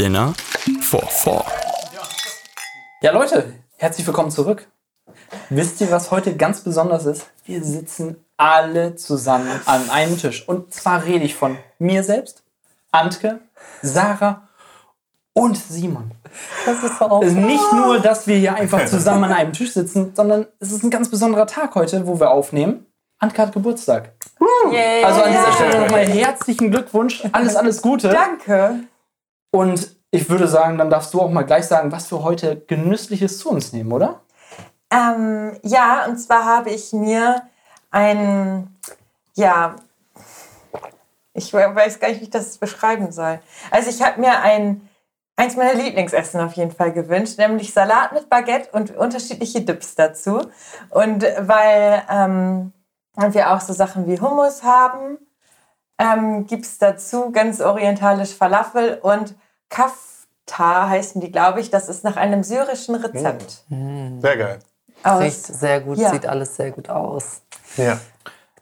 [0.00, 0.32] Dinner
[0.80, 1.44] for Four.
[3.02, 4.66] Ja, Leute, herzlich willkommen zurück.
[5.50, 7.26] Wisst ihr, was heute ganz besonders ist?
[7.44, 10.48] Wir sitzen alle zusammen an einem Tisch.
[10.48, 12.42] Und zwar rede ich von mir selbst,
[12.90, 13.40] Antke,
[13.82, 14.48] Sarah
[15.34, 16.12] und Simon.
[16.64, 17.20] Das ist auch.
[17.22, 20.72] Es ist nicht nur, dass wir hier einfach zusammen an einem Tisch sitzen, sondern es
[20.72, 22.86] ist ein ganz besonderer Tag heute, wo wir aufnehmen.
[23.18, 24.12] Antke hat Geburtstag.
[24.72, 25.04] Yay.
[25.04, 27.22] Also an dieser Stelle nochmal herzlichen Glückwunsch.
[27.32, 28.08] Alles, alles Gute.
[28.08, 28.84] Danke.
[29.50, 33.38] Und ich würde sagen, dann darfst du auch mal gleich sagen, was wir heute Genüssliches
[33.38, 34.20] zu uns nehmen, oder?
[34.92, 37.42] Ähm, ja, und zwar habe ich mir
[37.90, 38.76] ein,
[39.34, 39.76] ja,
[41.32, 43.40] ich weiß gar nicht, wie ich das beschreiben soll.
[43.70, 44.88] Also ich habe mir ein,
[45.36, 50.40] eins meiner Lieblingsessen auf jeden Fall gewünscht, nämlich Salat mit Baguette und unterschiedliche Dips dazu.
[50.90, 52.72] Und weil ähm,
[53.16, 55.18] wir auch so Sachen wie Hummus haben,
[56.00, 59.34] ähm, gibt es dazu ganz orientalisch Falafel und
[59.68, 61.70] Kafta heißen die, glaube ich.
[61.70, 63.64] Das ist nach einem syrischen Rezept.
[63.68, 64.58] Sehr geil.
[65.02, 66.10] Aus- Riecht sehr gut, Ja.
[66.10, 67.42] sieht alles sehr gut aus.
[67.76, 67.98] Ja.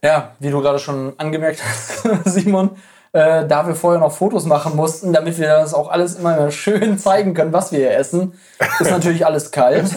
[0.03, 2.71] Ja, wie du gerade schon angemerkt hast, Simon,
[3.13, 6.99] äh, da wir vorher noch Fotos machen mussten, damit wir das auch alles immer schön
[6.99, 8.39] zeigen können, was wir hier essen,
[8.79, 9.91] ist natürlich alles kalt.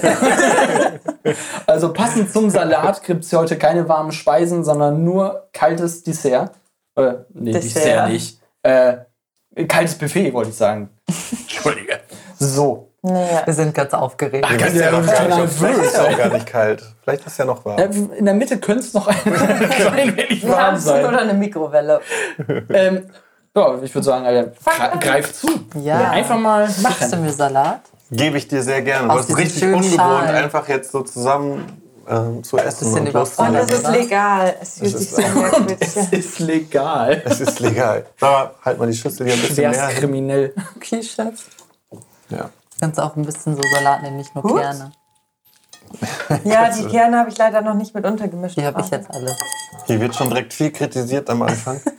[1.68, 6.52] also passend zum Salat gibt es heute keine warmen Speisen, sondern nur kaltes Dessert.
[6.96, 8.10] Äh, nee, Dessert, Dessert.
[8.10, 8.40] nicht.
[8.64, 8.98] Äh,
[9.68, 10.90] kaltes Buffet, wollte ich sagen.
[11.32, 12.00] Entschuldige.
[12.40, 12.88] So.
[13.04, 13.42] Naja.
[13.46, 14.46] Wir sind ganz aufgeregt.
[14.48, 16.84] Ach, Wisst ja, ja vielleicht ist ja auch gar nicht kalt.
[17.04, 17.80] Vielleicht ist ja noch warm.
[18.16, 21.04] In der Mitte könnte es noch ein klein wenig warm sein.
[21.06, 22.00] oder eine Mikrowelle.
[22.70, 23.08] Ähm,
[23.56, 25.48] ja, ich würde sagen, Alter, gre- greif zu.
[25.82, 26.12] Ja.
[26.12, 27.22] Einfach mal Gibst du machen.
[27.24, 27.82] mir Salat?
[28.12, 29.08] Gebe ich dir sehr gerne.
[29.08, 30.36] Du hast richtig ungewohnt, Schalen.
[30.36, 31.81] einfach jetzt so zusammen
[32.12, 32.80] ähm, zu essen.
[32.86, 33.64] Bisschen und überfordert.
[33.64, 34.56] Und es ist legal.
[34.62, 36.08] Es fühlt sich ist- so merkwürdig Es an.
[36.12, 37.22] ist legal.
[37.26, 38.06] Es ist legal.
[38.20, 39.98] Sarah, halt mal die Schüssel hier ein bisschen Schwerst näher hin.
[40.00, 40.54] kriminell.
[40.76, 41.46] Okay, Schatz.
[42.30, 42.50] Ja.
[42.80, 44.62] Kannst auch ein bisschen so Salat nehmen, nicht nur Gut.
[44.62, 44.92] Kerne.
[46.46, 48.56] Ja, die Kerne habe ich leider noch nicht mit untergemischt.
[48.58, 49.36] Die habe ich jetzt alle.
[49.88, 51.82] Hier wird schon direkt viel kritisiert am Anfang.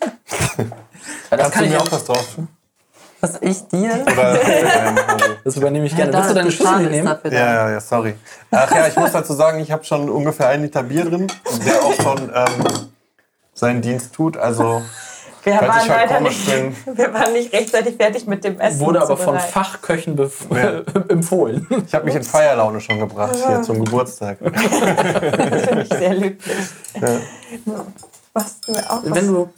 [1.31, 1.87] Das Kannst kann du ich mir auch.
[1.87, 2.49] auch was drauf tun?
[3.23, 4.05] Was ich dir?
[4.05, 4.41] Oder, also-
[5.45, 6.11] Das übernehme ich gerne.
[6.11, 6.49] da Willst du deine
[6.87, 7.07] ist nehmen?
[7.07, 8.15] dafür ja, ja, ja, sorry.
[8.51, 11.29] Ach ja, ich muss dazu sagen, ich habe schon ungefähr einen Liter Bier drin,
[11.65, 12.67] der auch schon ähm,
[13.55, 14.37] seinen Dienst tut.
[14.37, 14.83] Also
[15.45, 16.47] Wir waren halt leider nicht,
[16.97, 18.79] wir waren nicht rechtzeitig fertig mit dem Essen.
[18.81, 19.39] Wurde aber von.
[19.41, 21.67] Fachköchen bef- empfohlen.
[21.85, 24.39] ich habe mich in Feierlaune schon gebracht hier zum Geburtstag.
[24.41, 24.53] Das
[25.63, 26.57] finde ich sehr löblich.
[28.35, 29.15] Was du mir auch was?
[29.15, 29.49] Wenn du.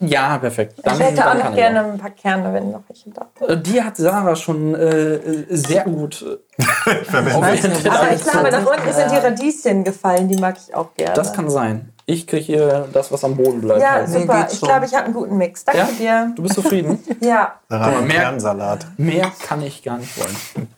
[0.00, 0.80] Ja, perfekt.
[0.82, 3.48] Dann, Ich hätte auch noch gerne ich ein paar Kerne, wenn noch welche da sind.
[3.48, 6.22] Äh, Die hat Sarah schon äh, äh, sehr gut.
[6.22, 10.94] äh, Teller Aber ich glaube, nach unten sind die Radieschen gefallen, die mag ich auch
[10.94, 11.14] gerne.
[11.14, 11.90] Das kann sein.
[12.06, 13.80] Ich kriege hier das, was am Boden bleibt.
[13.80, 14.08] Ja, halt.
[14.10, 14.48] Super.
[14.50, 15.64] Ich glaube, ich habe einen guten Mix.
[15.64, 16.24] Danke Ja?
[16.26, 16.32] dir.
[16.34, 16.98] Du bist zufrieden?
[17.20, 17.54] Ja.
[17.68, 18.86] Sarah, mehr- Kernsalat.
[18.96, 20.68] Mehr kann ich gar nicht wollen.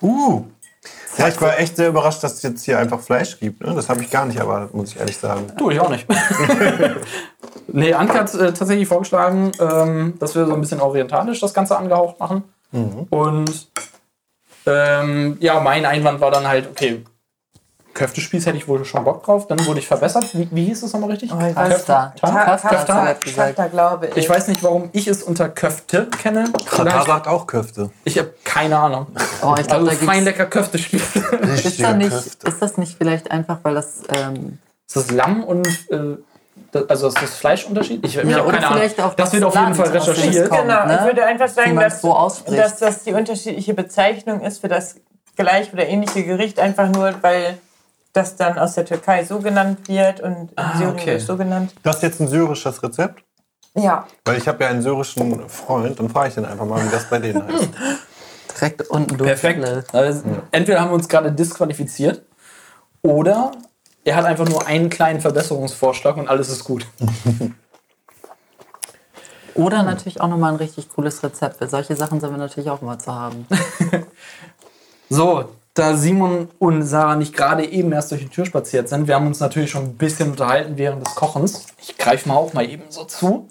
[0.00, 0.44] Uh.
[1.18, 3.64] Ja, ich war echt sehr überrascht, dass es jetzt hier einfach Fleisch gibt.
[3.64, 3.74] Ne?
[3.74, 5.52] Das habe ich gar nicht erwartet, muss ich ehrlich sagen.
[5.58, 6.06] Du, ich auch nicht.
[7.68, 11.76] nee, Anke hat äh, tatsächlich vorgeschlagen, ähm, dass wir so ein bisschen orientalisch das Ganze
[11.76, 12.44] angehaucht machen.
[13.10, 13.68] Und
[14.64, 17.04] ähm, ja, mein Einwand war dann halt, okay,
[17.94, 19.46] Köftespieß hätte ich wohl schon Bock drauf.
[19.48, 20.24] Dann wurde ich verbessert.
[20.34, 21.30] Wie, wie hieß es nochmal richtig?
[21.32, 23.58] Oh, ich sie gesagt.
[23.58, 24.16] da glaube ich.
[24.16, 26.44] Ich weiß nicht, warum ich es unter Köfte kenne.
[26.66, 27.90] Katar sagt auch Köfte.
[28.04, 29.06] ich habe keine Ahnung.
[29.42, 31.16] Oh, ich glaube, Also da fein lecker Köftespieß.
[31.64, 34.02] ist, da nicht, ist das nicht vielleicht einfach, weil das.
[34.08, 36.16] Ähm, Ist das Lamm und äh,
[36.70, 38.04] das, also ist das Fleischunterschied?
[38.04, 38.78] Ich, ich Ja, hab oder keine Ahnung.
[38.78, 40.48] vielleicht auch das das wird auf jeden Land, Fall recherchiert.
[40.48, 40.62] kommt.
[40.62, 40.96] Genau, ne?
[41.00, 44.96] ich würde einfach sagen, dass, so dass das die unterschiedliche Bezeichnung ist für das
[45.36, 47.58] gleich oder ähnliche Gericht, einfach nur, weil
[48.12, 51.18] das dann aus der Türkei so genannt wird und in Ah, Syrien okay.
[51.18, 51.74] so genannt.
[51.82, 53.24] Das ist jetzt ein syrisches Rezept?
[53.74, 56.90] Ja, Weil ich habe ja einen syrischen Freund, dann frage ich den einfach mal, wie
[56.90, 57.68] das bei denen heißt.
[58.54, 59.28] direkt unten durch.
[59.28, 59.94] Perfekt.
[59.94, 62.22] Also, Entweder haben wir uns gerade disqualifiziert
[63.00, 63.52] oder
[64.04, 66.86] er hat einfach nur einen kleinen Verbesserungsvorschlag und alles ist gut.
[69.54, 71.58] Oder natürlich auch nochmal ein richtig cooles Rezept.
[71.58, 73.46] Für solche Sachen sind wir natürlich auch immer zu haben.
[75.10, 79.14] So, da Simon und Sarah nicht gerade eben erst durch die Tür spaziert sind, wir
[79.14, 81.66] haben uns natürlich schon ein bisschen unterhalten während des Kochens.
[81.80, 83.48] Ich greife mal auch mal eben so zu.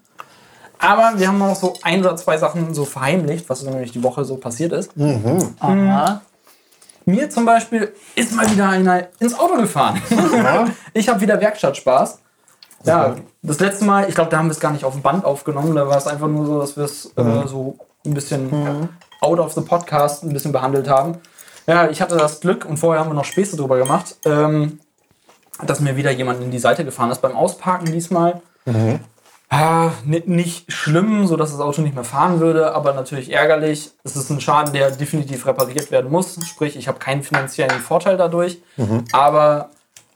[0.77, 4.25] Aber wir haben noch so ein oder zwei Sachen so verheimlicht, was nämlich die Woche
[4.25, 4.91] so passiert ist.
[5.59, 6.21] Aha.
[7.06, 10.01] Mir zum Beispiel ist mal wieder einer ins Auto gefahren.
[10.94, 12.19] ich habe wieder Werkstattspaß.
[12.83, 15.23] Ja, das letzte Mal, ich glaube, da haben wir es gar nicht auf dem Band
[15.23, 15.75] aufgenommen.
[15.75, 18.89] Da war es einfach nur so, dass wir es äh, so ein bisschen
[19.21, 21.18] out of the podcast ein bisschen behandelt haben.
[21.67, 24.79] Ja, ich hatte das Glück und vorher haben wir noch Späße drüber gemacht, ähm,
[25.65, 28.41] dass mir wieder jemand in die Seite gefahren ist beim Ausparken diesmal.
[29.53, 33.91] Ah, ni- nicht schlimm, so dass das Auto nicht mehr fahren würde, aber natürlich ärgerlich.
[34.03, 36.37] Es ist ein Schaden, der definitiv repariert werden muss.
[36.47, 38.59] Sprich, ich habe keinen finanziellen Vorteil dadurch,
[39.11, 39.71] aber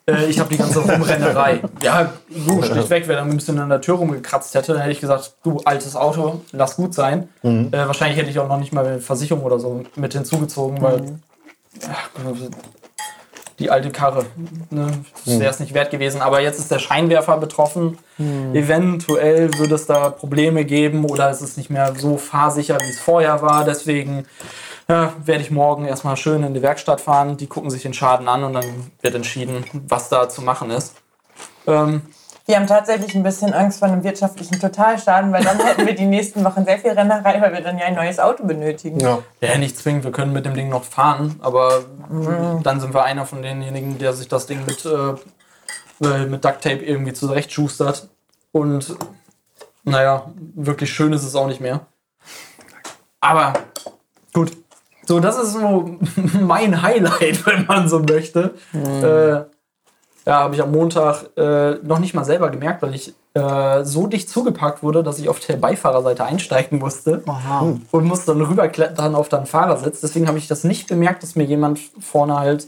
[0.08, 1.60] äh, ich habe die ganze Rumrennerei.
[1.82, 5.02] Ja, du, schlichtweg, wer da ein bisschen an der Tür rumgekratzt hätte, dann hätte ich
[5.02, 7.28] gesagt, du, altes Auto, lass gut sein.
[7.74, 11.20] Äh, wahrscheinlich hätte ich auch noch nicht mal eine Versicherung oder so mit hinzugezogen, weil
[11.90, 12.10] ach,
[13.60, 14.26] die alte Karre.
[14.70, 14.92] Ne?
[15.26, 16.22] Das wäre es nicht wert gewesen.
[16.22, 17.98] Aber jetzt ist der Scheinwerfer betroffen.
[18.54, 23.00] Eventuell würde es da Probleme geben oder es ist nicht mehr so fahrsicher, wie es
[23.00, 23.64] vorher war.
[23.64, 24.26] Deswegen
[24.90, 27.38] ja, werde ich morgen erstmal schön in die Werkstatt fahren.
[27.38, 30.96] Die gucken sich den Schaden an und dann wird entschieden, was da zu machen ist.
[31.66, 32.02] Ähm,
[32.48, 36.06] Wir haben tatsächlich ein bisschen Angst vor einem wirtschaftlichen Totalschaden, weil dann hätten wir die
[36.06, 39.00] nächsten Wochen sehr viel Rennerei, weil wir dann ja ein neues Auto benötigen.
[39.00, 39.20] Ja.
[39.42, 41.86] ja, nicht zwingend, wir können mit dem Ding noch fahren, aber
[42.62, 46.62] dann sind wir einer von denjenigen, der sich das Ding mit, äh, äh, mit Duct
[46.62, 48.10] Tape irgendwie zurechtschustert.
[48.52, 48.96] Und
[49.84, 51.88] naja, wirklich schön ist es auch nicht mehr.
[53.22, 53.54] Aber
[54.34, 54.52] gut.
[55.08, 55.98] So, das ist so
[56.40, 58.54] mein Highlight, wenn man so möchte.
[58.74, 59.55] Äh,
[60.26, 64.08] ja, habe ich am Montag äh, noch nicht mal selber gemerkt, weil ich äh, so
[64.08, 67.76] dicht zugepackt wurde, dass ich auf der Beifahrerseite einsteigen musste Aha.
[67.92, 70.02] und musste dann rüberklettern auf den Fahrersitz.
[70.02, 72.68] Deswegen habe ich das nicht bemerkt, dass mir jemand vorne halt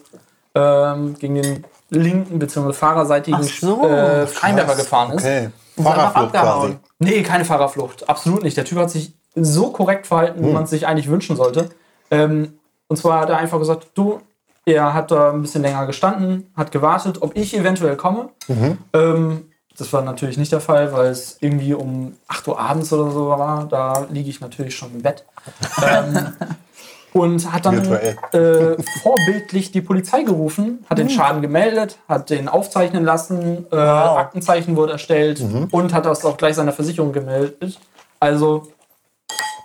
[0.54, 2.74] ähm, gegen den linken bzw.
[2.74, 5.24] fahrerseitigen Ach so, äh, Scheinwerfer gefahren ist.
[5.24, 5.50] Okay.
[5.82, 6.38] Fahrerflucht quasi.
[6.38, 6.80] abgehauen.
[7.00, 8.10] Nee, keine Fahrerflucht.
[8.10, 8.58] Absolut nicht.
[8.58, 11.70] Der Typ hat sich so korrekt verhalten, wie man es sich eigentlich wünschen sollte.
[12.10, 12.54] Ähm,
[12.88, 14.22] und zwar hat er einfach gesagt, du,
[14.68, 18.30] er hat da ein bisschen länger gestanden, hat gewartet, ob ich eventuell komme.
[18.92, 19.46] Ähm,
[19.78, 23.30] das war natürlich nicht der Fall, weil es irgendwie um 8 Uhr abends oder so
[23.30, 23.66] war.
[23.70, 25.24] Da liege ich natürlich schon im Bett.
[25.82, 26.34] ähm,
[27.14, 33.06] und hat dann äh, vorbildlich die Polizei gerufen, hat den Schaden gemeldet, hat den aufzeichnen
[33.06, 35.42] lassen, äh, Aktenzeichen wurde erstellt
[35.72, 37.80] und hat das auch gleich seiner Versicherung gemeldet.
[38.20, 38.68] Also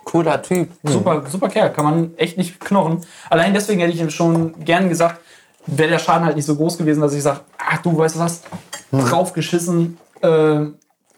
[0.03, 0.69] Cooler Typ.
[0.83, 3.01] super, super Kerl, kann man echt nicht knochen.
[3.29, 5.19] Allein deswegen hätte ich ihm schon gern gesagt,
[5.65, 8.41] wäre der Schaden halt nicht so groß gewesen, dass ich sage, ach du weißt was,
[8.91, 9.97] draufgeschissen.
[10.21, 10.65] Äh,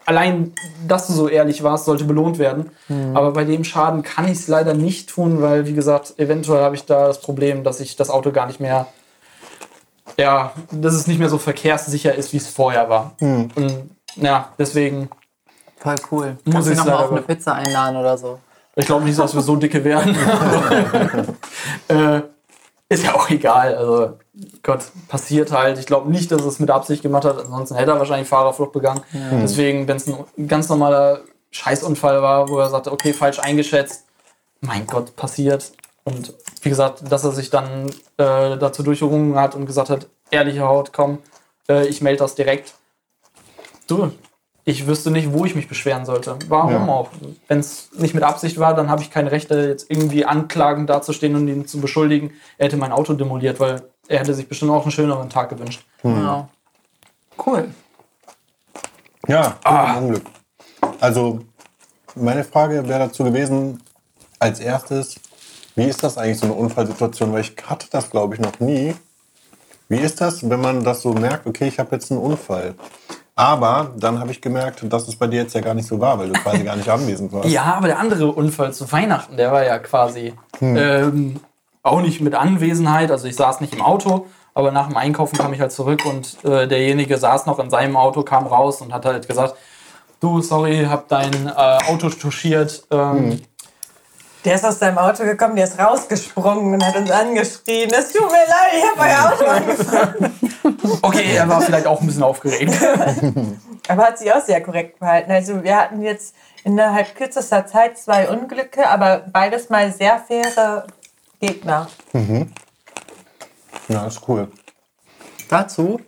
[0.04, 0.52] allein,
[0.86, 2.70] dass du so ehrlich warst, sollte belohnt werden.
[3.14, 6.76] Aber bei dem Schaden kann ich es leider nicht tun, weil, wie gesagt, eventuell habe
[6.76, 8.86] ich da das Problem, dass ich das Auto gar nicht mehr,
[10.16, 13.14] ja, dass es nicht mehr so verkehrssicher ist, wie es vorher war.
[13.20, 13.50] Und
[14.14, 15.10] ja, deswegen,
[15.78, 16.38] Voll cool.
[16.44, 18.38] Muss Kannst ich noch mal leider auf eine Pizza einladen oder so?
[18.76, 20.14] Ich glaube nicht, dass wir so dicke werden.
[21.88, 22.20] äh,
[22.88, 23.74] ist ja auch egal.
[23.74, 24.18] Also,
[24.62, 25.78] Gott, passiert halt.
[25.78, 27.38] Ich glaube nicht, dass er es mit Absicht gemacht hat.
[27.38, 29.00] Ansonsten hätte er wahrscheinlich Fahrerflucht begangen.
[29.42, 31.20] Deswegen, wenn es ein ganz normaler
[31.50, 34.04] Scheißunfall war, wo er sagte, okay, falsch eingeschätzt,
[34.60, 35.72] mein Gott, passiert.
[36.04, 37.88] Und wie gesagt, dass er sich dann
[38.18, 41.18] äh, dazu durchgerungen hat und gesagt hat, ehrliche Haut, komm,
[41.68, 42.74] äh, ich melde das direkt.
[43.88, 44.12] Du,
[44.68, 46.36] ich wüsste nicht, wo ich mich beschweren sollte.
[46.48, 46.86] Warum Ja.
[46.88, 47.10] auch?
[47.46, 51.36] Wenn es nicht mit Absicht war, dann habe ich keine Rechte, jetzt irgendwie anklagen dazustehen
[51.36, 54.82] und ihn zu beschuldigen, er hätte mein Auto demoliert, weil er hätte sich bestimmt auch
[54.82, 55.86] einen schöneren Tag gewünscht.
[56.02, 56.48] Ja.
[57.46, 57.68] Cool.
[59.28, 59.98] Ja, Ah.
[59.98, 60.24] Unglück.
[61.00, 61.40] Also,
[62.16, 63.80] meine Frage wäre dazu gewesen,
[64.40, 65.16] als erstes,
[65.76, 67.32] wie ist das eigentlich so eine Unfallsituation?
[67.32, 68.94] Weil ich hatte das, glaube ich, noch nie.
[69.88, 72.74] Wie ist das, wenn man das so merkt, okay, ich habe jetzt einen Unfall?
[73.38, 76.18] Aber dann habe ich gemerkt, dass es bei dir jetzt ja gar nicht so war,
[76.18, 77.48] weil du quasi gar nicht anwesend warst.
[77.50, 81.38] Ja, aber der andere Unfall zu Weihnachten, der war ja quasi ähm,
[81.82, 83.10] auch nicht mit Anwesenheit.
[83.10, 86.42] Also ich saß nicht im Auto, aber nach dem Einkaufen kam ich halt zurück und
[86.44, 89.54] äh, derjenige saß noch in seinem Auto, kam raus und hat halt gesagt,
[90.20, 92.84] du, sorry, hab dein äh, Auto touchiert.
[92.90, 93.42] Ähm,
[94.46, 97.90] Der ist aus seinem Auto gekommen, der ist rausgesprungen und hat uns angeschrien.
[97.92, 100.32] Es tut mir leid, ich habe euer Auto angefahren.
[101.02, 102.72] Okay, er war vielleicht auch ein bisschen aufgeregt.
[103.88, 105.32] Aber hat sich auch sehr korrekt verhalten.
[105.32, 110.86] Also wir hatten jetzt innerhalb kürzester Zeit zwei Unglücke, aber beides mal sehr faire
[111.40, 111.88] Gegner.
[113.88, 114.48] Ja, ist cool.
[115.48, 116.00] Dazu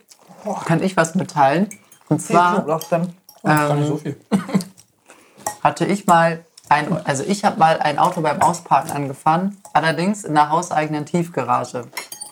[0.65, 1.71] kann ich was mitteilen.
[2.09, 2.67] Und zwar
[3.45, 4.01] ähm, so
[5.63, 10.37] hatte ich mal ein, also ich habe mal ein Auto beim Ausparken angefahren, allerdings in
[10.37, 11.83] einer hauseigenen Tiefgarage.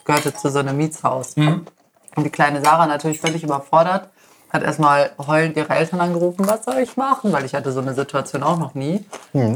[0.04, 1.34] Gehörte zu so einem Mietshaus.
[2.14, 4.08] Und die kleine Sarah natürlich völlig überfordert,
[4.52, 7.32] hat erstmal heulend ihre Eltern angerufen, was soll ich machen?
[7.32, 9.04] Weil ich hatte so eine Situation auch noch nie.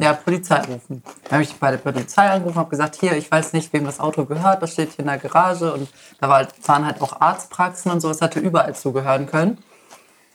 [0.02, 1.02] Ja, Polizei rufen.
[1.24, 4.00] Dann habe ich bei der Polizei angerufen, habe gesagt, hier, ich weiß nicht, wem das
[4.00, 5.88] Auto gehört, das steht hier in der Garage und
[6.20, 9.58] da halt- waren halt auch Arztpraxen und so, es hätte überall zugehören können.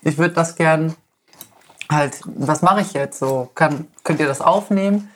[0.01, 0.95] Ich würde das gern
[1.91, 3.49] halt, was mache ich jetzt so?
[3.55, 5.11] Kann, könnt ihr das aufnehmen?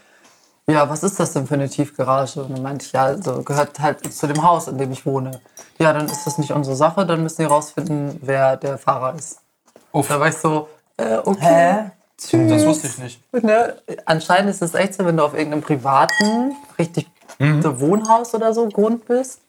[0.67, 2.43] Ja, was ist das denn für eine Tiefgarage?
[2.43, 5.41] Und dann meinte ich, ja, so gehört halt zu dem Haus, in dem ich wohne.
[5.79, 9.39] Ja, dann ist das nicht unsere Sache, dann müssen die rausfinden, wer der Fahrer ist.
[9.91, 10.07] Uff.
[10.07, 11.39] Da war ich so, äh, okay.
[11.41, 11.91] Hä?
[12.49, 13.33] Das wusste ich nicht.
[13.43, 13.77] Ne?
[14.05, 17.09] Anscheinend ist es echt so, wenn du auf irgendeinem privaten, richtig
[17.39, 17.61] Mhm.
[17.61, 19.39] so Wohnhaus oder so Grund bist,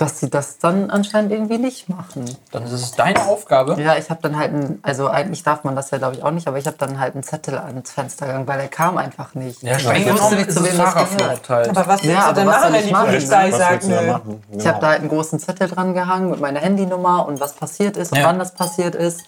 [0.00, 2.24] dass sie das dann anscheinend irgendwie nicht machen.
[2.52, 3.78] Dann ist es deine Aufgabe.
[3.78, 6.30] Ja, ich habe dann halt, ein, also eigentlich darf man das ja glaube ich auch
[6.30, 9.34] nicht, aber ich habe dann halt einen Zettel ans Fenster gegangen, weil der kam einfach
[9.34, 9.62] nicht.
[9.62, 11.48] Ja, streng ich wusste nicht, zu wem das gehört.
[11.50, 11.68] halt.
[11.68, 12.94] Aber was willst Ja, du denn machen, wenn ich die?
[12.94, 14.06] Polizei sagt, nö?
[14.06, 14.42] machen?
[14.56, 17.98] Ich habe da halt einen großen Zettel dran gehangen mit meiner Handynummer und was passiert
[17.98, 18.24] ist und Ja.
[18.24, 19.24] wann das passiert ist.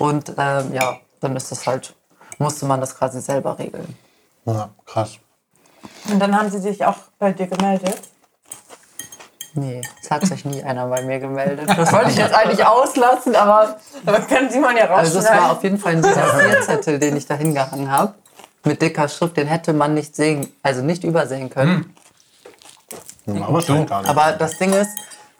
[0.00, 1.94] Und ähm, ja, dann ist das halt,
[2.38, 3.96] musste man das quasi selber regeln.
[4.46, 5.18] Ja, krass.
[6.10, 8.00] Und dann haben sie sich auch bei dir gemeldet.
[9.58, 11.68] Nee, es hat sich nie einer bei mir gemeldet.
[11.68, 15.56] Das wollte ich jetzt eigentlich auslassen, aber Aber kann Simon ja also es war rausschneiden.
[15.56, 18.14] auf jeden Fall ein DIN-A4-Zettel, den ich da hingehangen habe.
[18.64, 21.94] Mit dicker Schrift, den hätte man nicht sehen, also nicht übersehen können.
[23.24, 24.10] Hm, Aber schon gar nicht.
[24.10, 24.90] Aber das Ding ist,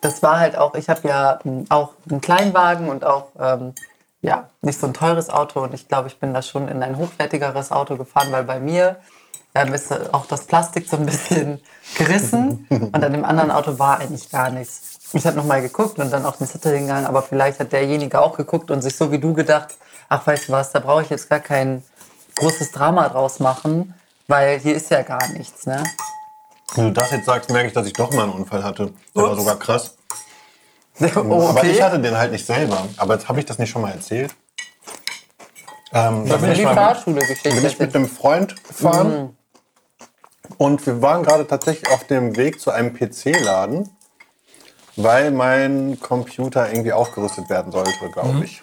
[0.00, 3.74] das war halt auch, ich habe ja m, auch einen Kleinwagen und auch ähm,
[4.20, 6.96] ja, nicht so ein teures Auto und ich glaube, ich bin da schon in ein
[6.96, 8.96] hochwertigeres Auto gefahren, weil bei mir
[9.66, 11.60] ähm, ist auch das Plastik so ein bisschen
[11.98, 14.98] gerissen und an dem anderen Auto war eigentlich gar nichts.
[15.12, 18.36] Ich habe nochmal geguckt und dann auch den Zettel hingegangen, aber vielleicht hat derjenige auch
[18.36, 19.76] geguckt und sich so wie du gedacht,
[20.08, 21.82] ach weißt du was, da brauche ich jetzt gar kein
[22.36, 23.94] großes Drama draus machen,
[24.26, 25.82] weil hier ist ja gar nichts, ne?
[26.74, 28.92] Wenn du das jetzt sagst, merke ich, dass ich doch mal einen Unfall hatte.
[29.16, 29.94] Der war sogar krass.
[31.00, 31.82] Oh, Aber ich okay.
[31.84, 32.88] hatte den halt nicht selber.
[32.96, 34.34] Aber jetzt habe ich das nicht schon mal erzählt.
[35.92, 39.37] Ähm, da bin Die ich, mal, bin ich mit einem Freund gefahren.
[40.56, 43.90] Und wir waren gerade tatsächlich auf dem Weg zu einem PC-Laden,
[44.96, 48.62] weil mein Computer irgendwie aufgerüstet werden sollte, glaube ich.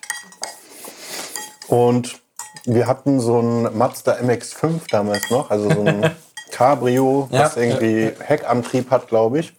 [1.67, 2.21] Und
[2.65, 6.15] wir hatten so einen Mazda MX-5 damals noch, also so ein
[6.51, 9.53] Cabrio, Ja, was irgendwie Heckantrieb hat, glaube ich.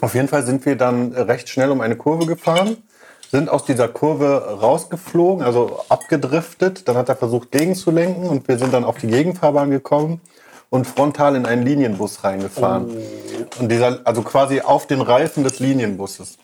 [0.00, 2.76] Auf jeden Fall sind wir dann recht schnell um eine Kurve gefahren,
[3.30, 6.88] sind aus dieser Kurve rausgeflogen, also abgedriftet.
[6.88, 10.20] Dann hat er versucht gegenzulenken und wir sind dann auf die Gegenfahrbahn gekommen
[10.70, 12.96] und frontal in einen Linienbus reingefahren.
[13.58, 16.38] Und dieser, also quasi auf den Reifen des Linienbusses.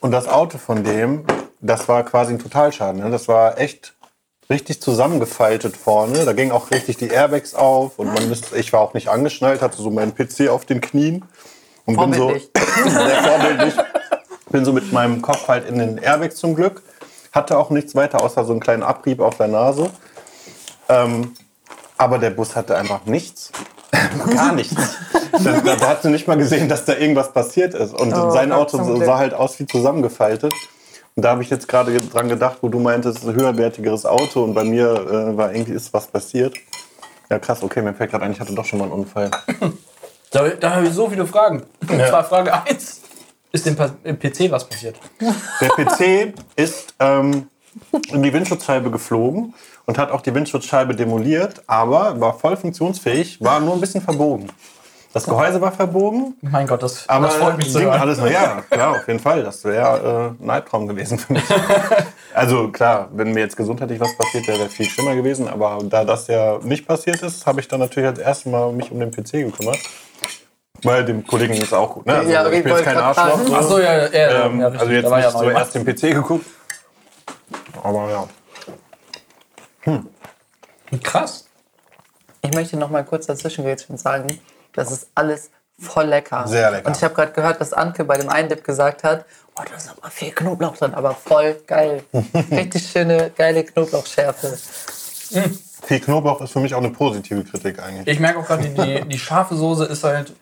[0.00, 1.24] Und das Auto von dem,
[1.60, 3.02] das war quasi ein Totalschaden.
[3.02, 3.10] Ne?
[3.10, 3.94] Das war echt
[4.50, 6.24] richtig zusammengefaltet vorne.
[6.24, 9.62] Da gingen auch richtig die Airbags auf und man ist, ich war auch nicht angeschnallt,
[9.62, 11.24] hatte so meinen PC auf den Knien
[11.86, 12.30] und bin so
[12.88, 13.74] sehr vorbildlich.
[14.50, 16.82] Bin so mit meinem Kopf halt in den Airbags zum Glück.
[17.32, 19.90] Hatte auch nichts weiter außer so einen kleinen Abrieb auf der Nase.
[20.88, 21.32] Ähm,
[21.96, 23.52] aber der Bus hatte einfach nichts.
[24.34, 24.74] Gar nichts.
[25.32, 27.94] Da, da, da hast du nicht mal gesehen, dass da irgendwas passiert ist.
[27.94, 30.52] Und Oh sein Auto sah halt aus wie zusammengefaltet.
[31.16, 34.54] Und da habe ich jetzt gerade dran gedacht, wo du meintest, ein höherwertigeres Auto und
[34.54, 36.54] bei mir äh, war irgendwie ist was passiert.
[37.30, 39.30] Ja krass, okay, mir fällt gerade ein, ich hatte doch schon mal einen Unfall.
[40.30, 41.62] Da, da habe ich so viele Fragen.
[41.88, 43.02] Und zwar Frage 1.
[43.52, 44.96] Ist dem, PC was passiert?
[45.60, 47.46] Der PC ist ähm,
[48.12, 49.54] in die Windschutzscheibe geflogen
[49.86, 54.48] und hat auch die Windschutzscheibe demoliert, aber war voll funktionsfähig, war nur ein bisschen verbogen.
[55.12, 58.00] Das Gehäuse war verbogen, Mein Gott, das, aber das freut mich hören.
[58.00, 58.18] alles.
[58.18, 59.44] Ja, klar, auf jeden Fall.
[59.44, 61.44] Das wäre äh, ein Albtraum gewesen für mich.
[62.34, 65.46] Also klar, wenn mir jetzt gesundheitlich was passiert wäre, wäre viel schlimmer gewesen.
[65.46, 68.90] Aber da das ja nicht passiert ist, habe ich dann natürlich als erstes Mal mich
[68.90, 69.78] um den PC gekümmert.
[70.82, 72.06] Weil dem Kollegen ist auch gut.
[72.06, 72.14] Ne?
[72.14, 73.38] Also, Ja, ich ich bin jetzt wollte kein Arschloch.
[73.46, 73.54] so.
[73.54, 76.00] Ach so, ja, ja, ja, Ähm, ja also jetzt ja nicht noch zuerst den PC
[76.12, 76.46] geguckt.
[77.84, 78.10] Aber
[79.86, 80.00] ja.
[81.02, 81.46] Krass.
[82.42, 84.40] Ich möchte noch mal kurz dazwischen und sagen,
[84.72, 86.48] das ist alles voll lecker.
[86.48, 86.86] Sehr lecker.
[86.86, 89.76] Und ich habe gerade gehört, dass Anke bei dem einen Dip gesagt hat, oh, da
[89.76, 92.02] ist aber viel Knoblauch drin, aber voll geil.
[92.50, 94.56] Richtig schöne, geile Knoblauchschärfe.
[95.82, 98.06] Viel Knoblauch ist für mich auch eine positive Kritik eigentlich.
[98.06, 100.32] Ich merke auch gerade, die, die, die scharfe Soße ist halt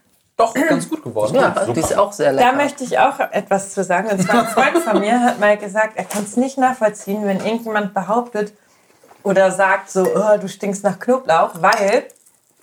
[0.47, 1.35] doch ganz gut geworden.
[1.35, 2.51] Ja, die ist auch sehr lecker.
[2.51, 4.09] Da möchte ich auch etwas zu sagen.
[4.09, 7.39] Und zwar ein Freund von mir hat mal gesagt, er kann es nicht nachvollziehen, wenn
[7.39, 8.53] irgendjemand behauptet
[9.23, 12.05] oder sagt so, oh, du stinkst nach Knoblauch, weil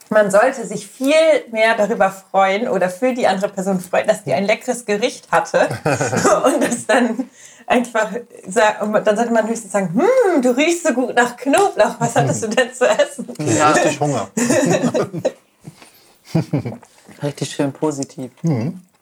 [0.10, 1.14] man sollte sich viel
[1.52, 5.60] mehr darüber freuen oder für die andere Person freuen, dass die ein leckeres Gericht hatte
[6.46, 7.30] und das dann
[7.68, 8.10] einfach
[8.44, 12.48] dann sollte man höchstens sagen, hm, du riechst so gut nach Knoblauch, was hattest du
[12.48, 13.28] denn zu essen?
[13.40, 14.30] ja, Richtig Hunger.
[17.24, 18.32] richtig schön positiv.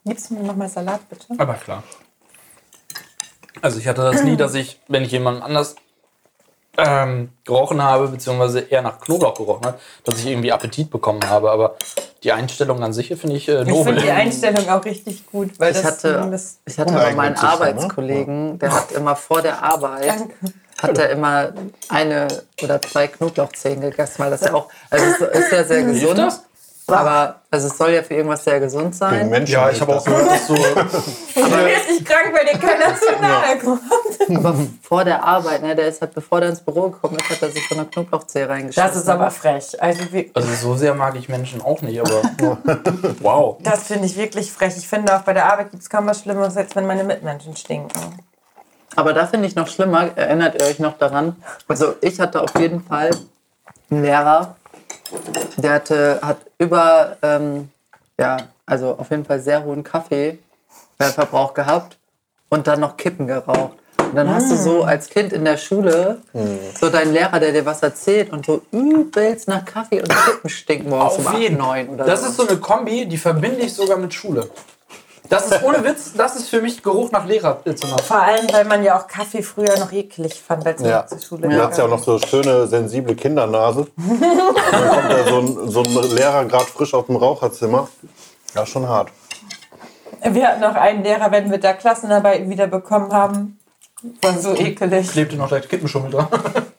[0.06, 1.26] Gibst du mir nochmal Salat, bitte?
[1.38, 1.84] Aber klar.
[3.62, 5.76] Also ich hatte das nie, dass ich, wenn ich jemanden anders
[6.78, 11.50] ähm, gerochen habe, beziehungsweise eher nach Knoblauch gerochen hat, dass ich irgendwie Appetit bekommen habe.
[11.50, 11.76] Aber
[12.24, 13.94] die Einstellung an sich finde ich äh, Ich nobel.
[13.96, 17.34] finde die Einstellung auch richtig gut, weil Ich das hatte, zumindest- ich hatte aber meinen
[17.34, 17.42] ne?
[17.44, 20.34] Arbeitskollegen, der hat immer vor der Arbeit, Danke.
[20.80, 21.52] hat er immer
[21.90, 22.28] eine
[22.62, 26.42] oder zwei Knoblauchzehen gegessen, weil das ja auch, also ist ja sehr gesund.
[26.89, 29.29] Aber also es soll ja für irgendwas sehr gesund sein.
[29.29, 30.56] Menschen Ja, ich habe auch gehört, dass so.
[31.36, 34.46] Du wirst nicht krank, weil dir keiner zu nahe kommt.
[34.46, 37.41] Aber vor der Arbeit, ne, der ist halt, bevor der ins Büro gekommen ist, hat
[37.41, 38.89] er sich so eine Knoblauchzehe reingeschossen.
[38.89, 39.82] Das ist aber frech.
[39.82, 40.03] Also
[40.34, 42.22] Also so sehr mag ich Menschen auch nicht, aber.
[43.22, 43.58] wow.
[43.63, 44.75] das finde ich wirklich frech.
[44.77, 47.56] Ich finde auch bei der Arbeit gibt es kaum was Schlimmeres, als wenn meine Mitmenschen
[47.56, 48.24] stinken.
[48.96, 51.36] Aber da finde ich noch schlimmer, erinnert ihr euch noch daran?
[51.67, 53.12] Also ich hatte auf jeden Fall
[53.91, 54.56] einen Lehrer,
[55.58, 57.70] der hatte, hat über, ähm,
[58.20, 61.98] ja, also auf jeden Fall sehr hohen Kaffeeverbrauch gehabt
[62.50, 63.78] und dann noch Kippen geraucht.
[64.00, 66.22] Und dann hast du so als Kind in der Schule
[66.80, 70.88] so deinen Lehrer, der dir was erzählt und so übelst nach Kaffee und Kippen stinkt
[70.88, 72.28] morgens um Auf 8, jeden 9 oder Das so.
[72.28, 74.50] ist so eine Kombi, die verbinde ich sogar mit Schule.
[75.30, 77.98] Das ist ohne Witz, das ist für mich Geruch nach Lehrerzimmer.
[78.00, 81.08] Vor allem, weil man ja auch Kaffee früher noch eklig fand, als man Ja.
[81.08, 83.88] zur Schule Du hast ja auch noch so schöne, sensible Kindernase.
[83.98, 84.22] Und
[84.72, 87.88] dann kommt da so ein, so ein Lehrer gerade frisch aus dem Raucherzimmer.
[88.56, 89.10] Ja, schon hart.
[90.24, 93.60] Wir hatten noch einen Lehrer, wenn wir da Klassenarbeit wieder bekommen haben.
[94.22, 95.10] War so ekelig.
[95.12, 96.28] Klebte noch der Kippenschummel dran.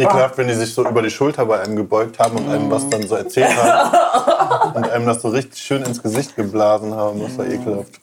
[0.00, 2.88] Ekelhaft, wenn die sich so über die Schulter bei einem gebeugt haben und einem was
[2.88, 4.74] dann so erzählt haben.
[4.74, 7.20] und einem das so richtig schön ins Gesicht geblasen haben.
[7.20, 8.00] Das war ekelhaft.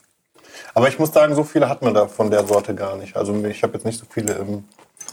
[0.73, 3.15] Aber ich muss sagen, so viele hat man da von der Sorte gar nicht.
[3.15, 4.63] Also ich habe jetzt nicht so viele im.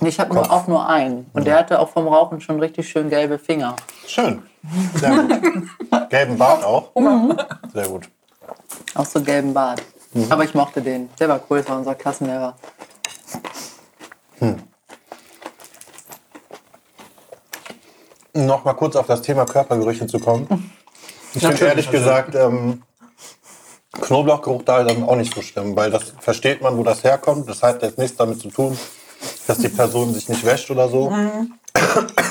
[0.00, 1.31] Ich habe nur, auch nur einen.
[1.33, 3.76] Und der hatte auch vom Rauchen schon richtig schön gelbe Finger.
[4.07, 4.43] Schön.
[4.97, 5.31] Sehr gut.
[6.11, 6.91] Gelben Bart auch.
[7.73, 8.09] Sehr gut.
[8.95, 9.83] Auch so gelben Bart.
[10.29, 11.09] Aber ich mochte den.
[11.19, 12.55] Der war cool, das war unser Klassenlehrer.
[18.35, 20.73] Noch mal kurz auf das Thema Körpergerüche zu kommen.
[21.35, 22.05] Ich finde ehrlich natürlich.
[22.05, 22.83] gesagt, ähm,
[24.00, 27.49] Knoblauchgeruch da dann auch nicht so schlimm, weil das versteht man, wo das herkommt.
[27.49, 28.76] Das hat jetzt nichts damit zu tun,
[29.47, 31.12] dass die Person sich nicht wäscht oder so.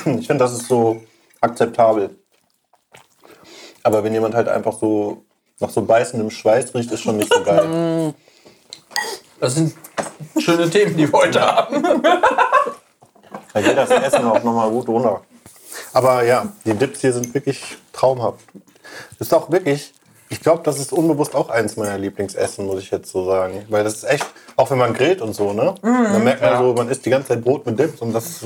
[0.06, 1.02] Ich finde, das ist so
[1.40, 2.18] akzeptabel.
[3.82, 5.24] Aber wenn jemand halt einfach so
[5.60, 8.14] nach so beißendem Schweiß riecht, ist schon nicht so geil.
[9.40, 9.74] Das sind
[10.38, 11.82] schöne Themen, die wir heute haben.
[13.52, 15.22] Da geht das Essen auch nochmal gut runter.
[15.92, 18.40] Aber ja, die Dips hier sind wirklich traumhaft.
[19.18, 19.92] Das ist auch wirklich,
[20.28, 23.64] ich glaube, das ist unbewusst auch eins meiner Lieblingsessen, muss ich jetzt so sagen.
[23.68, 25.74] Weil das ist echt, auch wenn man grillt und so, ne?
[25.82, 26.58] Dann merkt man Ja.
[26.58, 28.40] so, man isst die ganze Zeit Brot mit Dips und das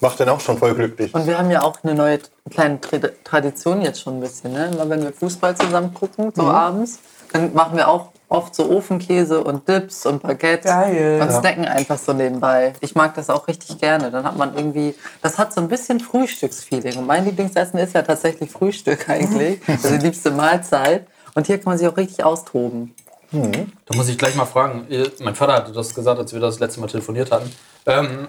[0.00, 1.12] macht den auch schon voll glücklich.
[1.14, 4.52] Und wir haben ja auch eine neue kleine Tra Tradition jetzt schon ein bisschen.
[4.52, 4.70] Ne?
[4.72, 6.98] Immer wenn wir Fußball zusammen gucken, so abends,
[7.32, 10.68] dann machen wir auch oft so Ofenkäse und Dips und Baguette.
[10.68, 11.20] Geil.
[11.20, 12.72] Und snacken einfach so nebenbei.
[12.80, 14.10] Ich mag das auch richtig gerne.
[14.10, 16.96] Dann hat man irgendwie, das hat so ein bisschen Frühstücksfeeling.
[16.96, 19.60] Und mein Lieblingsessen ist ja tatsächlich Frühstück eigentlich.
[19.70, 21.06] Also die liebste Mahlzeit.
[21.34, 22.94] Und hier kann man sich auch richtig austoben.
[23.32, 24.86] Da muss ich gleich mal fragen.
[25.20, 27.50] Mein Vater hatte das gesagt, als wir das letzte Mal telefoniert hatten.
[27.86, 28.28] Ähm,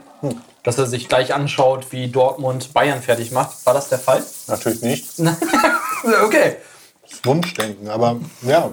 [0.64, 3.66] dass er sich gleich anschaut, wie Dortmund Bayern fertig macht.
[3.66, 4.24] War das der Fall?
[4.48, 5.20] Natürlich nicht.
[6.24, 6.58] okay.
[7.02, 8.72] Das ist Wunschdenken, aber ja,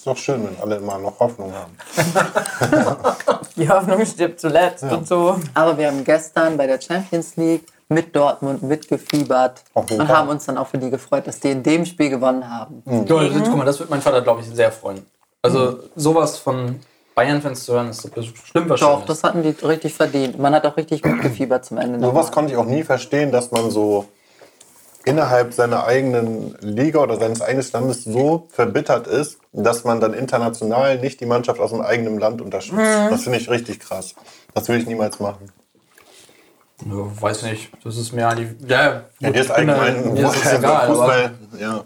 [0.00, 1.76] ist doch schön, wenn alle immer noch Hoffnung haben.
[3.56, 5.36] Die Hoffnung stirbt zuletzt und so.
[5.52, 10.16] Aber wir haben gestern bei der Champions League mit Dortmund mitgefiebert Auf jeden und Fall.
[10.16, 12.82] haben uns dann auch für die gefreut, dass die in dem Spiel gewonnen haben.
[12.86, 15.04] Ja, das- Guck mal, das wird mein Vater, glaube ich, sehr freuen.
[15.42, 16.80] Also sowas von
[17.14, 20.38] Bayern-Fans zu hören, ist so bestimmt was Doch, das hatten die richtig verdient.
[20.38, 22.00] Man hat auch richtig mitgefiebert zum Ende.
[22.00, 24.06] Sowas konnte ich auch nie verstehen, dass man so
[25.04, 30.98] innerhalb seiner eigenen Liga oder seines eigenen Landes so verbittert ist, dass man dann international
[30.98, 32.80] nicht die Mannschaft aus dem eigenen Land unterstützt.
[33.10, 34.14] Das finde ich richtig krass.
[34.54, 35.50] Das will ich niemals machen.
[36.84, 37.70] Ja, weiß nicht.
[37.84, 38.50] Das ist mir eigentlich.
[38.68, 40.88] Ja, Ja, dir ist allgemein mir ist es egal.
[40.88, 41.84] Aber Fußball, ja.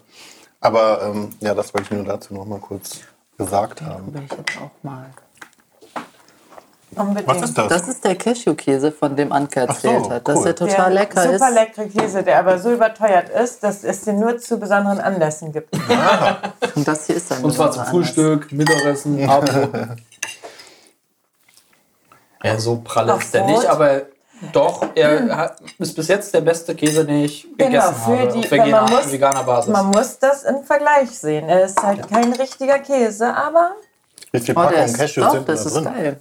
[0.61, 3.01] Aber ähm, ja, das wollte ich nur dazu noch mal kurz
[3.37, 4.15] gesagt haben.
[4.15, 5.11] Will ich jetzt auch mal.
[6.97, 7.27] Unbedingt.
[7.29, 7.69] Was ist das?
[7.69, 10.27] Das ist der Cashewkäse, von dem Anke erzählt so, hat.
[10.29, 10.45] Dass cool.
[10.45, 11.55] der total Der lecker super ist.
[11.55, 15.71] leckere Käse, der aber so überteuert ist, dass es den nur zu besonderen Anlässen gibt.
[16.77, 19.51] Und das hier ist dann Und zwar zum Frühstück, Mittagessen, Abend.
[22.43, 24.03] ja, so prall ist der nicht, aber
[24.53, 28.33] doch, er hat, ist bis jetzt der beste Käse, den ich gegessen Genau, für habe.
[28.33, 29.73] die- auf wenn man veganer, muss- veganer Basis.
[29.73, 31.49] Man muss das im Vergleich sehen.
[31.49, 33.71] Er ist halt kein richtiger Käse, aber
[34.33, 35.85] Wie viel Oh, Packungen ist, Cashews doch, sind da das ist drin?
[35.85, 36.21] geil.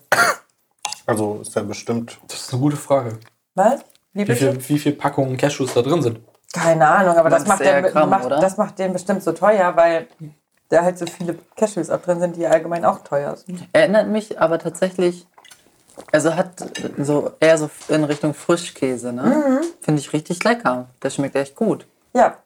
[1.05, 2.17] Also ist der bestimmt.
[2.27, 3.19] das ist eine gute Frage.
[3.55, 3.81] was?
[4.13, 6.19] Wie Wie viel, wie viel Packungen Cashews da drin sind.
[6.53, 10.07] Keine Ahnung, aber das macht, den, Gramm, macht, das macht den bestimmt so teuer, weil
[10.69, 13.67] da halt so viele Cashews auch drin sind, die allgemein auch teuer sind.
[13.73, 15.25] Erinnert mich aber tatsächlich,
[16.11, 16.63] also hat
[16.99, 19.23] so eher so in Richtung Frischkäse, ne?
[19.23, 19.65] Mhm.
[19.81, 20.89] Finde ich richtig lecker.
[21.01, 21.87] Der schmeckt echt gut.
[22.13, 22.37] Ja,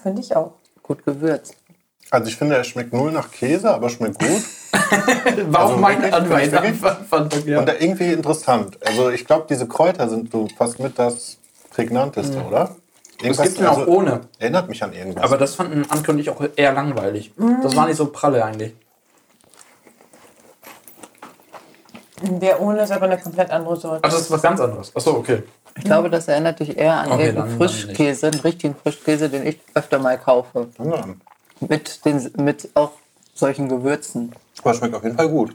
[0.00, 0.52] finde ich auch.
[0.82, 1.56] Gut gewürzt.
[2.10, 4.42] Also ich finde, er schmeckt null nach Käse, aber schmeckt gut.
[5.52, 6.52] War Also auch mein Anwalt.
[6.52, 6.76] wirklich?
[7.10, 7.58] Fand, ja.
[7.60, 8.78] Und irgendwie interessant.
[8.86, 11.38] Also ich glaube, diese Kräuter sind so fast mit das
[11.70, 12.76] prägnanteste, oder?
[13.18, 14.20] Es Irgendwas, gibt ihn auch also, ohne.
[14.38, 15.24] Erinnert mich an irgendwas.
[15.24, 17.32] Aber das fanden Anke und ich auch eher langweilig.
[17.62, 18.74] Das war nicht so pralle eigentlich.
[22.22, 24.04] Der ohne ist aber eine komplett andere Sorte.
[24.04, 24.94] Also das ist was ganz anderes.
[24.94, 25.42] Achso, okay.
[25.76, 29.60] Ich glaube, das erinnert dich eher an Okay, irgendeinen Frischkäse, einen richtigen Frischkäse, den ich
[29.74, 30.68] öfter mal kaufe.
[30.78, 31.04] ja.
[31.60, 32.92] Mit, den, mit auch
[33.34, 34.32] solchen Gewürzen.
[34.62, 35.54] Aber schmeckt auf jeden Fall gut.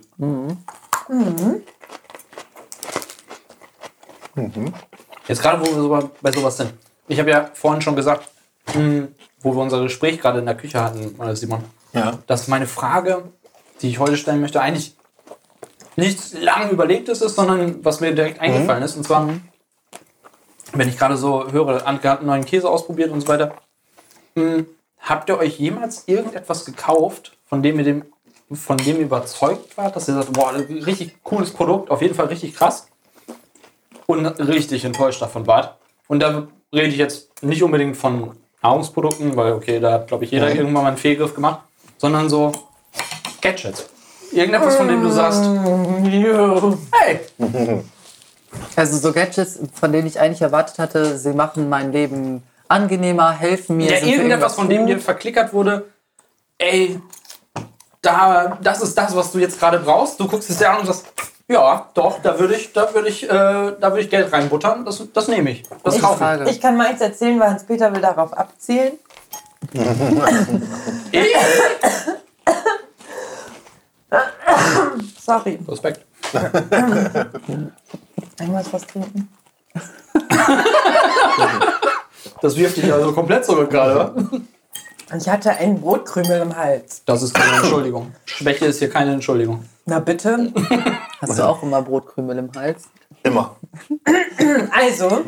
[5.28, 6.74] Jetzt gerade, wo wir so bei sowas sind.
[7.08, 8.28] Ich habe ja vorhin schon gesagt,
[8.74, 9.08] mh,
[9.42, 12.20] wo wir unser Gespräch gerade in der Küche hatten, Simon, Ja.
[12.28, 13.24] dass meine Frage,
[13.82, 14.96] die ich heute stellen möchte, eigentlich
[15.96, 18.96] nichts lang überlegtes ist, sondern was mir direkt eingefallen ist.
[18.96, 19.30] Und zwar,
[20.74, 23.56] wenn ich gerade so höre, Anke hat einen neuen Käse ausprobiert und so weiter.
[24.36, 24.64] Mh,
[25.02, 28.06] habt ihr euch jemals irgendetwas gekauft, von dem ihr dem
[28.54, 32.26] von dem ihr überzeugt wart, dass ihr sagt, boah, richtig cooles Produkt, auf jeden Fall
[32.26, 32.88] richtig krass
[34.08, 35.78] und richtig enttäuscht davon wart.
[36.08, 40.32] Und da rede ich jetzt nicht unbedingt von Nahrungsprodukten, weil okay, da hat glaube ich
[40.32, 41.62] jeder irgendwann mal einen Fehlgriff gemacht,
[41.98, 42.52] sondern so
[43.42, 43.90] Gadgets.
[44.32, 45.44] Irgendetwas, von dem du sagst,
[46.92, 47.20] hey,
[48.76, 53.78] Also so Gadgets, von denen ich eigentlich erwartet hatte, sie machen mein Leben angenehmer, helfen
[53.78, 53.92] mir.
[53.92, 55.86] ja, irgendetwas, von dem dir verklickert wurde,
[56.58, 57.00] ey,
[58.02, 60.20] da, das ist das, was du jetzt gerade brauchst.
[60.20, 61.06] Du guckst es dir an und sagst,
[61.48, 64.86] ja, doch, da würde ich, da würde ich, äh, da würde ich Geld reinbuttern.
[64.86, 65.64] Das, das nehme ich.
[65.84, 66.50] Das Ich kaufe frage.
[66.50, 68.94] Ich kann mal eins erzählen, weil Hans-Peter will darauf abzielen.
[71.12, 71.26] ich.
[75.22, 75.60] Sorry.
[75.68, 76.06] Respekt.
[78.40, 79.30] Ich muss was trinken.
[82.42, 84.14] Das wirft dich also komplett zurück gerade.
[85.18, 87.02] Ich hatte einen Brotkrümel im Hals.
[87.06, 88.14] Das ist keine Entschuldigung.
[88.24, 89.66] Schwäche ist hier keine Entschuldigung.
[89.86, 90.54] Na bitte.
[91.20, 92.84] Hast du auch immer Brotkrümel im Hals?
[93.24, 93.58] Immer.
[94.72, 95.22] Also,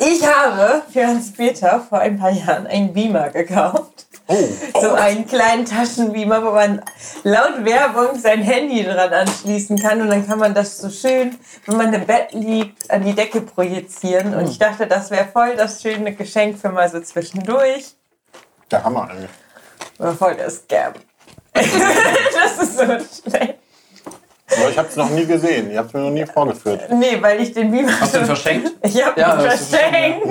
[0.00, 4.06] ich habe für Hans-Peter vor ein paar Jahren einen Beamer gekauft.
[4.28, 4.48] Oh.
[4.80, 6.82] So einen kleinen Taschenbeamer, wo man
[7.22, 11.76] laut Werbung sein Handy dran anschließen kann und dann kann man das so schön, wenn
[11.76, 14.34] man im Bett liegt, an die Decke projizieren.
[14.34, 17.94] Und ich dachte, das wäre voll das schöne Geschenk für mal so zwischendurch.
[18.70, 19.30] Der Hammer eigentlich.
[19.98, 20.94] War voll der Scam.
[21.54, 23.58] das ist so schlecht.
[24.48, 25.70] Aber ich habe es noch nie gesehen.
[25.72, 26.82] Ihr habt es mir noch nie vorgeführt.
[26.90, 28.72] Nee, weil ich den Beamer Hast du ihn verschenkt?
[28.82, 30.26] Ich habe Ja, ihn das ist verschenkt.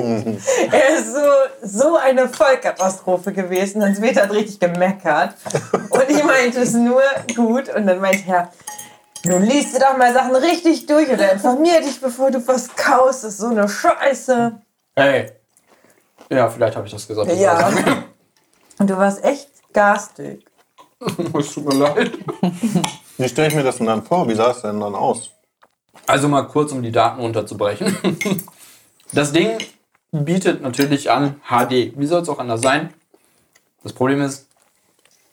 [0.71, 1.19] Er ist so,
[1.61, 3.83] so eine Vollkatastrophe gewesen.
[3.83, 5.33] Hans Peter hat richtig gemeckert.
[5.89, 7.01] Und ich meinte es nur
[7.35, 7.67] gut.
[7.75, 8.51] Und dann meinte er,
[9.23, 13.25] du liest dir doch mal Sachen richtig durch oder informier dich, bevor du was kaufst.
[13.25, 14.61] Das ist so eine Scheiße.
[14.95, 15.31] Hey.
[16.29, 17.29] Ja, vielleicht habe ich das gesagt.
[17.33, 17.69] Ja.
[18.79, 20.45] Und du warst echt garstig.
[21.37, 22.11] Es tut mir leid.
[23.17, 24.27] Wie stelle ich mir das denn dann vor?
[24.27, 25.31] Wie sah es denn dann aus?
[26.07, 27.97] Also mal kurz, um die Daten runterzubrechen.
[29.13, 29.57] Das Ding
[30.11, 31.97] bietet natürlich an HD.
[31.97, 32.93] Wie soll es auch anders sein?
[33.83, 34.47] Das Problem ist,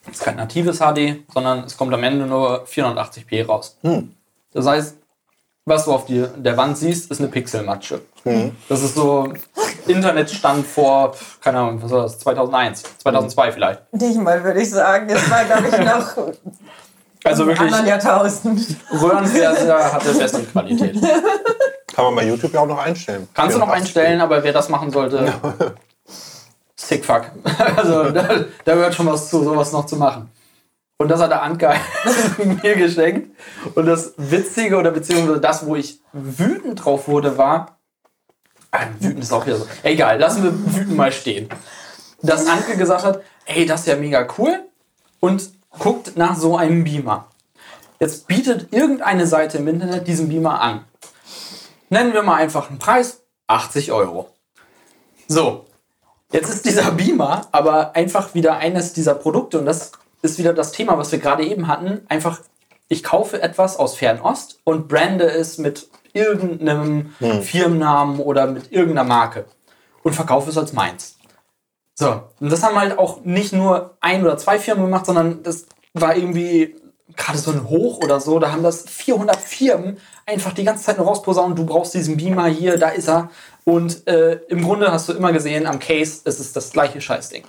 [0.07, 3.77] es ist kein natives HD, sondern es kommt am Ende nur 480p raus.
[4.53, 4.97] Das heißt,
[5.65, 8.03] was du auf die, der Wand siehst, ist eine Pixelmatsche.
[8.69, 9.33] Das ist so
[9.87, 13.93] Internetstand vor, keine Ahnung, was war das, 2001, 2002 vielleicht.
[13.93, 15.09] Nicht mal, würde ich sagen.
[15.09, 16.17] Das war, glaube ich, noch
[17.25, 18.77] Also wirklich, Jahrtausend.
[18.91, 21.01] Röhrenfernseher hatte bessere Qualität.
[21.95, 23.29] Kann man bei YouTube ja auch noch einstellen.
[23.35, 25.33] Kannst du noch einstellen, aber wer das machen sollte,
[26.75, 27.31] sick fuck.
[27.77, 30.31] Also da, da gehört schon was zu, sowas noch zu machen.
[30.99, 31.75] Und das hat der Anke
[32.63, 33.37] mir geschenkt.
[33.75, 37.79] Und das Witzige oder beziehungsweise das, wo ich wütend drauf wurde, war.
[38.71, 39.67] Ah, wütend ist auch wieder so.
[39.83, 41.49] Egal, lassen wir wütend mal stehen.
[42.23, 44.61] Dass Anke gesagt hat, ey, das ist ja mega cool.
[45.21, 47.27] Und guckt nach so einem Beamer.
[48.01, 50.85] Jetzt bietet irgendeine Seite im Internet diesen Beamer an.
[51.89, 54.31] Nennen wir mal einfach einen Preis, 80 Euro.
[55.29, 55.67] So,
[56.33, 60.73] jetzt ist dieser Beamer aber einfach wieder eines dieser Produkte und das ist wieder das
[60.73, 62.03] Thema, was wir gerade eben hatten.
[62.09, 62.41] Einfach,
[62.89, 69.45] ich kaufe etwas aus Fernost und brande es mit irgendeinem Firmennamen oder mit irgendeiner Marke
[70.03, 71.17] und verkaufe es als meins.
[71.95, 75.67] So, und das haben halt auch nicht nur ein oder zwei Firmen gemacht, sondern das
[75.93, 76.75] war irgendwie
[77.17, 80.99] gerade so ein Hoch oder so, da haben das 400 Firmen einfach die ganze Zeit
[80.99, 83.31] nur rausposaunt, du brauchst diesen Beamer hier, da ist er.
[83.65, 87.45] Und äh, im Grunde hast du immer gesehen, am Case ist es das gleiche Scheißding.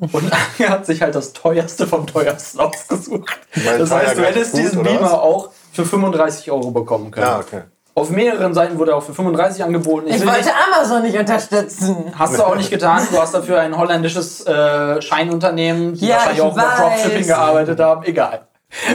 [0.00, 3.38] Und er hat sich halt das teuerste vom teuersten ausgesucht.
[3.54, 7.26] Weil das heißt, du hättest diesen Beamer auch für 35 Euro bekommen können.
[7.26, 7.62] Ja, okay.
[7.96, 10.08] Auf mehreren Seiten wurde er auch für 35 angeboten.
[10.08, 12.12] Ich will wollte nicht- Amazon nicht unterstützen.
[12.18, 13.06] Hast du auch nicht getan.
[13.10, 16.80] Du hast dafür ein holländisches äh, Scheinunternehmen, die Ja, wahrscheinlich ich auch weiß.
[16.80, 18.04] Dropshipping gearbeitet haben.
[18.04, 18.48] Egal.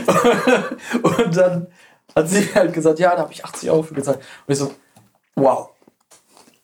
[1.01, 1.67] und dann
[2.13, 4.19] hat sie halt gesagt, ja, da habe ich 80 Euro für gezahlt.
[4.45, 4.71] Und ich so,
[5.35, 5.69] wow.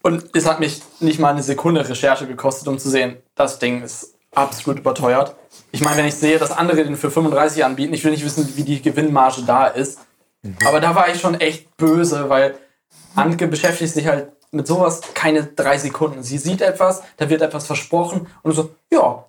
[0.02, 3.82] Und es hat mich nicht mal eine Sekunde Recherche gekostet, um zu sehen, das Ding
[3.82, 5.36] ist absolut überteuert.
[5.72, 8.52] Ich meine, wenn ich sehe, dass andere den für 35 anbieten, ich will nicht wissen,
[8.58, 10.00] wie die Gewinnmarge da ist.
[10.66, 12.56] Aber da war ich schon echt böse, weil
[13.16, 16.24] Anke beschäftigt sich halt mit sowas keine drei Sekunden.
[16.24, 19.26] Sie sieht etwas, da wird etwas versprochen und so, ja,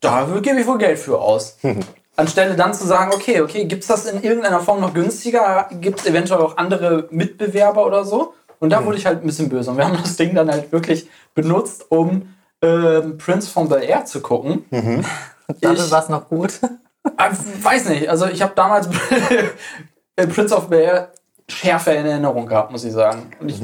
[0.00, 1.58] da gebe ich wohl Geld für aus.
[2.16, 5.68] Anstelle dann zu sagen, okay, okay, gibt es das in irgendeiner Form noch günstiger?
[5.80, 8.34] Gibt es eventuell auch andere Mitbewerber oder so?
[8.60, 9.70] Und da wurde ich halt ein bisschen böse.
[9.70, 14.04] Und wir haben das Ding dann halt wirklich benutzt, um ähm, Prince von Bel Air
[14.04, 14.66] zu gucken.
[15.60, 16.60] Damit war es noch gut.
[17.16, 17.30] Ah,
[17.62, 18.90] weiß nicht, also ich habe damals äh,
[20.16, 21.12] Prince of Bel Air
[21.48, 23.30] schärfer in Erinnerung gehabt, muss ich sagen.
[23.40, 23.60] Und ich,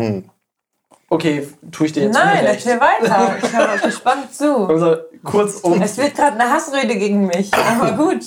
[1.11, 2.67] Okay, tue ich dir jetzt Nein, Unrecht.
[2.67, 3.37] erzähl weiter.
[3.43, 4.67] Ich höre gespannt zu.
[4.69, 7.51] Also kurzum, Es wird gerade eine Hassrede gegen mich.
[7.55, 8.21] Aber gut.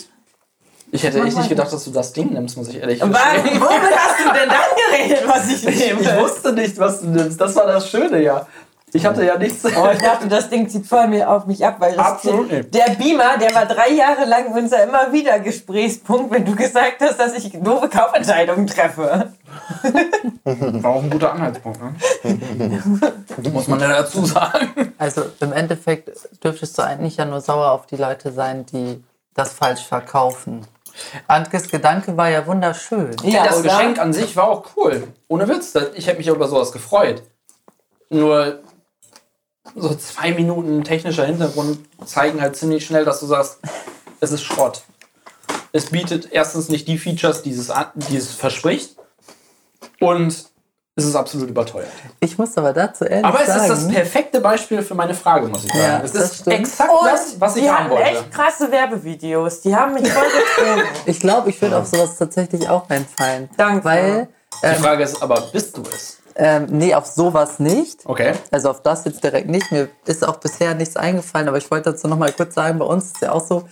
[0.92, 3.00] ich hätte echt nicht gedacht, dass du das Ding nimmst, muss ich ehrlich.
[3.02, 6.02] Wann, womit hast du denn dann geredet, was ich nehme?
[6.02, 7.40] Ich wusste nicht, was du nimmst.
[7.40, 8.48] Das war das Schöne, ja.
[8.94, 9.64] Ich hatte ja nichts.
[9.66, 12.74] Oh, ich dachte, das Ding zieht voll mir auf mich ab, weil das Absolut nicht.
[12.74, 17.18] der Beamer, der war drei Jahre lang unser immer wieder Gesprächspunkt, wenn du gesagt hast,
[17.20, 19.32] dass ich doofe Kaufentscheidungen treffe.
[20.44, 22.82] War auch ein guter Anhaltspunkt, ne?
[23.54, 24.94] Muss man ja dazu sagen.
[24.98, 26.10] Also im Endeffekt
[26.44, 29.04] dürftest du eigentlich ja nur sauer auf die Leute sein, die
[29.36, 30.66] das falsch verkaufen.
[31.28, 33.16] Antges Gedanke war ja wunderschön.
[33.24, 33.70] Ja, das oder?
[33.70, 35.08] Geschenk an sich war auch cool.
[35.28, 35.72] Ohne Witz.
[35.74, 37.24] das- Ich hätte mich über sowas gefreut.
[38.10, 38.60] Nur
[39.76, 43.60] so zwei Minuten technischer Hintergrund zeigen halt ziemlich schnell, dass du sagst,
[44.20, 44.84] es ist Schrott.
[45.72, 48.98] Es bietet erstens nicht die Features, die es, die es verspricht.
[50.00, 50.52] Und
[50.96, 51.88] es ist absolut überteuert.
[52.20, 55.48] Ich muss aber dazu ehrlich Aber es ist sagen, das perfekte Beispiel für meine Frage,
[55.48, 55.84] muss ich sagen.
[55.84, 56.60] Ja, es das ist stimmt.
[56.60, 58.04] exakt das, was ich die haben hatten wollte.
[58.10, 59.62] echt krasse Werbevideos.
[59.62, 60.88] Die haben mich voll gezogen.
[61.06, 63.50] ich glaube, ich würde auf sowas tatsächlich auch reinfallen.
[63.56, 63.86] Danke.
[63.86, 64.28] Weil,
[64.64, 66.18] Die Frage ist aber, bist du es?
[66.36, 68.06] Ähm, nee, auf sowas nicht.
[68.06, 68.34] Okay.
[68.52, 69.72] Also auf das jetzt direkt nicht.
[69.72, 72.86] Mir ist auch bisher nichts eingefallen, aber ich wollte dazu noch mal kurz sagen, bei
[72.86, 73.68] uns ist ja auch so,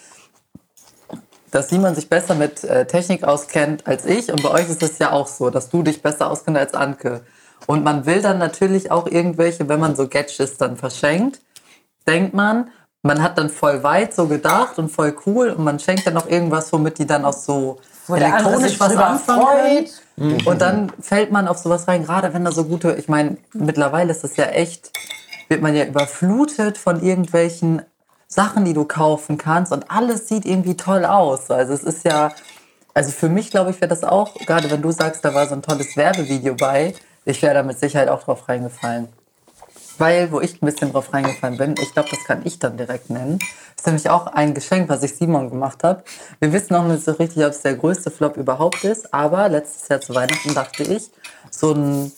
[1.52, 5.00] dass Simon sich besser mit äh, Technik auskennt als ich und bei euch ist es
[5.00, 7.22] ja auch so, dass du dich besser auskennst als Anke.
[7.68, 11.42] Und man will dann natürlich auch irgendwelche, wenn man so Gadgets dann verschenkt,
[12.08, 12.70] denkt man,
[13.02, 16.28] man hat dann voll weit so gedacht und voll cool und man schenkt dann noch
[16.28, 20.46] irgendwas, womit die dann auch so Wo der andere elektronisch sich was drüber freut.
[20.46, 24.12] Und dann fällt man auf sowas rein, gerade wenn da so gute, ich meine, mittlerweile
[24.12, 24.92] ist das ja echt,
[25.48, 27.84] wird man ja überflutet von irgendwelchen
[28.28, 31.50] Sachen, die du kaufen kannst und alles sieht irgendwie toll aus.
[31.50, 32.32] Also es ist ja,
[32.94, 35.56] also für mich glaube ich wäre das auch, gerade wenn du sagst, da war so
[35.56, 36.94] ein tolles Werbevideo bei,
[37.26, 39.08] ich wäre da mit Sicherheit auch drauf reingefallen.
[40.00, 43.10] Weil, wo ich ein bisschen drauf reingefallen bin, ich glaube, das kann ich dann direkt
[43.10, 43.38] nennen,
[43.76, 46.04] ist nämlich auch ein Geschenk, was ich Simon gemacht habe.
[46.40, 49.90] Wir wissen noch nicht so richtig, ob es der größte Flop überhaupt ist, aber letztes
[49.90, 51.12] Jahr zu Weihnachten dachte ich,
[51.52, 52.12] so ein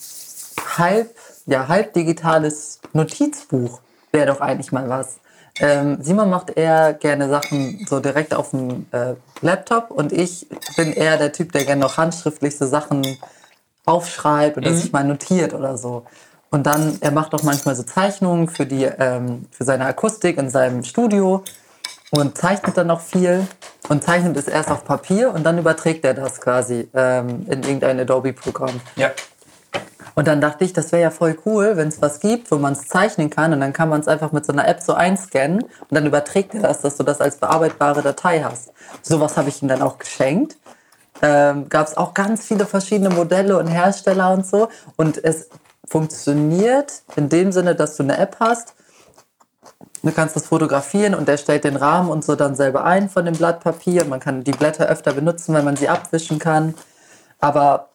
[0.78, 1.14] halb,
[1.46, 3.80] ja, halb digitales Notizbuch
[4.12, 5.18] wäre doch eigentlich mal was.
[5.60, 10.92] Ähm, Simon macht eher gerne Sachen so direkt auf dem äh, Laptop und ich bin
[10.92, 13.18] eher der Typ, der gerne noch handschriftlich so Sachen
[13.84, 16.06] aufschreibt oder sich mal notiert oder so.
[16.52, 20.50] Und dann, er macht auch manchmal so Zeichnungen für, die, ähm, für seine Akustik in
[20.50, 21.42] seinem Studio
[22.10, 23.46] und zeichnet dann noch viel
[23.88, 27.98] und zeichnet es erst auf Papier und dann überträgt er das quasi ähm, in irgendein
[28.00, 28.82] Adobe-Programm.
[28.96, 29.10] Ja.
[30.14, 32.74] Und dann dachte ich, das wäre ja voll cool, wenn es was gibt, wo man
[32.74, 35.62] es zeichnen kann und dann kann man es einfach mit so einer App so einscannen
[35.62, 38.72] und dann überträgt er das, dass du das als bearbeitbare Datei hast.
[39.00, 40.58] Sowas habe ich ihm dann auch geschenkt.
[41.22, 44.68] Ähm, Gab es auch ganz viele verschiedene Modelle und Hersteller und so.
[44.96, 45.48] Und es
[45.92, 48.74] funktioniert in dem Sinne, dass du eine App hast.
[50.02, 53.26] Du kannst das fotografieren und er stellt den Rahmen und so dann selber ein von
[53.26, 54.06] dem Blatt Papier.
[54.06, 56.74] Man kann die Blätter öfter benutzen, weil man sie abwischen kann.
[57.40, 57.90] Aber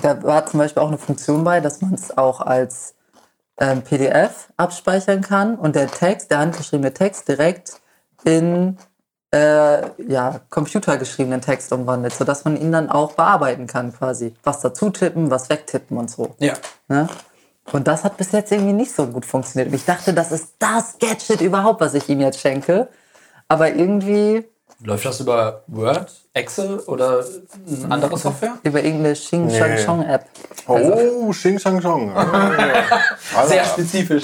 [0.00, 2.94] da war zum Beispiel auch eine Funktion bei, dass man es auch als
[3.58, 7.82] ähm, PDF abspeichern kann und der Text, der handgeschriebene Text direkt
[8.24, 8.78] in
[9.30, 14.34] äh, ja, computergeschriebenen Text umwandelt, sodass man ihn dann auch bearbeiten kann quasi.
[14.42, 16.34] Was dazu tippen, was wegtippen und so.
[16.38, 16.54] Ja.
[16.88, 17.08] Ne?
[17.72, 19.68] Und das hat bis jetzt irgendwie nicht so gut funktioniert.
[19.68, 22.88] Und ich dachte, das ist das Gadget überhaupt, was ich ihm jetzt schenke.
[23.48, 24.46] Aber irgendwie
[24.84, 27.24] Läuft das über Word, Excel oder
[27.82, 28.58] eine andere Software?
[28.62, 30.26] über irgendeine Xing Shang Chong App.
[30.68, 32.12] Oh, Xing Shang Chong.
[33.48, 34.22] Sehr spezifisch.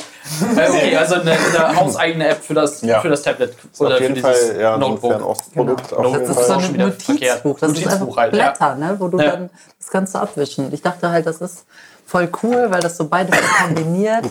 [0.56, 3.00] Äh, okay, also eine, eine hauseigene App für das, Ja.
[3.00, 5.12] für das Tablet Auf oder für jeden dieses Fall ja, Notebook.
[5.12, 5.36] Genau.
[5.56, 7.04] jeden Das Das ist so ein wieder Notizbuch.
[7.18, 7.40] verkehrt.
[7.44, 8.50] Das ist Notizbuch einfach halt, ja.
[8.50, 8.96] Blätter, ne?
[9.00, 9.30] wo du Ja.
[9.32, 10.72] dann das Ganze abwischen.
[10.72, 11.64] Ich dachte halt, das ist
[12.06, 14.24] voll cool, weil das so beides kombiniert.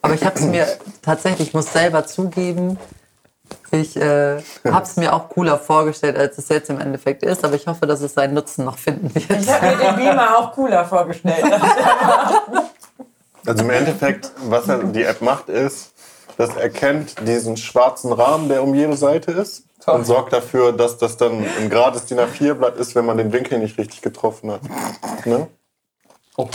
[0.00, 0.66] Aber ich habe es mir
[1.02, 2.78] tatsächlich, ich muss selber zugeben,
[3.70, 7.44] ich äh, habe es mir auch cooler vorgestellt, als es jetzt im Endeffekt ist.
[7.44, 9.30] Aber ich hoffe, dass es seinen Nutzen noch finden wird.
[9.30, 11.44] Ich habe mir den Beamer auch cooler vorgestellt.
[13.46, 15.92] Also im Endeffekt, was die App macht, ist,
[16.36, 21.16] das erkennt diesen schwarzen Rahmen, der um jede Seite ist und sorgt dafür, dass das
[21.16, 24.60] dann ein gerades DIN A4-Blatt ist, wenn man den Winkel nicht richtig getroffen hat.
[25.24, 25.46] Ne?
[26.36, 26.48] Oh.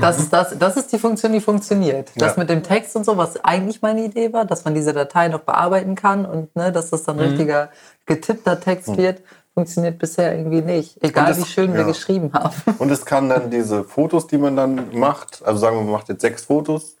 [0.00, 2.10] Das ist, das, das ist die Funktion, die funktioniert.
[2.16, 2.40] Das Ja.
[2.40, 5.40] mit dem Text und so, was eigentlich meine Idee war, dass man diese Datei noch
[5.40, 7.68] bearbeiten kann und ne, dass das dann richtiger
[8.06, 9.20] getippter Text wird,
[9.52, 11.02] funktioniert bisher irgendwie nicht.
[11.04, 11.86] Egal das- wie schön wir ja.
[11.86, 12.54] geschrieben haben.
[12.78, 16.08] Und es kann dann diese Fotos, die man dann macht, also sagen wir, man macht
[16.08, 16.96] jetzt sechs Fotos,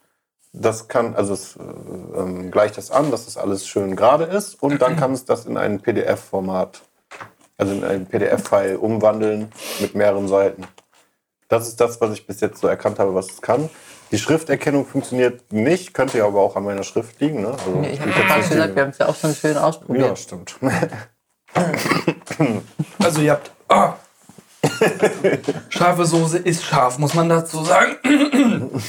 [0.52, 4.62] das kann, also es äh, ähm, gleicht das an, dass das alles schön gerade ist
[4.62, 6.82] und dann kann es das in ein PDF-Format,
[7.56, 9.50] also in ein PDF-File umwandeln
[9.80, 10.64] mit mehreren Seiten.
[11.52, 13.68] Das ist das, was ich bis jetzt so erkannt habe, was es kann.
[14.10, 17.42] Die Schrifterkennung funktioniert nicht, könnte ja aber auch an meiner Schrift liegen.
[17.42, 17.48] Ne?
[17.48, 20.18] Also, Ich habe ja gesagt, wir haben es ja auch schon schön ja, ausprobiert.
[20.18, 20.56] stimmt.
[23.04, 23.50] Also ihr habt.
[23.68, 23.96] Ah.
[25.68, 27.96] Scharfe Soße ist scharf, muss man dazu sagen.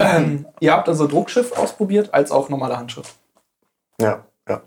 [0.00, 3.12] ähm, ihr habt also Druckschrift ausprobiert, als auch normale Handschrift.
[4.00, 4.62] Ja, ja.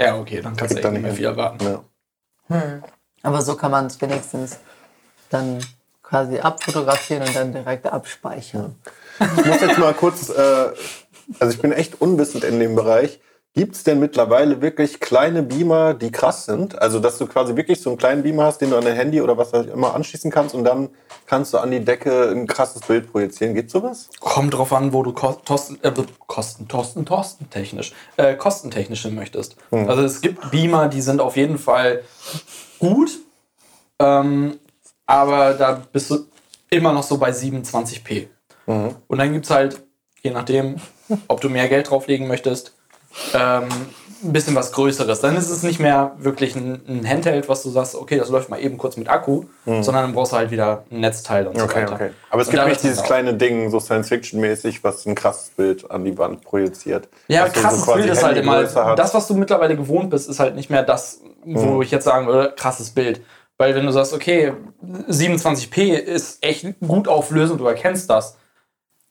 [0.00, 1.78] Ja, okay, dann kannst du echt nicht mehr viel erwarten.
[2.48, 2.80] ja.
[3.22, 4.58] Aber so kann man es wenigstens
[5.30, 5.60] dann
[6.08, 8.76] quasi abfotografieren und dann direkt abspeichern.
[9.18, 10.68] Ich muss jetzt mal kurz, äh,
[11.40, 13.20] also ich bin echt unwissend in dem Bereich.
[13.54, 16.78] Gibt es denn mittlerweile wirklich kleine Beamer, die krass sind?
[16.78, 19.22] Also, dass du quasi wirklich so einen kleinen Beamer hast, den du an dein Handy
[19.22, 20.90] oder was auch immer anschließen kannst und dann
[21.26, 23.54] kannst du an die Decke ein krasses Bild projizieren.
[23.54, 24.10] Geht sowas?
[24.20, 25.90] Kommt drauf an, wo du Ko- Tosten, äh,
[26.26, 29.56] Kosten, Tosten, Tosten technisch, äh, kostentechnisch hin möchtest.
[29.70, 32.02] Also es gibt Beamer, die sind auf jeden Fall
[32.78, 33.10] gut,
[33.98, 34.58] ähm,
[35.06, 36.26] aber da bist du
[36.70, 38.28] immer noch so bei 27p.
[38.66, 39.80] Und dann gibt es halt,
[40.22, 40.76] je nachdem,
[41.28, 42.74] ob du mehr Geld drauflegen möchtest,
[43.32, 43.68] ähm,
[44.24, 45.20] ein bisschen was Größeres.
[45.20, 48.48] Dann ist es nicht mehr wirklich ein, ein Handheld, was du sagst, okay, das läuft
[48.48, 51.64] mal eben kurz mit Akku, sondern dann brauchst du halt wieder ein Netzteil und so
[51.64, 51.94] Okay, weiter.
[51.94, 52.10] okay.
[52.30, 56.04] Aber es Und gibt nicht dieses kleine Ding, so Science-Fiction-mäßig, was ein krasses Bild an
[56.04, 57.08] die Wand projiziert.
[57.28, 58.62] Ja, Was du so krasses quasi Bild ist halt immer,
[58.96, 62.26] das, was du mittlerweile gewohnt bist, ist halt nicht mehr das, wo ich jetzt sagen
[62.26, 63.20] würde, krasses Bild.
[63.58, 68.36] Weil wenn du sagst, okay, 27p ist echt gut auflösend, du erkennst das,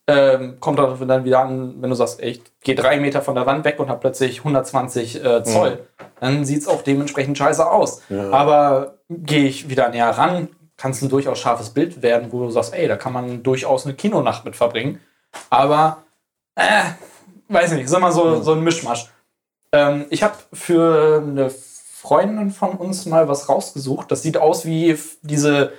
[0.07, 3.65] ähm, kommt dann wieder an, wenn du sagst, ich gehe drei Meter von der Wand
[3.65, 5.87] weg und habe plötzlich 120 äh, Zoll,
[6.19, 8.03] dann sieht es auch dementsprechend scheiße aus.
[8.31, 12.51] Aber gehe ich wieder näher ran, kann es ein durchaus scharfes Bild werden, wo du
[12.51, 14.99] sagst, ey, da kann man durchaus eine Kinonacht mit verbringen.
[15.49, 16.03] Aber
[16.55, 16.83] äh,
[17.47, 19.09] weiß nicht, ist immer so, so ein Mischmasch.
[19.71, 21.49] Ähm, ich habe für eine
[22.05, 24.11] Freundin von uns mal was rausgesucht.
[24.11, 25.71] Das sieht aus wie diese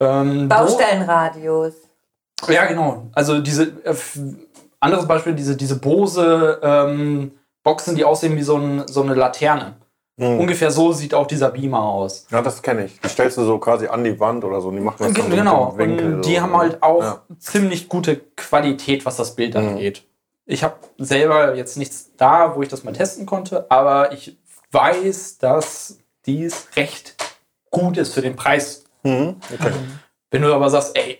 [0.00, 1.74] ähm, Baustellenradios.
[2.44, 3.06] Bo- Ja, genau.
[3.14, 3.94] Also diese äh,
[4.80, 9.76] anderes Beispiel, diese, diese Bose ähm, Boxen, die aussehen wie so, ein, so eine Laterne.
[10.18, 12.26] Ungefähr so sieht auch dieser Beamer aus.
[12.30, 13.00] Ja, das kenne ich.
[13.00, 15.30] Die stellst du so quasi an die Wand oder so und die machen das dann
[15.30, 16.42] Genau, Winkel und die so.
[16.42, 17.22] haben halt auch Ja.
[17.38, 20.04] ziemlich gute Qualität, was das Bild angeht.
[20.44, 24.36] Ich habe selber jetzt nichts da, wo ich das mal testen konnte, aber ich
[24.72, 27.16] weiß, dass dies recht
[27.70, 28.84] gut ist für den Preis.
[29.02, 29.72] Mhm, okay.
[30.30, 31.18] Wenn du aber sagst, ey,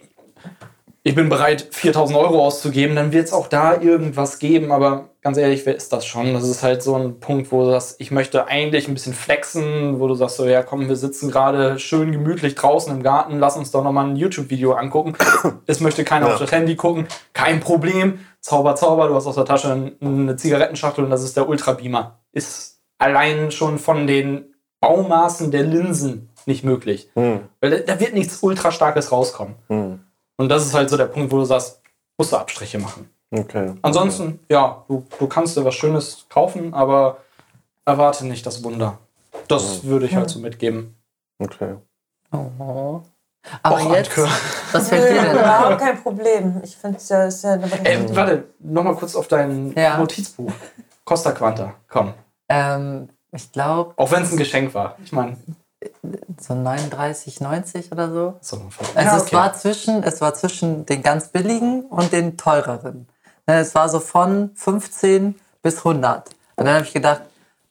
[1.03, 5.39] ich bin bereit, 4000 Euro auszugeben, dann wird es auch da irgendwas geben, aber ganz
[5.39, 6.35] ehrlich, wer ist das schon?
[6.35, 9.99] Das ist halt so ein Punkt, wo du sagst, ich möchte eigentlich ein bisschen flexen,
[9.99, 13.57] wo du sagst, so, ja komm, wir sitzen gerade schön gemütlich draußen im Garten, lass
[13.57, 15.15] uns doch nochmal ein YouTube-Video angucken.
[15.67, 16.35] Es möchte keiner Ja.
[16.35, 18.21] auf das Handy gucken, kein Problem.
[18.41, 22.21] Zauber, Zauber, du hast aus der Tasche eine Zigarettenschachtel und das ist der Ultrabeamer.
[22.33, 27.11] Ist allein schon von den Baumaßen der Linsen nicht möglich.
[27.15, 29.55] Hm, Weil da, da wird nichts ultra starkes rauskommen.
[29.69, 30.01] hm.
[30.37, 31.83] Und das ist halt so der Punkt, wo du sagst,
[32.17, 33.11] musst du Abstriche machen.
[33.31, 33.75] Okay.
[33.83, 37.19] Ansonsten, ja, du, du kannst dir was Schönes kaufen, aber
[37.85, 38.97] erwarte nicht das Wunder.
[39.49, 40.97] Das würde ich halt so mitgeben.
[41.39, 41.75] Okay.
[42.33, 43.03] Oh.
[43.63, 44.31] Aber Och, jetzt, Antke.
[44.73, 45.33] was fällt dir denn?
[45.33, 46.61] Überhaupt kein Problem.
[46.65, 49.99] Ich finde es ja, ist ja eine Ey, warte, nochmal kurz auf dein Ja.
[49.99, 50.53] Notizbuch.
[51.05, 52.15] Costa Quanta, komm.
[52.51, 54.97] Ähm, ich glaube, Auch wenn es ein Geschenk war.
[55.05, 55.37] Ich meine,
[56.39, 58.35] so 39,90 oder so.
[58.41, 58.61] so,
[58.95, 59.37] Also es okay.
[59.37, 63.09] war zwischen, es war zwischen den ganz billigen und den teureren.
[63.47, 66.29] Ne, Es war so von 15 bis 100.
[66.57, 67.23] Und dann habe ich gedacht,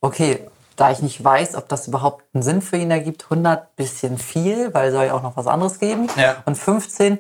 [0.02, 4.18] okay, da ich nicht weiß, ob das überhaupt einen Sinn für ihn ergibt, 100 bisschen
[4.18, 6.08] viel, weil es soll ja auch noch was anderes geben.
[6.16, 6.38] Ja.
[6.46, 7.20] Und 15,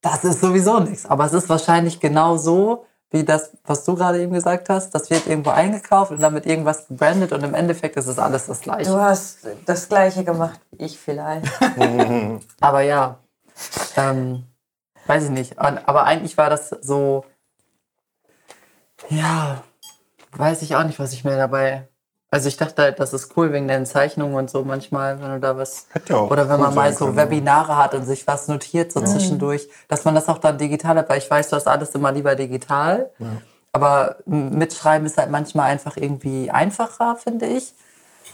[0.00, 1.04] das ist sowieso nichts.
[1.04, 4.90] Aber es ist wahrscheinlich genau so, wie das, was du gerade eben gesagt hast.
[4.94, 8.60] Das wird irgendwo eingekauft und damit irgendwas gebrandet und im Endeffekt ist es alles das
[8.60, 8.90] Gleiche.
[8.90, 11.46] Du hast das gleiche gemacht wie ich vielleicht.
[12.60, 13.18] Aber ja,
[13.96, 14.44] ähm,
[15.06, 15.52] weiß ich nicht.
[15.58, 17.24] Und- Aber eigentlich war das so,
[19.08, 19.62] ja,
[20.32, 21.88] weiß ich auch nicht, was ich mir dabei
[22.32, 25.40] Also ich dachte halt, das ist cool wegen den Zeichnungen und so manchmal, wenn du
[25.40, 25.86] da was.
[25.92, 28.46] Hätte ja auch oder wenn cool man mal so können, Webinare hat und sich was
[28.46, 31.66] notiert so zwischendurch, dass man das auch dann digital hat, weil ich weiß, du hast
[31.66, 33.10] alles immer lieber digital.
[33.72, 37.74] Aber m- mitschreiben ist halt manchmal einfach irgendwie einfacher, finde ich.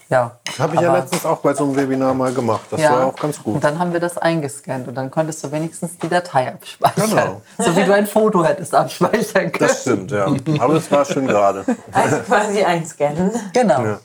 [0.09, 0.39] Ja.
[0.59, 2.67] Habe ich ja letztens auch bei so einem Webinar mal gemacht.
[2.71, 2.93] Das ja.
[2.93, 3.57] war auch ganz gut.
[3.57, 7.11] Und dann haben wir das eingescannt und dann konntest du wenigstens die Datei abspeichern.
[7.11, 7.43] Genau.
[7.59, 9.69] So wie du ein Foto hättest abspeichern können.
[9.69, 10.27] Das stimmt, ja.
[10.61, 11.65] Aber das war schön gerade.
[11.93, 13.33] Also quasi einscannen.
[13.53, 13.83] Genau.
[13.83, 13.99] Ja.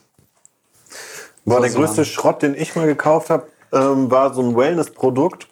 [1.45, 5.47] Boah, der größte Schrott, den ich mal gekauft habe, ähm, war so ein Wellness-Produkt.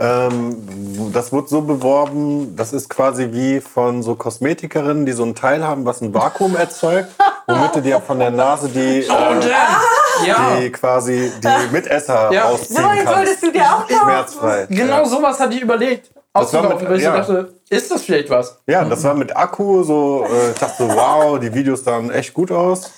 [0.00, 5.34] Ähm, das wurde so beworben, das ist quasi wie von so Kosmetikerinnen, die so ein
[5.34, 7.08] Teil haben, was ein Vakuum erzeugt,
[7.48, 10.26] womit du dir von der Nase die, Oh, äh!
[10.26, 12.44] Ja, die quasi die Mitesser Ja.
[12.48, 13.06] rausziehen So, kannst.
[13.16, 13.96] wolltest du dir auch kaufen.
[14.04, 14.66] Schmerzfrei.
[14.70, 16.10] genau sowas hatte ich überlegt.
[16.34, 17.16] Das war mit- weil ich ja.
[17.16, 18.58] dachte, ist das vielleicht was?
[18.68, 22.32] Ja, das war mit Akku, so, äh, ich dachte so, wow, die Videos sahen echt
[22.34, 22.90] gut aus.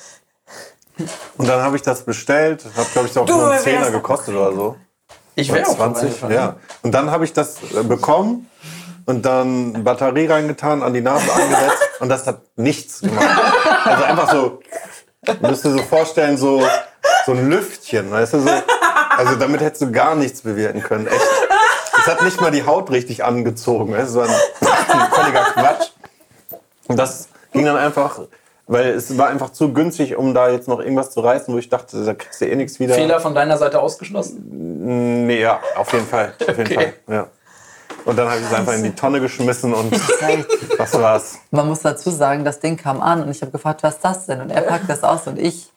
[1.39, 4.35] Und dann habe ich das bestellt, hat glaube ich auch Du, nur einen Zehner gekostet
[4.35, 4.77] oder so.
[5.41, 6.57] Ich wäre Oder auch 20, ja.
[6.83, 8.51] Und dann habe ich das äh, bekommen
[9.07, 13.27] und dann Batterie reingetan, an die Nase angesetzt und das hat nichts gemacht.
[13.85, 14.61] Also einfach so,
[15.41, 16.63] müsst ihr so vorstellen, so,
[17.27, 18.51] so ein Lüftchen, weißt du, so.
[19.17, 21.21] Also damit hättest du gar nichts bewirken können, echt.
[21.99, 25.91] Es hat nicht mal die Haut richtig angezogen, weißt du, so ein, ein völliger Quatsch.
[26.89, 28.21] Und das ging dann einfach,
[28.71, 31.69] weil es war einfach zu günstig, um da jetzt noch irgendwas zu reißen, wo ich
[31.69, 32.95] dachte, da kriegst du eh nichts wieder.
[32.95, 35.27] Fehler von deiner Seite ausgeschlossen.
[35.27, 36.35] Nee, ja, auf jeden Fall.
[36.41, 36.93] Auf jeden Okay.
[37.07, 37.15] Fall.
[37.17, 37.27] Ja.
[38.05, 39.93] Und dann habe ich es einfach in die Tonne geschmissen und
[40.79, 41.39] das war's.
[41.51, 44.27] Man muss dazu sagen, das Ding kam an und ich habe gefragt, was ist das
[44.27, 44.41] denn?
[44.41, 45.69] Und er packt das aus und ich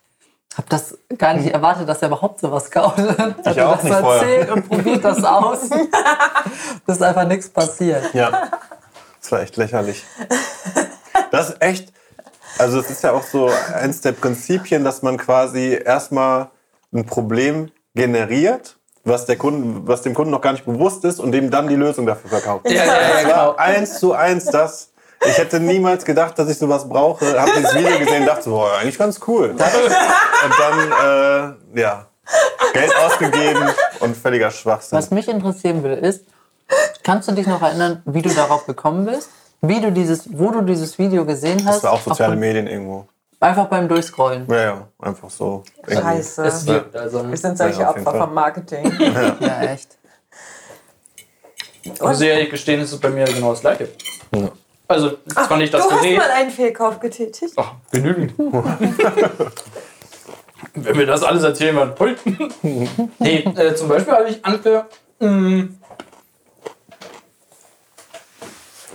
[0.55, 2.99] habe das gar nicht erwartet, dass er überhaupt sowas kauft.
[3.45, 4.21] Ich auch das nicht vorher.
[4.21, 5.61] erzählt und probiert das aus.
[6.85, 8.13] Das ist einfach nichts passiert.
[8.13, 8.49] Ja.
[9.19, 10.03] Das war echt lächerlich.
[11.31, 11.91] Das ist echt.
[12.57, 16.49] Also, es ist ja auch so eins der Prinzipien, dass man quasi erstmal
[16.93, 21.31] ein Problem generiert, was, der Kunden, was dem Kunden noch gar nicht bewusst ist und
[21.31, 22.69] dem dann die Lösung dafür verkauft.
[22.69, 23.55] Ja, ja, ja, Das genau.
[23.55, 24.89] eins zu eins das.
[25.25, 27.39] Ich hätte niemals gedacht, dass ich sowas brauche.
[27.39, 29.51] Hab dieses Video gesehen und dachte so, boah, eigentlich ganz cool.
[29.51, 29.59] Und
[30.59, 32.07] dann, äh, ja,
[32.73, 34.97] Geld ausgegeben und völliger Schwachsinn.
[34.97, 36.25] Was mich interessieren würde, ist,
[37.03, 39.29] kannst du dich noch erinnern, wie du darauf gekommen bist?
[39.65, 41.75] Wie du dieses, wo du dieses Video gesehen hast?
[41.77, 43.07] Das war auch soziale Medien irgendwo.
[43.39, 44.45] Einfach beim Durchscrollen.
[44.49, 45.63] Ja, ja, einfach so.
[45.87, 46.43] Scheiße.
[46.45, 47.25] Es wirkt also.
[47.29, 48.19] Wir sind solche Ja, Opfer Fall.
[48.19, 48.91] vom Marketing.
[49.39, 49.97] Ja, echt.
[52.01, 53.87] Muss ich ehrlich gestehen, ist es bei mir genau das Gleiche.
[54.87, 56.17] Also, zwar nicht das du hast Gerät.
[56.17, 57.53] mal einen Fehlkauf getätigt.
[57.55, 58.33] Ach, genügend.
[60.75, 62.17] Wenn wir das alles erzählen, dann toll.
[63.19, 64.85] nee, äh, zum Beispiel habe ich Anke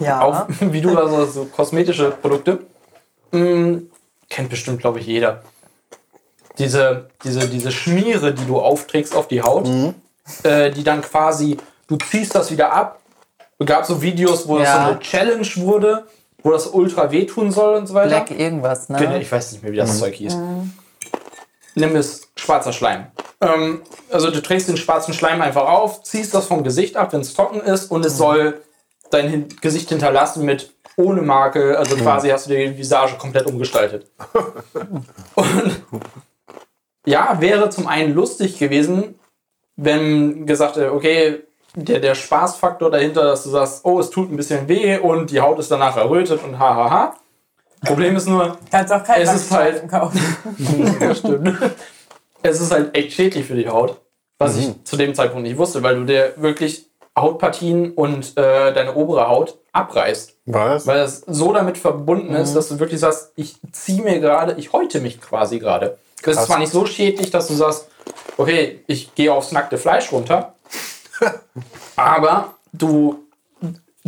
[0.00, 0.20] Ja.
[0.20, 2.60] auf, wie du also so kosmetische Produkte.
[3.32, 3.78] Mm,
[4.28, 5.42] kennt bestimmt, glaube ich, jeder.
[6.58, 9.68] Diese, diese, diese Schmiere, die du aufträgst auf die Haut,
[10.42, 13.00] äh, die dann quasi, du ziehst das wieder ab.
[13.58, 14.74] Es gab so Videos, wo das Ja.
[14.84, 16.06] so eine Challenge wurde,
[16.42, 18.08] wo das ultra wehtun soll und so weiter.
[18.08, 18.98] Black irgendwas, ne?
[18.98, 20.36] Genau, ich weiß nicht mehr, wie das Zeug hieß.
[21.74, 23.06] Nimm es schwarzer Schleim.
[23.40, 27.20] Ähm, also du trägst den schwarzen Schleim einfach auf, ziehst das vom Gesicht ab, wenn
[27.20, 28.60] es trocken ist und es soll
[29.10, 31.76] dein Hin Gesicht hinterlassen mit ohne Makel.
[31.76, 34.10] Also quasi hast du die Visage komplett umgestaltet.
[35.34, 35.80] und
[37.06, 39.18] ja, wäre zum einen lustig gewesen,
[39.76, 41.42] wenn gesagt hätte, okay,
[41.74, 45.40] der, der Spaßfaktor dahinter, dass du sagst, oh, es tut ein bisschen weh und die
[45.40, 47.14] Haut ist danach errötet und hahaha.
[47.84, 50.20] Problem ist nur, Kannst auch keinen Es ist halt- kaufen.
[51.00, 51.56] ja, stimmt.
[52.42, 54.00] Es ist halt echt schädlich für die Haut,
[54.38, 56.87] was ich zu dem Zeitpunkt nicht wusste, weil du dir wirklich
[57.20, 60.34] Hautpartien und äh, deine obere Haut abreißt.
[60.46, 60.86] Was?
[60.86, 64.72] Weil das so damit verbunden ist, dass du wirklich sagst, ich ziehe mir gerade, ich
[64.72, 65.98] häute mich quasi gerade.
[66.22, 67.88] Das ist zwar nicht so schädlich, dass du sagst,
[68.36, 70.54] okay, ich gehe aufs nackte Fleisch runter,
[71.96, 73.24] aber du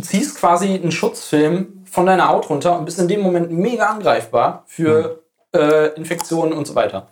[0.01, 4.63] ziehst quasi einen Schutzfilm von deiner Haut runter und bist in dem Moment mega angreifbar
[4.65, 5.21] für
[5.53, 7.07] äh, Infektionen und so weiter.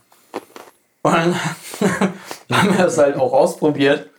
[1.02, 1.14] Und
[2.48, 4.10] dann haben wir es halt auch ausprobiert.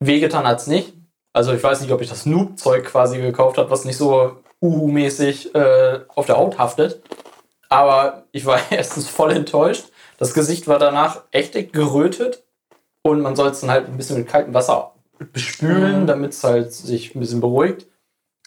[0.00, 0.94] Wehgetan hat es nicht.
[1.32, 5.54] Also ich weiß nicht, ob ich das Noob-Zeug quasi gekauft habe, was nicht so uhu-mäßig
[5.54, 7.02] äh, auf der Haut haftet.
[7.68, 9.86] Aber ich war erstens voll enttäuscht.
[10.18, 12.42] Das Gesicht war danach echt gerötet.
[13.02, 14.92] Und man soll es dann halt ein bisschen mit kaltem Wasser
[15.32, 17.86] bespülen, damit es halt sich ein bisschen beruhigt.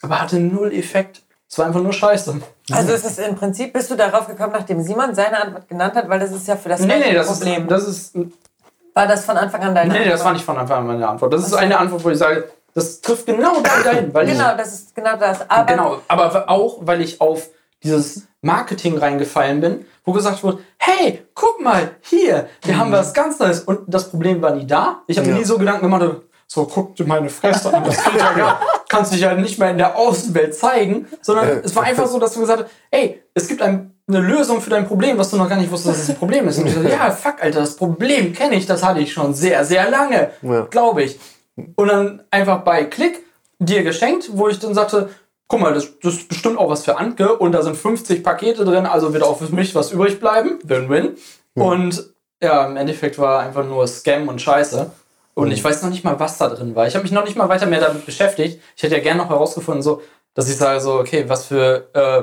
[0.02, 1.22] Aber hatte null Effekt.
[1.50, 2.40] Es war einfach nur scheiße.
[2.70, 6.08] Also es ist im Prinzip, bist du darauf gekommen, nachdem Simon seine Antwort genannt hat,
[6.08, 7.62] weil das ist ja für das Nee, nee, das Problem.
[7.62, 8.16] ist, das ist
[8.94, 10.14] war das von Anfang an deine Nee, Antwort?
[10.14, 11.32] das war nicht von Anfang an meine Antwort.
[11.32, 14.12] Das ist eine Antwort, wo ich sage, das trifft genau da dahin.
[14.12, 15.48] Weil Genau, das ist genau das.
[15.48, 17.48] Aber ich, genau, aber auch, weil ich auf
[17.82, 23.38] dieses Marketing reingefallen bin, wo gesagt wurde, hey, guck mal, hier, wir haben was ganz
[23.38, 23.60] Neues.
[23.60, 25.02] Und das Problem war nie da.
[25.06, 25.38] Ich habe mir Ja.
[25.38, 28.60] nie so Gedanken gemacht, so guck dir meine Fresse an, das geht ja gar
[28.94, 32.34] kannst dich halt nicht mehr in der Außenwelt zeigen, sondern es war einfach so, dass
[32.34, 35.48] du gesagt hast, ey, es gibt ein, eine Lösung für dein Problem, was du noch
[35.48, 36.58] gar nicht wusstest, dass es ein Problem ist.
[36.58, 39.64] Und ich so, ja, fuck, Alter, das Problem kenne ich, das hatte ich schon sehr,
[39.64, 40.66] sehr lange, Ja.
[40.70, 41.18] glaube ich.
[41.56, 43.24] Und dann einfach bei Klick
[43.58, 45.10] dir geschenkt, wo ich dann sagte,
[45.48, 48.64] guck mal, das, das ist bestimmt auch was für Antke und da sind 50 Pakete
[48.64, 50.58] drin, also wird auch für mich was übrig bleiben.
[50.64, 51.16] Win-win.
[51.54, 52.10] Und
[52.42, 54.90] ja, im Endeffekt war einfach nur Scam und Scheiße.
[55.34, 56.86] Und ich weiß noch nicht mal, was da drin war.
[56.86, 58.60] Ich habe mich noch nicht mal weiter mehr damit beschäftigt.
[58.76, 60.00] Ich hätte ja gerne noch herausgefunden, so,
[60.34, 62.22] dass ich sage, so, okay, was für äh,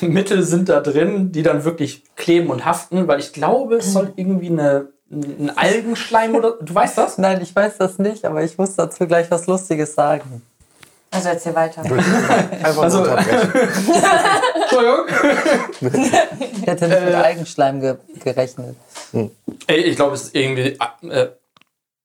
[0.06, 4.12] Mittel sind da drin, die dann wirklich kleben und haften, weil ich glaube, es soll
[4.16, 6.52] irgendwie eine, ein Algenschleim oder.
[6.60, 7.18] Du weißt das?
[7.18, 10.42] Nein, ich weiß das nicht, aber ich muss dazu gleich was Lustiges sagen.
[11.10, 11.82] Also erzähl weiter.
[11.82, 13.04] Einfach Also-.
[14.54, 15.06] Entschuldigung.
[16.54, 18.76] Ich hätte nicht mit Eigenschleim ge gerechnet.
[19.66, 20.78] Ey, ich glaube, es ist irgendwie
[21.10, 21.28] äh,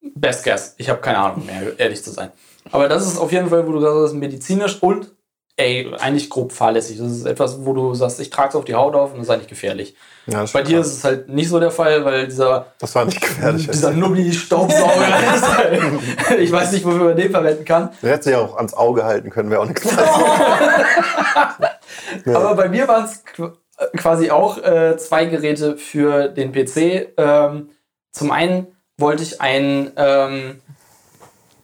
[0.02, 0.76] Best Guess.
[0.78, 2.32] Ich habe keine Ahnung mehr, ehrlich zu sein.
[2.70, 5.10] Aber das ist auf jeden Fall, wo du gesagt hast, medizinisch und
[5.58, 7.00] ey, eigentlich grob fahrlässig.
[7.00, 9.28] Das ist etwas, wo du sagst, ich trage es auf die Haut auf und das
[9.28, 9.96] ist eigentlich gefährlich.
[10.28, 13.20] Ja, Bei dir ist es halt nicht so der Fall, weil dieser, Das war nicht
[13.22, 13.68] gefährlich.
[13.68, 17.90] dieser Nubbi-Staubsauger ist halt, ich weiß nicht, wofür man den verwenden kann.
[18.02, 20.28] Der hätte sich auch ans Auge halten können, wäre auch nichts passiert.
[22.36, 23.24] Aber bei mir waren es
[23.98, 27.14] quasi auch äh, zwei Geräte für den PC.
[27.18, 27.70] Ähm,
[28.12, 30.62] zum einen wollte ich ein ähm,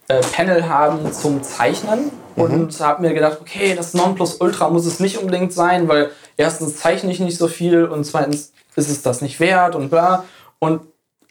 [0.08, 5.18] äh, Panel haben zum Zeichnen und habe mir gedacht, okay, das Nonplusultra muss es nicht
[5.18, 9.40] unbedingt sein, weil erstens zeichne ich nicht so viel und zweitens ist es das nicht
[9.40, 10.24] wert und bla.
[10.58, 10.82] Und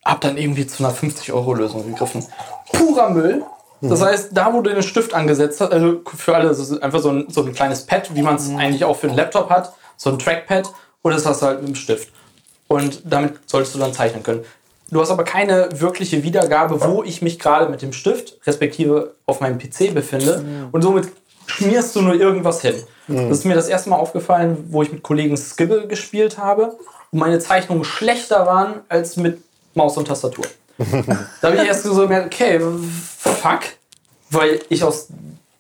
[0.05, 2.25] habe dann irgendwie zu einer 50-Euro-Lösung gegriffen.
[2.71, 3.43] Purer Müll.
[3.81, 7.01] Das heißt, da wo du den Stift angesetzt hast, also für alle, das ist einfach
[7.01, 9.73] so ein, so ein kleines Pad, wie man es eigentlich auch für einen Laptop hat,
[9.97, 12.09] so ein Trackpad, und das hast du halt mit dem Stift.
[12.69, 14.45] Und damit solltest du dann zeichnen können.
[14.93, 19.41] Du hast aber keine wirkliche Wiedergabe, wo ich mich gerade mit dem Stift, respektive auf
[19.41, 20.67] meinem PC befinde.
[20.71, 21.09] Und somit
[21.47, 22.75] schmierst du nur irgendwas hin.
[23.07, 26.75] Das ist mir das erste Mal aufgefallen, wo ich mit Kollegen Skibble gespielt habe
[27.11, 29.41] und meine Zeichnungen schlechter waren als mit
[29.73, 30.45] Maus und Tastatur.
[30.77, 32.59] da habe ich erst so gemerkt, okay,
[33.19, 33.61] fuck,
[34.29, 35.07] weil ich aus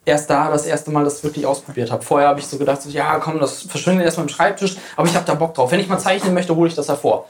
[0.05, 2.03] erst da das erste Mal das wirklich ausprobiert habe.
[2.03, 5.15] Vorher habe ich so gedacht, so, ja komm, das verschwindet erstmal im Schreibtisch, aber ich
[5.15, 5.71] habe da Bock drauf.
[5.71, 7.27] Wenn ich mal zeichnen möchte, hole ich das hervor.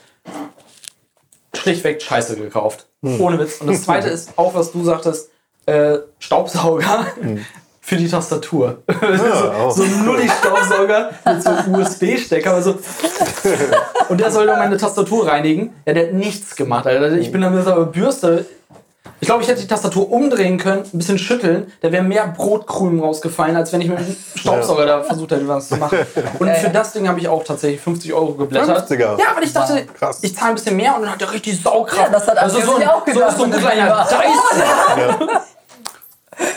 [1.64, 2.88] Schlichtweg Scheiße gekauft.
[3.02, 3.62] Ohne Witz.
[3.62, 5.30] Und das zweite ist auch, was du sagtest,
[5.66, 7.08] äh, Staubsauger
[7.82, 8.84] für die Tastatur.
[8.88, 9.72] auch.
[9.72, 12.54] so, so ein Nulli-Staubsauger mit so einem USB-Stecker.
[12.54, 12.78] Also,
[14.10, 15.74] und der soll dann meine Tastatur reinigen.
[15.86, 16.86] Ja, der hat nichts gemacht.
[16.86, 17.14] Alter.
[17.14, 18.46] Ich bin dann mit einer Bürste.
[19.24, 21.72] Ich glaube, ich hätte die Tastatur umdrehen können, ein bisschen schütteln.
[21.80, 25.70] Da wäre mehr Brotkrumen rausgefallen, als wenn ich mit dem Staubsauger da versucht hätte, was
[25.70, 26.00] zu machen.
[26.40, 28.92] Und für das Ding habe ich auch tatsächlich 50 Euro geblättert.
[28.92, 29.18] 50er?
[29.18, 30.20] Ja, weil ich dachte, Krass.
[30.24, 32.02] ich zahle ein bisschen mehr und dann hat er richtig Saugkraft.
[32.02, 35.42] Ja, das hat also so ein, auch so, gedacht, so ein mit dem kleiner Thema.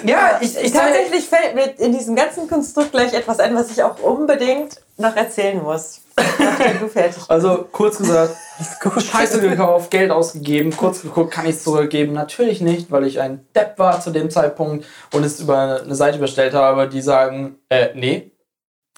[0.04, 3.82] Ja, ich, ich Tatsächlich fällt mir in diesem ganzen Konstrukt gleich etwas ein, was ich
[3.82, 6.00] auch unbedingt noch erzählen muss.
[6.16, 7.30] Nachdem du fertig bist.
[7.30, 8.36] Also kurz gesagt,
[9.02, 12.12] Scheiße gekauft, Geld ausgegeben, kurz geguckt, kann ich es zurückgeben?
[12.14, 16.18] Natürlich nicht, weil ich ein Depp war zu dem Zeitpunkt und es über eine Seite
[16.18, 18.30] bestellt habe, die sagen, äh, nee,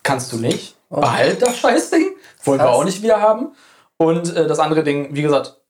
[0.03, 0.76] kannst du nicht.
[0.91, 2.14] Behalt das Scheißding.
[2.45, 3.53] Wollen wir auch nicht wieder haben.
[3.97, 5.61] Und äh, das andere Ding, wie gesagt,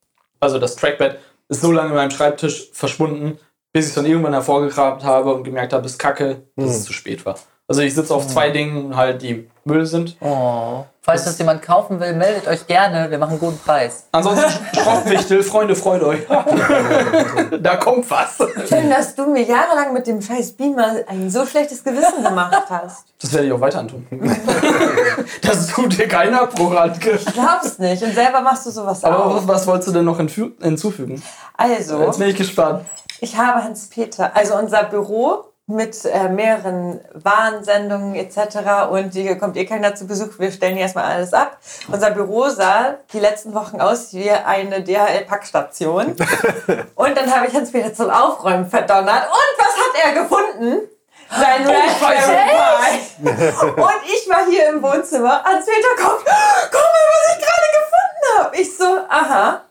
[0.41, 3.39] also das Trackpad ist so lange in meinem Schreibtisch verschwunden,
[3.79, 6.85] bis ich es dann irgendwann hervorgegraben habe und gemerkt habe, es ist kacke, dass es
[6.85, 7.39] zu spät war.
[7.71, 10.17] Also ich sitze auf zwei Dingen halt, die Müll sind.
[10.23, 10.87] Oh.
[11.03, 13.11] Falls das jemand kaufen will, meldet euch gerne.
[13.11, 14.07] Wir machen einen guten Preis.
[14.11, 16.21] Ansonsten Schrottwichtel, Freunde, freut euch.
[17.61, 18.39] da kommt was.
[18.67, 23.05] Schön, dass du mir jahrelang mit dem scheiß Beamer ein so schlechtes Gewissen gemacht hast.
[23.21, 24.07] Das werde ich auch weiter antun.
[25.43, 27.19] das tut dir keiner Abbruch, Anke.
[27.35, 28.03] Glaubst nicht.
[28.03, 29.35] Und selber machst du sowas Aber auch.
[29.37, 31.23] was, was wolltest du denn noch hinzufügen?
[31.55, 32.87] Also, Jetzt bin ich gespannt.
[33.21, 38.91] ich habe Hans-Peter, also unser Büro mit äh, mehreren Warnsendungen etc.
[38.91, 40.39] Und hier kommt eh keiner zu Besuch.
[40.39, 41.59] Wir stellen hier erstmal alles ab.
[41.93, 46.17] Unser Büro sah die letzten Wochen aus wie eine DHL-Packstation.
[46.95, 49.27] Und dann habe ich Hans-Peter zum Aufräumen verdonnert.
[49.27, 50.89] Und was hat er gefunden?
[51.31, 53.29] Sein Raspberry Pi.
[53.83, 55.45] Und ich war hier im Wohnzimmer.
[55.45, 58.57] Hans-Peter kommt, guck mal, was ich gerade gefunden habe.
[58.57, 59.65] Ich so, aha.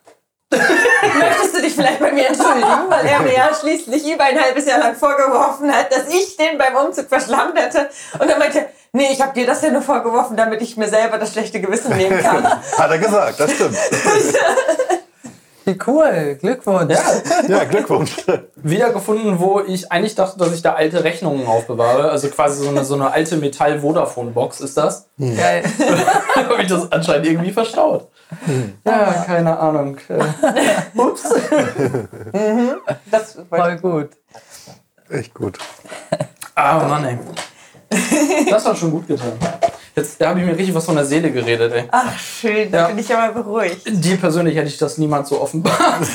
[1.15, 4.65] Möchtest du dich vielleicht bei mir entschuldigen, weil er mir ja schließlich über ein halbes
[4.65, 7.89] Jahr lang vorgeworfen hat, dass ich den beim Umzug verschlammt hätte.
[8.19, 11.17] Und er meinte, nee, ich habe dir das ja nur vorgeworfen, damit ich mir selber
[11.17, 12.45] das schlechte Gewissen nehmen kann.
[12.77, 13.77] Hat er gesagt, das stimmt.
[15.67, 16.37] Wie cool.
[16.39, 16.95] Glückwunsch.
[17.49, 18.15] Ja, Glückwunsch.
[18.55, 22.09] Wiedergefunden, wo ich eigentlich dachte, dass ich da alte Rechnungen aufbewahre.
[22.09, 25.09] Also quasi so eine, so eine alte Metall-Vodafone-Box ist das.
[25.17, 25.63] Geil.
[26.35, 28.07] Habe ich das anscheinend irgendwie verstaut.
[28.85, 29.97] Ja, keine Ahnung.
[30.07, 30.23] Äh,
[30.97, 31.23] Ups.
[33.11, 34.09] Das Voll gut.
[35.09, 35.57] Echt gut.
[36.55, 37.17] Ah, Mann, ey.
[38.49, 39.33] Das hat schon gut getan.
[39.97, 41.83] Jetzt da habe ich mir richtig was von der Seele geredet, ey.
[41.91, 42.87] Ach, schön, da Ja.
[42.87, 43.81] bin ich aber beruhigt.
[43.87, 45.75] Dir persönlich hätte ich das niemals so offenbart.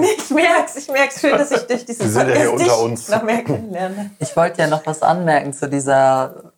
[0.00, 2.64] Ich merk's, ich merk's schön, dass ich durch diesen Wir sind ja hier Podcast unter
[2.64, 3.08] dich uns.
[3.08, 4.10] noch mehr kennenlerne.
[4.20, 6.52] Ich wollte ja noch was anmerken zu dieser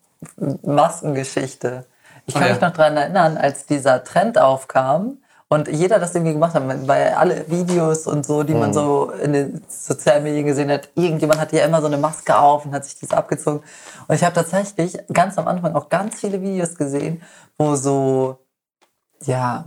[0.62, 1.84] Maskengeschichte.
[2.26, 2.52] Ich kann Oh ja.
[2.52, 5.18] mich noch daran erinnern, als dieser Trend aufkam
[5.52, 8.60] und jeder das irgendwie gemacht hat, weil alle Videos und so, die Mhm.
[8.60, 12.34] man so in den sozialen Medien gesehen hat, irgendjemand hatte ja immer so eine Maske
[12.38, 13.62] auf und hat sich diese abgezogen.
[14.08, 17.20] Und ich habe tatsächlich ganz am Anfang auch ganz viele Videos gesehen,
[17.58, 18.38] wo so,
[19.24, 19.66] ja,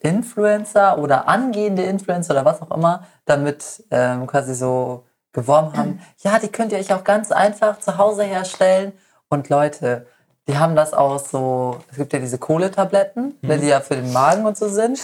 [0.00, 6.38] Influencer oder angehende Influencer oder was auch immer damit ähm, quasi so geworben haben, ja,
[6.38, 8.92] die könnt ihr euch auch ganz einfach zu Hause herstellen.
[9.28, 10.06] Und Leute,
[10.46, 14.12] die haben das aus so, es gibt ja diese Kohletabletten, ne, die ja für den
[14.12, 14.98] Magen und so sind.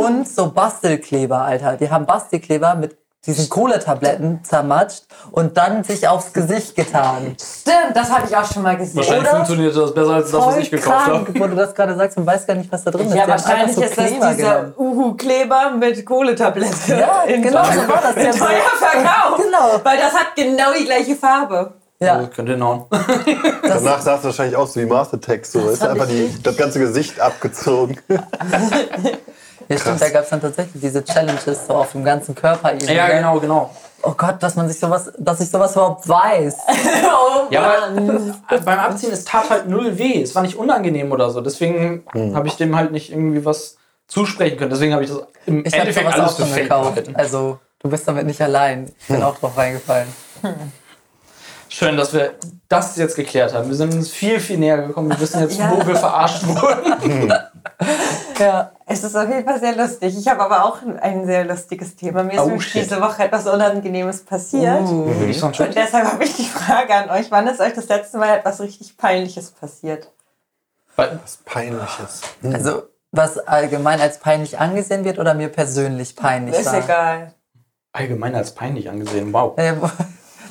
[0.00, 1.76] Und so Bastelkleber, Alter.
[1.76, 5.02] Die haben Bastelkleber mit diesen Kohletabletten zermatscht
[5.32, 7.36] und dann sich aufs Gesicht getan.
[7.38, 8.96] Stimmt, das habe ich auch schon mal gesehen.
[8.96, 9.36] Wahrscheinlich Oder?
[9.36, 11.40] funktioniert das besser als das, was ich gekauft krank, habe.
[11.40, 13.14] wo du das gerade sagst und weißt gar nicht, was da drin ist.
[13.14, 14.74] Ja, Die wahrscheinlich einfach ist das Kleber dieser genommen.
[14.78, 16.96] Uhu-Kleber mit Kohletablette.
[16.96, 18.16] Ja, in genau so war das.
[18.16, 19.42] in Ja, teuer verkauft.
[19.42, 19.80] Genau.
[19.82, 21.74] Weil das hat genau die gleiche Farbe.
[22.00, 22.84] Ja, Oh, könnt ihr hauen.
[23.62, 25.52] Danach sah es wahrscheinlich aus wie Master Text.
[25.52, 25.68] So.
[25.68, 27.98] Ist einfach die, das ganze Gesicht abgezogen.
[28.08, 32.72] ja stimmt, da gab es dann tatsächlich diese Challenges so auf dem ganzen Körper.
[32.72, 33.70] irgendwie, Ja, genau, genau.
[34.02, 36.56] Oh Gott, dass man sich sowas, dass ich sowas überhaupt weiß.
[37.10, 37.88] Oh, Ja,
[38.46, 40.22] aber beim Abziehen, es tat halt null weh.
[40.22, 41.40] Es war nicht unangenehm oder so.
[41.40, 43.76] Deswegen habe ich dem halt nicht irgendwie was
[44.06, 44.70] zusprechen können.
[44.70, 47.02] Deswegen habe ich das im Ich habe Endeffekt alles gekauft.
[47.14, 48.92] Also du bist damit nicht allein.
[49.00, 50.08] Ich bin auch drauf reingefallen.
[51.68, 52.34] Schön, dass wir
[52.68, 53.68] das jetzt geklärt haben.
[53.68, 55.10] Wir sind uns viel, viel näher gekommen.
[55.10, 55.70] Wir wissen jetzt, Ja.
[55.72, 57.32] wo wir verarscht wurden.
[58.38, 58.70] Ja.
[58.86, 60.16] Es ist auf jeden Fall sehr lustig.
[60.16, 62.22] Ich habe aber auch ein sehr lustiges Thema.
[62.22, 62.84] Mir ist Oh, nämlich shit.
[62.84, 64.84] diese Woche etwas Unangenehmes passiert.
[64.86, 65.66] Bin ich sonst schon?
[65.66, 67.30] Und deshalb habe ich die Frage an euch.
[67.30, 70.08] Wann ist euch das letzte Mal etwas richtig Peinliches passiert?
[70.96, 72.22] Was Peinliches.
[72.52, 76.78] Also was allgemein als peinlich angesehen wird oder mir persönlich peinlich Ist war.
[76.78, 77.34] egal.
[77.92, 79.32] Allgemein als peinlich angesehen.
[79.32, 79.56] Wow.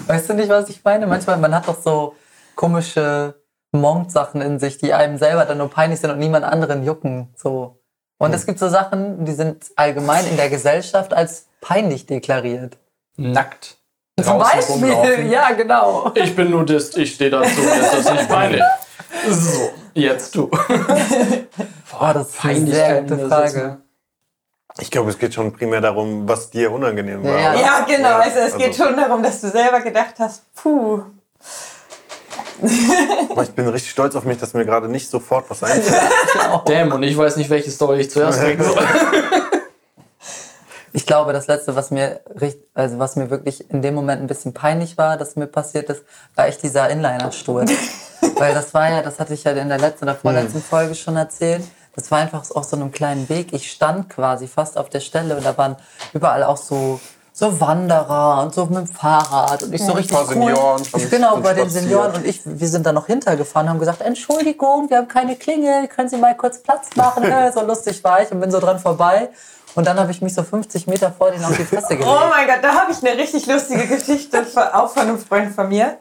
[0.05, 1.07] Weißt du nicht, was ich meine?
[1.07, 2.15] Manchmal, man hat doch so
[2.55, 3.35] komische
[3.71, 7.33] Monk-Sachen in sich, die einem selber dann nur peinlich sind und niemand anderen jucken.
[7.35, 7.79] So.
[8.17, 12.77] Und es gibt so Sachen, die sind allgemein in der Gesellschaft als peinlich deklariert.
[13.17, 13.77] Nackt.
[14.19, 15.09] Zum draußen rumlaufen.
[15.09, 16.11] Beispiel, ja, genau.
[16.15, 18.63] Ich bin Nudist, ich stehe dazu, ist das nicht peinlich?
[19.29, 20.47] So, jetzt du.
[21.91, 23.77] Boah, das ist eine sehr gute das Frage.
[24.79, 27.39] Ich glaube, es geht schon primär darum, was dir unangenehm war.
[27.39, 27.53] Ja.
[27.55, 28.15] Ja, genau.
[28.17, 31.01] Also es geht also- schon darum, dass du selber gedacht hast, puh.
[33.29, 36.01] Aber ich bin richtig stolz auf mich, dass mir gerade nicht sofort was einfällt.
[36.65, 38.83] Damn, und ich weiß nicht, welche Story ich zuerst bringen soll.
[40.93, 42.21] Ich glaube, das letzte, was mir
[42.73, 46.03] also was mir wirklich in dem Moment ein bisschen peinlich war, dass mir passiert ist,
[46.33, 47.71] war echt dieser Inliner-Sturz.
[48.37, 51.15] Weil das war ja, das hatte ich ja in der letzten oder vorletzten Folge schon
[51.15, 51.63] erzählt.
[51.97, 53.53] Das war einfach auf so einem kleinen Weg.
[53.53, 55.75] Ich stand quasi fast auf der Stelle und da waren
[56.13, 56.99] überall auch so
[57.33, 60.25] so Wanderer und so mit dem Fahrrad und ich so richtig cool.
[60.25, 61.83] Senioren ich genau schon bei den spaziert.
[61.83, 65.87] Senioren und ich, wir sind da noch hintergefahren, haben gesagt, Entschuldigung, wir haben keine Klingel,
[65.87, 67.23] können Sie mal kurz Platz machen?
[67.27, 69.29] Äh, so lustig war ich und bin so dran vorbei.
[69.77, 72.07] Und dann habe ich mich so 50 Meter vor denen auf die Fresse gelegt.
[72.07, 75.69] Oh mein Gott, da habe ich eine richtig lustige Geschichte, auch von einem Freund von
[75.69, 75.99] mir.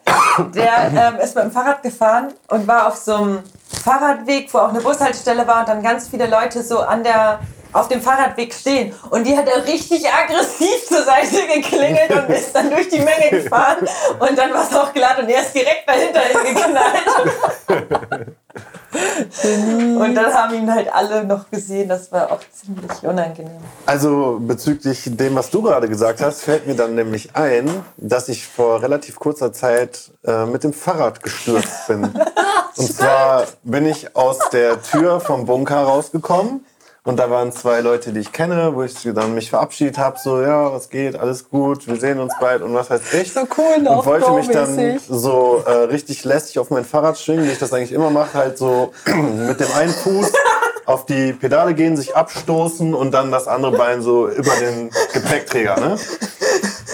[0.55, 3.39] Der ähm, ist mit dem Fahrrad gefahren und war auf so einem
[3.85, 7.41] Fahrradweg, wo auch eine Bushaltestelle war und dann ganz viele Leute so an der
[7.73, 8.95] auf dem Fahrradweg stehen.
[9.11, 13.43] Und die hat er richtig aggressiv zur Seite geklingelt und ist dann durch die Menge
[13.43, 13.87] gefahren.
[14.19, 17.07] Und dann war es auch geladen und er ist direkt dahinter hingeknallt.
[19.99, 21.89] Und dann haben ihn halt alle noch gesehen.
[21.89, 23.61] Das war auch ziemlich unangenehm.
[23.85, 28.47] Also bezüglich dem, was du gerade gesagt hast, fällt mir dann nämlich ein, dass ich
[28.47, 32.05] vor relativ kurzer Zeit äh, mit dem Fahrrad gestürzt bin.
[32.77, 36.65] Und zwar bin ich aus der Tür vom Bunker rausgekommen
[37.07, 40.43] und da waren zwei Leute, die ich kenne, wo ich dann mich verabschiedet habe, so
[40.43, 43.33] ja, was geht, alles gut, wir sehen uns bald und was heißt ich.
[43.33, 47.53] So cool, Und wollte mich dann so äh, richtig lässig auf mein Fahrrad schwingen, wie
[47.53, 50.33] ich das eigentlich immer mache, halt so mit dem einen Fuß
[50.85, 55.79] auf die Pedale gehen, sich abstoßen und dann das andere Bein so über den Gepäckträger,
[55.79, 55.97] ne?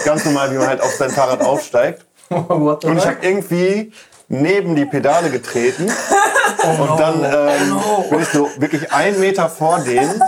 [0.05, 2.05] Ganz normal, wie man halt auf sein Fahrrad aufsteigt.
[2.29, 3.91] Und ich habe irgendwie
[4.27, 5.91] neben die Pedale getreten
[6.63, 10.21] und dann ähm, bin ich so wirklich einen Meter vor denen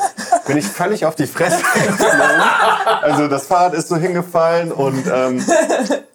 [0.45, 2.41] bin ich völlig auf die Fresse geflogen.
[3.01, 5.43] Also das Fahrrad ist so hingefallen und ähm,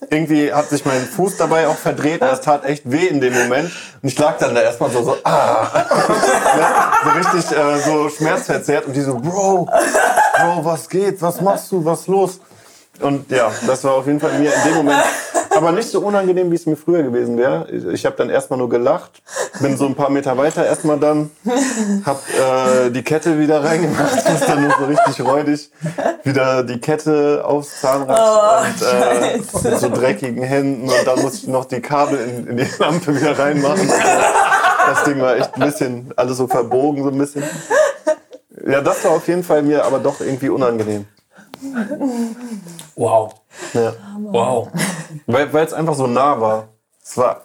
[0.08, 2.22] irgendwie hat sich mein Fuß dabei auch verdreht.
[2.22, 3.70] Das tat echt weh in dem Moment.
[4.02, 5.66] Und ich lag dann da erstmal so, so, ah.
[7.04, 8.86] So richtig äh, so schmerzverzerrt.
[8.86, 11.20] Und die so, Bro, Bro, was geht?
[11.22, 11.84] Was machst du?
[11.84, 12.40] Was ist los?
[13.00, 15.02] Und ja, das war auf jeden Fall mir in dem Moment,
[15.60, 17.70] aber nicht so unangenehm, wie es mir früher gewesen wäre.
[17.70, 19.22] Ich habe dann erstmal nur gelacht,
[19.60, 21.30] bin so ein paar Meter weiter erstmal dann,
[22.04, 25.70] hab äh, die Kette wieder reingemacht, muss dann nur so richtig räudig
[26.24, 31.46] wieder die Kette aufs Zahnrad und äh, mit so dreckigen Händen und dann muss ich
[31.46, 33.86] noch die Kabel in, in die Lampe wieder reinmachen.
[33.86, 37.44] Das Ding war echt ein bisschen, alles so verbogen so ein bisschen.
[38.66, 41.06] Ja, das war auf jeden Fall mir aber doch irgendwie unangenehm.
[42.96, 43.39] Wow.
[43.74, 43.92] Ja.
[44.18, 44.68] Wow.
[45.26, 46.68] Weil es einfach so nah war.
[47.02, 47.42] Es war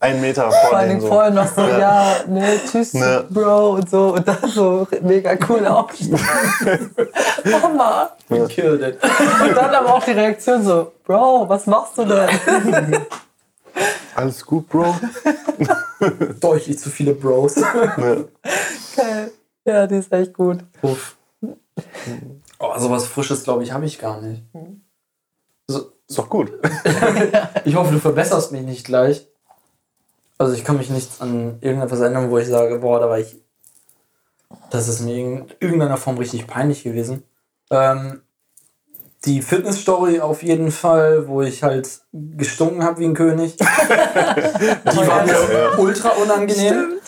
[0.00, 1.08] ein Meter vor Vor allem so.
[1.08, 3.24] vorher noch so, ja, ne, tschüss, Ne.
[3.30, 4.14] Bro und so.
[4.14, 6.90] Und dann so mega cool aufgestanden.
[7.62, 8.10] Mama.
[8.48, 8.98] Killed it.
[9.02, 12.28] Und dann aber auch die Reaktion so, Bro, was machst du denn?
[14.14, 14.94] Alles gut, Bro?
[16.40, 17.56] Deutlich zu viele Bros.
[17.56, 18.28] Ne.
[18.96, 19.30] Geil.
[19.64, 20.60] Ja, die ist echt gut.
[20.82, 21.16] Uff.
[22.58, 24.42] Oh, sowas Frisches, glaube ich, habe ich gar nicht.
[25.68, 26.52] So, Ist doch gut.
[27.64, 29.26] ich hoffe, du verbesserst mich nicht gleich.
[30.38, 33.42] Also ich kann mich nicht an irgendetwas erinnern, wo ich sage, boah, da war ich.
[34.70, 37.24] Das ist mir in irgendeiner Form richtig peinlich gewesen.
[37.70, 38.22] Ähm,
[39.24, 43.56] die Fitness-Story auf jeden Fall, wo ich halt gestunken habe wie ein König.
[43.58, 47.00] die war mir ultra unangenehm.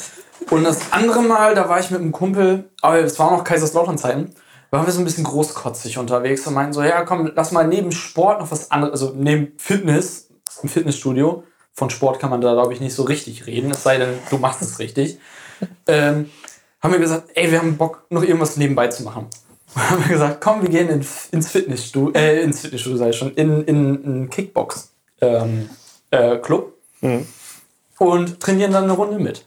[0.51, 4.35] Und das andere Mal, da war ich mit einem Kumpel, aber es war noch Kaiserslautern-Zeiten,
[4.71, 7.93] waren wir so ein bisschen großkotzig unterwegs und meinten so, ja komm, lass mal neben
[7.93, 10.29] Sport noch was anderes, also neben Fitness,
[10.63, 13.99] im Fitnessstudio, von Sport kann man da glaube ich nicht so richtig reden, es sei
[13.99, 15.19] denn, du machst es richtig,
[15.87, 16.31] ähm,
[16.81, 19.27] haben wir gesagt, ey, wir haben Bock, noch irgendwas nebenbei zu machen.
[19.75, 23.35] Und haben wir gesagt, komm, wir gehen in, ins Fitnessstudio, äh, ins Fitnessstudio sei schon,
[23.35, 25.69] in, in einen Kickbox ähm,
[26.11, 26.75] äh, Club
[27.99, 29.45] und trainieren dann eine Runde mit.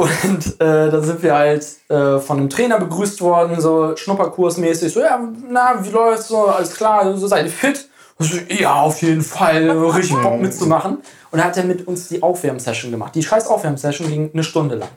[0.00, 4.92] Und äh, da sind wir halt äh, von einem Trainer begrüßt worden, so Schnupperkursmäßig.
[4.92, 6.46] So, ja, na, wie läuft's so?
[6.46, 7.88] Alles klar, so seid ihr fit?
[8.18, 10.98] So, ja, auf jeden Fall, richtig Bock mitzumachen.
[11.30, 13.14] Und da hat er mit uns die Aufwärmsession gemacht.
[13.14, 14.90] Die scheiß Aufwärmsession ging eine Stunde lang.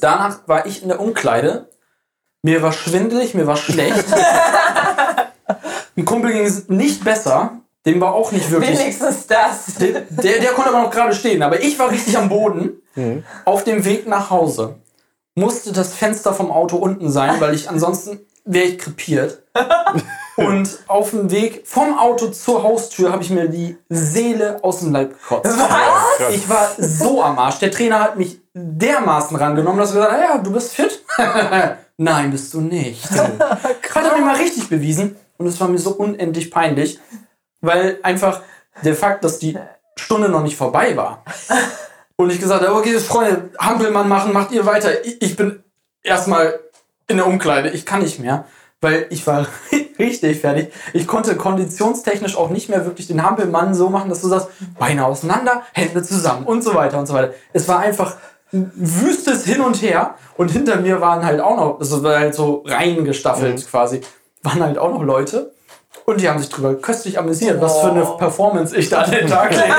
[0.00, 1.68] Danach war ich in der Umkleide.
[2.42, 4.04] Mir war schwindelig, mir war schlecht.
[5.96, 7.60] Ein Kumpel ging es nicht besser.
[7.86, 8.78] Dem war auch nicht wirklich.
[8.78, 9.74] Wenigstens das.
[9.74, 12.80] Der, der, der konnte aber noch gerade stehen, aber ich war richtig am Boden.
[13.44, 14.76] Auf dem Weg nach Hause
[15.34, 19.42] musste das Fenster vom Auto unten sein, weil ich ansonsten wäre ich krepiert.
[20.36, 24.92] Und auf dem Weg vom Auto zur Haustür habe ich mir die Seele aus dem
[24.92, 25.56] Leib gekotzt.
[25.56, 26.32] krass.
[26.32, 27.60] Ich war so am Arsch.
[27.60, 31.04] Der Trainer hat mich dermaßen rangenommen, dass er gesagt hat, ja, du bist fit.
[31.96, 33.08] Nein, bist du nicht.
[33.10, 35.14] Hat er mir mal richtig bewiesen.
[35.36, 36.98] Und es war mir so unendlich peinlich,
[37.64, 38.42] weil einfach
[38.82, 39.58] der Fakt, dass die
[39.96, 41.22] Stunde noch nicht vorbei war.
[42.16, 45.04] Und ich gesagt habe, okay, Freunde, Hampelmann machen, macht ihr weiter.
[45.04, 45.62] Ich, ich bin
[46.02, 46.60] erstmal
[47.08, 48.44] in der Umkleide, ich kann nicht mehr,
[48.80, 49.46] weil ich war
[49.98, 50.72] richtig fertig.
[50.92, 54.48] Ich konnte konditionstechnisch auch nicht mehr wirklich den Hampelmann so machen, dass du sagst,
[54.78, 57.34] Beine auseinander, Hände zusammen und so weiter und so weiter.
[57.52, 58.16] Es war einfach
[58.52, 62.34] ein wüstes Hin und Her und hinter mir waren halt auch noch, das war halt
[62.34, 64.00] so reingestaffelt quasi,
[64.42, 65.53] waren halt auch noch Leute
[66.06, 69.26] und die haben sich drüber köstlich amüsiert, was für eine Performance ich da an den
[69.26, 69.74] Tag lege.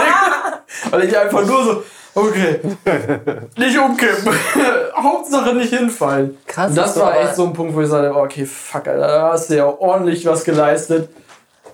[0.89, 1.83] Weil ich einfach nur so,
[2.15, 2.59] okay,
[3.57, 4.33] nicht umkippen,
[4.95, 6.37] Hauptsache nicht hinfallen.
[6.47, 9.31] Krass, Und das war echt so ein Punkt, wo ich sagte, okay, fuck, Alter, da
[9.33, 11.09] hast du ja ordentlich was geleistet.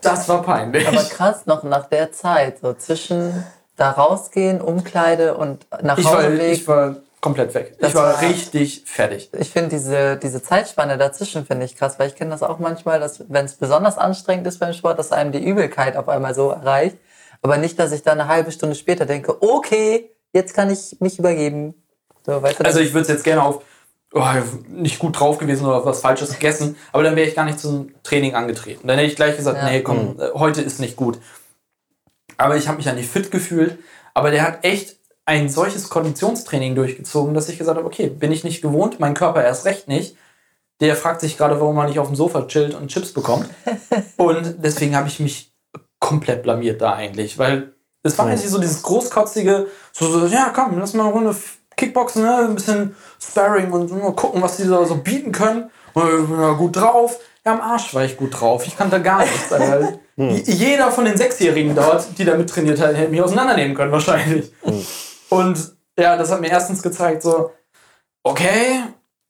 [0.01, 0.87] Das war peinlich.
[0.87, 3.45] Aber krass, noch nach der Zeit, so zwischen
[3.77, 6.67] da rausgehen, Umkleide und nach ich, war, Hause ich Weg.
[6.67, 7.75] war komplett weg.
[7.79, 9.29] Das ich war, war- richtig fertig.
[9.37, 12.99] Ich finde diese, diese Zeitspanne dazwischen finde ich krass, weil ich kenne das auch manchmal,
[12.99, 16.49] dass wenn es besonders anstrengend ist beim Sport, dass einem die Übelkeit auf einmal so
[16.49, 16.97] erreicht.
[17.43, 21.17] Aber nicht, dass ich dann eine halbe Stunde später denke, okay, jetzt kann ich mich
[21.19, 21.73] übergeben.
[22.25, 23.63] So, weißt du, Also ich würde es jetzt gerne auf
[24.13, 24.23] oh,
[24.67, 27.93] nicht gut drauf gewesen oder was Falsches gegessen, aber dann wäre ich gar nicht zum
[28.03, 28.87] Training angetreten.
[28.87, 29.65] Dann hätte ich gleich gesagt, Ja.
[29.69, 31.19] nee, komm, äh, heute ist nicht gut.
[32.37, 33.77] Aber ich habe mich ja nicht fit gefühlt.
[34.13, 34.97] Aber der hat echt
[35.31, 39.41] ein solches Konditionstraining durchgezogen, dass ich gesagt habe, okay, bin ich nicht gewohnt, mein Körper
[39.43, 40.17] erst recht nicht.
[40.81, 43.47] Der fragt sich gerade, warum er nicht auf dem Sofa chillt und Chips bekommt.
[44.17, 45.53] und deswegen habe ich mich
[45.99, 47.73] komplett blamiert da eigentlich, weil
[48.03, 51.35] es war eigentlich so dieses großkotzige, so, so ja komm, lass mal eine Runde
[51.77, 52.35] Kickboxen, ne?
[52.49, 55.69] ein bisschen Sparring und mal gucken, was die da so bieten können.
[55.93, 57.19] Und gut drauf.
[57.45, 58.65] Ja, am Arsch war ich gut drauf.
[58.67, 59.51] Ich kannte gar nichts.
[59.53, 59.93] Alter.
[60.15, 64.51] J- Jeder von den Sechsjährigen dort, die da mittrainiert hat, hätte mich auseinandernehmen können wahrscheinlich.
[65.31, 67.51] Und ja, das hat mir erstens gezeigt, so,
[68.23, 68.83] okay,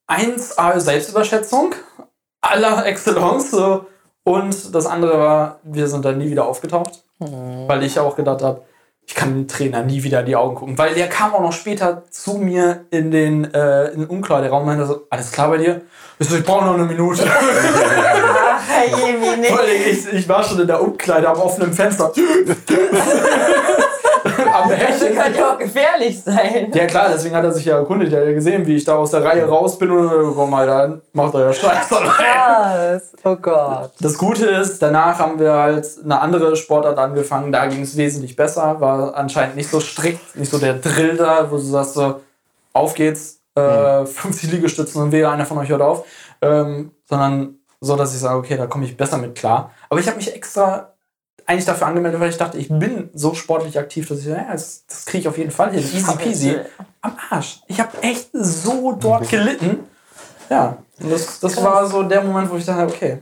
[0.07, 1.75] 1A Selbstüberschätzung
[2.41, 3.51] aller Excellence.
[3.51, 3.85] So.
[4.23, 7.03] Und das andere war, wir sind dann nie wieder aufgetaucht.
[7.19, 8.63] Weil ich auch gedacht habe,
[9.05, 10.77] ich kann dem Trainer nie wieder in die Augen gucken.
[10.77, 14.67] Weil der kam auch noch später zu mir in den, äh, in den Umkleideraum und
[14.67, 15.81] meinte so, alles klar bei dir?
[16.17, 17.23] Ich so, ich brauche noch eine Minute.
[17.27, 18.69] Ach,
[19.59, 22.11] allem, ich, ich war schon in der Umkleide am offenen Fenster.
[24.53, 25.15] am Das Hecheln.
[25.15, 26.71] kann ja auch gefährlich sein.
[26.73, 28.11] Ja klar, deswegen hat er sich ja erkundigt.
[28.13, 30.65] Er hat ja gesehen, wie ich da aus der Reihe raus bin und komm mal,
[30.67, 31.95] dann macht er ja Scheiße.
[31.95, 33.11] Was?
[33.23, 33.91] Oh Gott.
[33.99, 37.51] Das Gute ist, danach haben wir halt eine andere Sportart angefangen.
[37.51, 38.81] Da ging es wesentlich besser.
[38.81, 42.21] War anscheinend nicht so strikt, nicht so der Drill da, wo du sagst so,
[42.73, 46.05] auf geht's, äh, 50 Liegestützen und wehe, einer von euch hört auf.
[46.41, 49.71] Ähm, sondern so, dass ich sage, okay, da komme ich besser mit klar.
[49.89, 50.90] Aber ich habe mich extra
[51.51, 54.85] eigentlich dafür angemeldet, weil ich dachte, ich bin so sportlich aktiv, dass ich, ja, das,
[54.87, 55.79] das kriege ich auf jeden Fall hin.
[55.79, 56.55] Easy peasy.
[57.01, 57.61] Am Arsch.
[57.67, 59.79] Ich habe echt so dort gelitten.
[60.49, 63.21] Ja, und das, das war so der Moment, wo ich dachte, okay,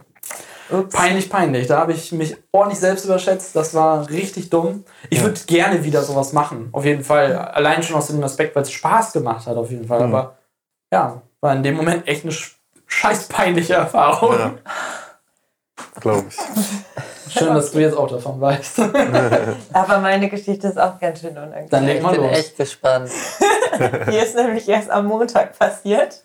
[0.91, 1.67] peinlich, peinlich.
[1.67, 3.55] Da habe ich mich ordentlich selbst überschätzt.
[3.55, 4.83] Das war richtig dumm.
[5.09, 6.69] Ich würde gerne wieder sowas machen.
[6.71, 7.35] Auf jeden Fall.
[7.37, 10.01] Allein schon aus dem Aspekt, weil es Spaß gemacht hat, auf jeden Fall.
[10.03, 10.37] Aber
[10.93, 12.53] ja, war in dem Moment echt eine sch-
[12.87, 14.33] scheiß peinliche Erfahrung.
[14.37, 14.53] Ja.
[16.01, 16.35] Glaube ich.
[17.29, 18.79] Schön, dass du jetzt auch davon weißt.
[19.73, 21.69] Aber meine Geschichte ist auch ganz schön unangenehm.
[21.69, 22.31] Dann leg Ich mal bin los.
[22.37, 23.09] echt gespannt.
[24.09, 26.21] Hier ist nämlich erst am Montag passiert.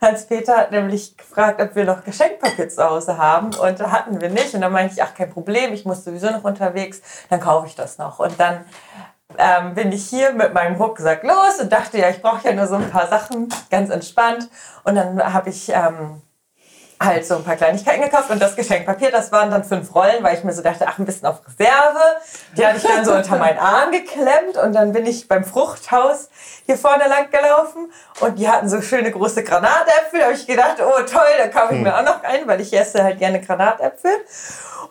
[0.00, 3.50] Hans-Peter hat nämlich gefragt, ob wir noch Geschenkpapier zu Hause haben.
[3.54, 4.54] Und da hatten wir nicht.
[4.54, 7.74] Und dann meinte ich, ach, kein Problem, ich muss sowieso noch unterwegs, dann kaufe ich
[7.74, 8.18] das noch.
[8.20, 8.64] Und dann
[9.38, 12.66] ähm, bin ich hier mit meinem Rucksack los und dachte, ja, ich brauche ja nur
[12.66, 14.48] so ein paar Sachen, ganz entspannt.
[14.84, 16.22] Und dann habe ich ähm,
[17.04, 20.36] halt so ein paar Kleinigkeiten gekauft und das Geschenkpapier, das waren dann fünf Rollen, weil
[20.36, 21.98] ich mir so dachte, ach, ein bisschen auf Reserve.
[22.56, 26.28] Die hatte ich dann so unter meinen Arm geklemmt und dann bin ich beim Fruchthaus
[26.66, 30.20] hier vorne lang gelaufen und die hatten so schöne große Granatäpfel.
[30.20, 32.72] Da habe ich gedacht, oh toll, da kaufe ich mir auch noch einen, weil ich
[32.72, 34.12] esse halt gerne Granatäpfel.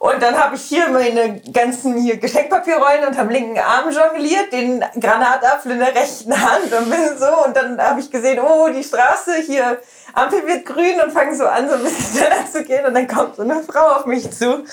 [0.02, 5.74] Und dann habe ich hier meine ganzen hier Geschenkpapierrollen unterm linken Arm jongliert, den Granatapfel
[5.74, 7.46] in der rechten Hand und bin so.
[7.46, 9.80] Und dann habe ich gesehen, oh, die Straße hier,
[10.14, 12.86] Ampel wird grün und fange so an, so ein bisschen schneller zu gehen.
[12.86, 14.66] Und dann kommt so eine Frau auf mich zu.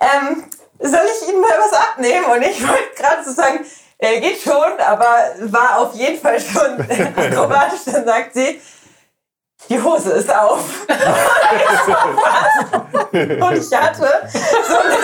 [0.00, 0.44] Ähm,
[0.80, 2.26] soll ich Ihnen mal was abnehmen?
[2.26, 3.64] Und ich wollte gerade so sagen,
[3.98, 6.80] äh, geht schon, aber war auf jeden Fall schon
[7.16, 7.80] akrobatisch.
[7.86, 8.60] Dann sagt sie,
[9.68, 10.60] die Hose ist auf.
[10.88, 13.48] Und ich so, was?
[13.48, 14.28] Und ich hatte
[14.68, 14.96] so eine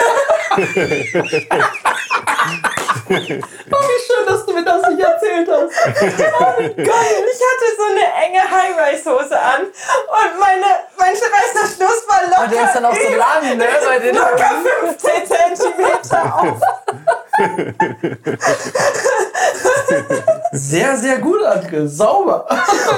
[3.06, 5.84] Oh, wie schön, dass du mir das nicht erzählt hast.
[6.76, 7.24] Geil.
[7.32, 12.64] Ich hatte so eine enge High-Rise-Hose an und meine, mein Reißverschluss war locker, Und der
[12.64, 13.66] ist dann auch so lang, ne?
[13.84, 14.50] Bei den locker
[14.86, 16.60] 15 Zentimeter auf.
[20.52, 21.86] Sehr, sehr gut, André.
[21.88, 22.46] Sauber.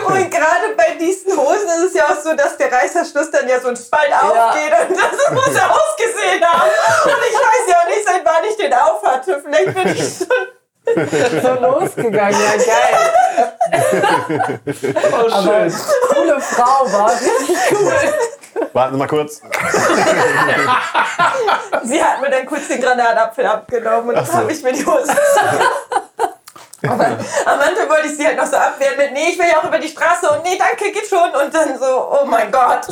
[0.07, 3.61] Und gerade bei diesen Hosen ist es ja auch so, dass der Reißverschluss dann ja
[3.61, 6.71] so ein Spalt aufgeht und das muss er ausgesehen haben.
[7.05, 9.43] Und ich weiß ja auch nicht, seit wann ich den auf hatte.
[9.43, 10.49] Vielleicht bin ich schon
[11.43, 12.41] so losgegangen.
[12.41, 12.95] Ja, geil.
[15.13, 15.73] Oh, schön.
[16.09, 17.93] Coole Frau war richtig cool.
[18.73, 19.43] Warten Sie mal kurz.
[21.83, 24.33] Sie hat mir dann kurz den Granatapfel abgenommen und so.
[24.33, 25.13] habe ich mir die Hose.
[26.83, 29.59] Aber am Anfang wollte ich sie halt noch so abwehren mit, nee, ich will ja
[29.59, 31.31] auch über die Straße und nee, danke, geht schon.
[31.31, 32.87] Und dann so, oh mein Gott.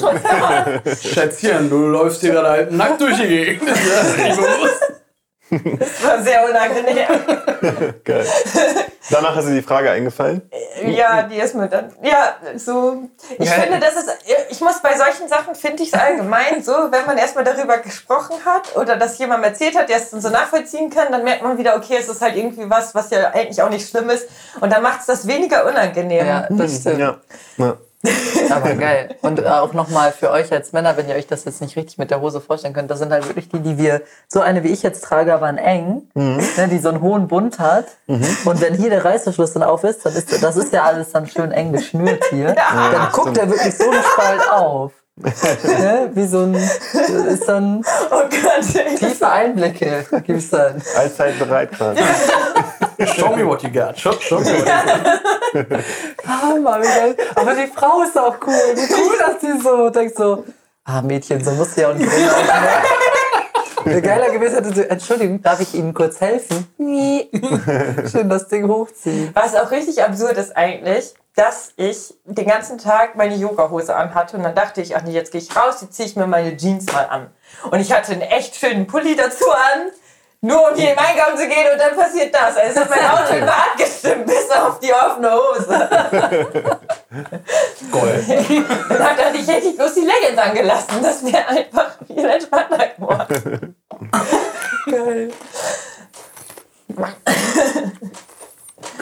[1.01, 3.69] Schätzchen, du läufst hier gerade halb nackt durch die Gegend.
[3.69, 5.04] Das ist nicht bewusst.
[5.51, 7.95] Das war sehr unangenehm.
[8.05, 8.27] Geil.
[9.11, 10.43] Danach ist dir die Frage eingefallen.
[10.87, 13.05] Ja, die ist mir dann, ja, so.
[13.39, 13.53] Ich Ja.
[13.53, 14.11] finde, das ist,
[14.49, 18.37] ich muss bei solchen Sachen, finde ich es allgemein so, wenn man erstmal darüber gesprochen
[18.45, 21.59] hat oder das jemandem erzählt hat, der es dann so nachvollziehen kann, dann merkt man
[21.59, 24.27] wieder, okay, es ist halt irgendwie was, was ja eigentlich auch nicht schlimm ist.
[24.61, 26.27] Und dann macht es das weniger unangenehm.
[26.27, 26.99] Ja, das stimmt.
[26.99, 27.19] Ja.
[27.59, 27.77] ja.
[28.51, 29.17] Aber geil.
[29.23, 31.99] Und äh, auch nochmal für euch als Männer, wenn ihr euch das jetzt nicht richtig
[31.99, 34.69] mit der Hose vorstellen könnt, das sind halt wirklich die, die wir, so eine wie
[34.69, 37.87] ich jetzt trage, aber in eng, ne, die so einen hohen Bund hat.
[38.45, 41.27] Und wenn hier der Reißverschluss dann auf ist, dann ist das ist ja alles dann
[41.27, 42.55] schön eng geschnürt hier.
[42.93, 44.93] dann guckt er wirklich so einen Spalt auf.
[45.17, 46.11] Ne?
[46.15, 50.83] Wie so ein, ist dann Oh Gott, tiefe Einblicke gibt's dann.
[50.97, 52.03] Allzeit bereit quasi.
[53.17, 53.99] Show me what you got.
[53.99, 55.85] Show, show me what you got.
[56.27, 56.81] Hammer.
[57.35, 58.55] Aber die Frau ist auch cool.
[58.75, 60.45] Wie cool, dass die so denkt so,
[60.85, 62.11] ah Mädchen, so muss ja auch nicht
[63.85, 66.67] Geiler gewesen hätte Entschuldigung, darf ich Ihnen kurz helfen?
[66.79, 67.29] Nee.
[68.11, 69.31] Schön das Ding hochziehen.
[69.35, 74.45] Was auch richtig absurd ist eigentlich, dass ich den ganzen Tag meine Yogahose anhatte und
[74.45, 76.93] dann dachte ich, ach nee, jetzt gehe ich raus, jetzt ziehe ich mir meine Jeans
[76.93, 77.31] mal an.
[77.71, 79.91] Und ich hatte einen echt schönen Pulli dazu an,
[80.45, 82.55] Nur um hier im Eingang zu gehen und dann passiert das.
[82.59, 85.69] Also ist mein Auto immer abgestimmt, bis auf die offene Hose.
[87.91, 88.29] Gold.
[88.91, 91.03] Dann hat er nicht hätte ich bloß die Leggings angelassen.
[91.03, 93.75] Das wäre einfach viel entspannter geworden.
[94.91, 95.31] Geil.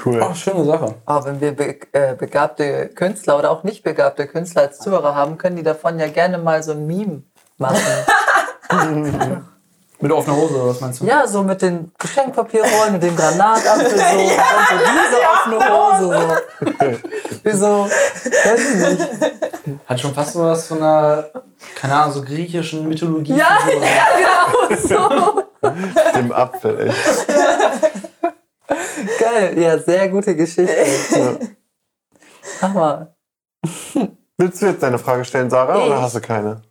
[0.04, 0.20] Cool.
[0.22, 0.94] Ach, schöne Sache.
[1.08, 5.38] Oh, wenn wir be äh, begabte Künstler oder auch nicht begabte Künstler als Zuhörer haben,
[5.38, 7.24] können die davon ja gerne mal so ein Meme
[7.58, 7.80] machen.
[10.02, 11.06] Mit offener Hose, oder was meinst du?
[11.06, 16.98] ja, so mit den Geschenkpapierrollen, mit dem Granatapfel so, und so diese offene Hose so.
[17.44, 17.84] Wieso?
[17.86, 19.80] Weiß ich nicht.
[19.86, 21.30] Hat schon fast sowas von einer,
[21.76, 23.36] keine Ahnung, so griechischen Mythologie.
[23.36, 25.42] Ja, ja, genau so.
[26.16, 27.26] Dem Apfel, echt.
[29.20, 31.38] Geil, ja, sehr gute Geschichte.
[32.60, 33.14] Hammer.
[34.36, 35.86] Willst du jetzt deine Frage stellen, Sarah, Ich.
[35.86, 36.62] oder hast du keine?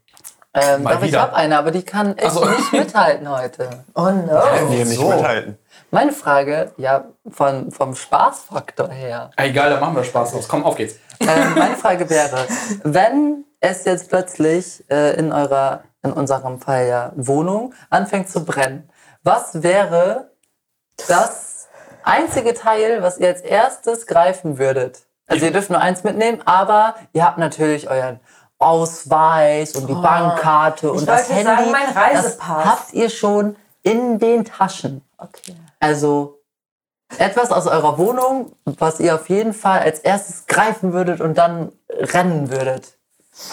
[0.53, 1.21] Ähm, doch, ich wieder.
[1.21, 2.43] habe eine, aber die kann echt so.
[2.43, 3.69] nicht mithalten heute.
[3.95, 4.41] Oh no.
[4.69, 5.09] Nee, nicht so.
[5.09, 5.57] mithalten.
[5.91, 9.31] Meine Frage, ja, von, vom Spaßfaktor her.
[9.37, 10.47] Ah, egal, da machen wir Spaß draus.
[10.47, 10.95] Komm, auf geht's.
[11.21, 12.47] Ähm, meine Frage wäre,
[12.83, 18.89] wenn es jetzt plötzlich äh, in eurer, in unserem Fall ja Wohnung anfängt zu brennen,
[19.23, 20.31] was wäre
[21.07, 21.67] das
[22.03, 25.05] einzige Teil, was ihr als erstes greifen würdet?
[25.27, 28.19] Also ihr dürft nur eins mitnehmen, aber ihr habt natürlich euren
[28.62, 31.43] Ausweis und die Bankkarte und das Handy.
[31.43, 32.66] sagen, mein das Reisepass.
[32.66, 35.03] habt ihr schon in den Taschen.
[35.18, 35.55] Okay.
[35.80, 36.39] Also
[37.18, 41.72] etwas aus eurer Wohnung, was ihr auf jeden Fall als erstes greifen würdet und dann
[41.89, 42.97] rennen würdet.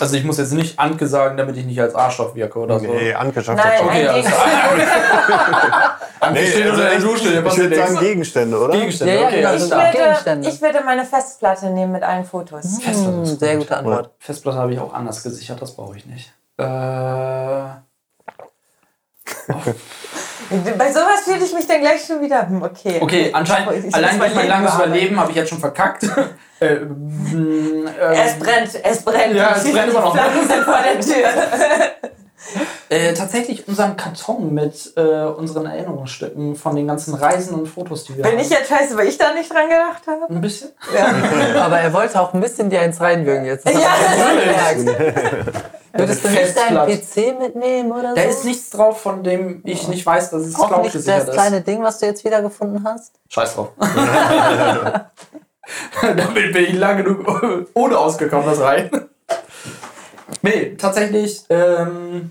[0.00, 2.86] Also ich muss jetzt nicht Anke sagen, damit ich nicht als Arschloch wirke oder so.
[2.86, 3.88] Nee, Anke schafft Nein, das schon.
[3.88, 5.98] Okay, klar.
[6.20, 7.98] Anke Nee, steht also unter der ich, Dusche, ich würde sagen.
[8.00, 8.72] Gegenstände, oder?
[8.72, 9.54] Gegenstände, Ja, ja, okay, genau.
[9.54, 10.48] Ich würde, Gegenstände.
[10.48, 12.64] ich würde meine Festplatte nehmen mit allen Fotos.
[12.82, 14.10] Hm, sehr gute Antwort.
[14.18, 16.32] Festplatte habe ich auch anders gesichert, das brauche ich nicht.
[16.58, 16.64] Äh,
[20.78, 22.46] Bei sowas fühle ich mich dann gleich schon wieder.
[22.48, 22.98] hm, Okay.
[23.00, 24.74] okay, anscheinend, Ich muss allein durch mein langes.
[24.74, 26.04] Überleben habe ich jetzt schon verkackt.
[26.60, 29.34] äh, ähm, Es brennt, es brennt.
[29.34, 30.14] Ja, es Die brennt immer noch.
[30.16, 31.28] Flammen sind vor der Tür.
[32.88, 38.16] Äh, tatsächlich unseren Karton mit äh, unseren Erinnerungsstücken von den ganzen Reisen und Fotos, die
[38.16, 38.38] wir Bin haben.
[38.38, 40.32] ich jetzt scheiße, weil ich da nicht dran gedacht habe?
[40.32, 40.70] Ein bisschen?
[41.60, 43.66] Aber er wollte auch ein bisschen dir eins reinwürgen jetzt.
[43.66, 43.90] Das Ja,
[44.70, 45.64] ich gemerkt.
[45.92, 46.86] Würdest du nicht deinen.
[46.86, 48.28] PC mitnehmen oder Da so?
[48.28, 51.32] ist nichts drauf, von dem ich nicht weiß, dass es auch nicht das ist.
[51.32, 53.14] kleine Ding, was du jetzt wiedergefunden hast?
[53.28, 53.68] Scheiß drauf.
[56.02, 58.90] Damit bin ich lange genug ohne ausgekommen, das rein.
[60.42, 62.30] Nee, tatsächlich ähm,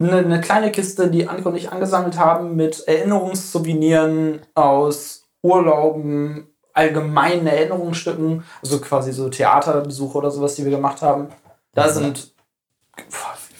[0.00, 7.46] eine, eine kleine Kiste, die Anke und ich angesammelt haben, mit Erinnerungssouveniren aus Urlauben, allgemeinen
[7.46, 11.28] Erinnerungsstücken, also quasi so Theaterbesuche oder sowas, die wir gemacht haben.
[11.74, 12.31] Da sind, boah, ich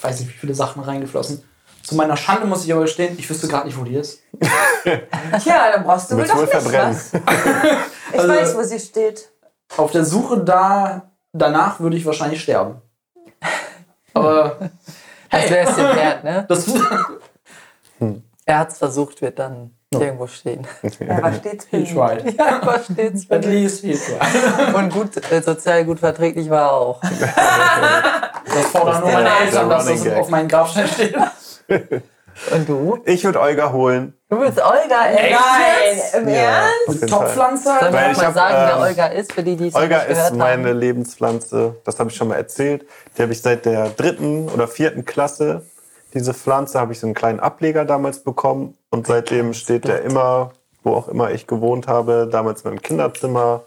[0.02, 1.42] weiß nicht, wie viele Sachen reingeflossen.
[1.82, 4.20] Zu meiner Schande muss ich aber gestehen, ich wüsste gerade nicht, wo die ist.
[5.42, 6.94] Tja, dann brauchst du wohl doch wohl nicht verbrennen?
[6.94, 7.12] was.
[8.12, 9.28] Ich Also- weiß, wo sie steht.
[9.76, 12.80] Auf der Suche da, danach würde ich wahrscheinlich sterben.
[14.14, 14.70] Aber
[15.30, 16.44] Das wäre es dir wert, ne?
[16.48, 16.66] das,
[18.44, 20.66] Er hat es versucht, wird dann irgendwo stehen.
[21.00, 21.88] Er war stets bemüht.
[22.38, 24.74] Ja, aber steht's At least he tried.
[24.74, 27.00] Und gut, äh, sozial gut verträglich war er auch.
[28.54, 31.16] Das fordern nur meine Eltern, dass das auf meinen Grabstein steht.
[32.50, 32.98] Und du?
[33.04, 34.14] Ich würde Olga holen.
[34.30, 35.32] Du willst Olga, ey.
[35.32, 37.08] Nein, im Ja, Ernst?
[37.08, 37.64] Topfpflanze.
[37.64, 39.74] Sollen wir Weil ich mal hab, sagen, wer ähm, Olga ist, für die, die es
[39.74, 40.78] Olga nicht ist gehört meine haben?
[40.78, 41.76] Lebenspflanze.
[41.84, 42.86] Das habe ich schon mal erzählt.
[43.16, 45.66] Die habe ich seit der dritten oder vierten Klasse.
[46.14, 48.76] Diese Pflanze habe ich so einen kleinen Ableger damals bekommen.
[48.90, 52.28] Und seitdem steht der immer, wo auch immer ich gewohnt habe.
[52.30, 53.62] Damals in meinem Kinderzimmer.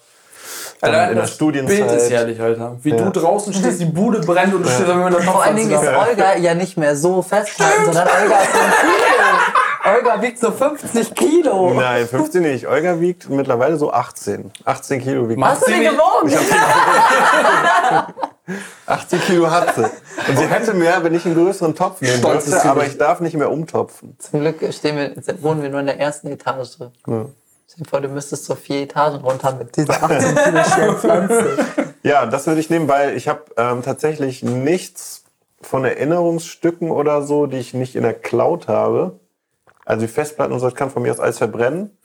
[0.81, 1.87] Allein in der das Studienzeit.
[1.87, 2.77] Bild ist herrlich, Alter.
[2.81, 2.97] Wie Ja.
[2.97, 5.79] du draußen stehst, die Bude brennt und du stehst da mit Vor allen Dingen ist.
[5.79, 9.95] Olga ja nicht mehr so festhalten, sondern Olga ist so ein Kilo.
[9.97, 11.73] Olga wiegt so 50 Kilo.
[11.75, 12.67] Nein, 15 nicht.
[12.67, 14.51] Olga wiegt mittlerweile so 18.
[14.65, 16.31] 18 Kilo wiegt Hast du nicht- gewogen?
[18.87, 19.83] 18 Kilo hat sie.
[19.83, 23.35] Und sie hätte mehr, wenn ich einen größeren Topf nehmen dürfte, aber ich darf nicht
[23.35, 24.15] mehr umtopfen.
[24.19, 26.77] Zum Glück stehen wir, wohnen wir nur in der ersten Etage.
[27.07, 27.25] Ja.
[27.75, 31.57] Stell vor, du müsstest so vier Etagen runter mit dieser 18 Kilo schweren Pflanze.
[32.03, 35.25] Ja, das würde ich nehmen, weil ich habe ähm, tatsächlich nichts
[35.61, 39.19] von Erinnerungsstücken oder so, die ich nicht in der Cloud habe.
[39.83, 41.97] Also die Festplatten und so, das kann von mir aus alles verbrennen.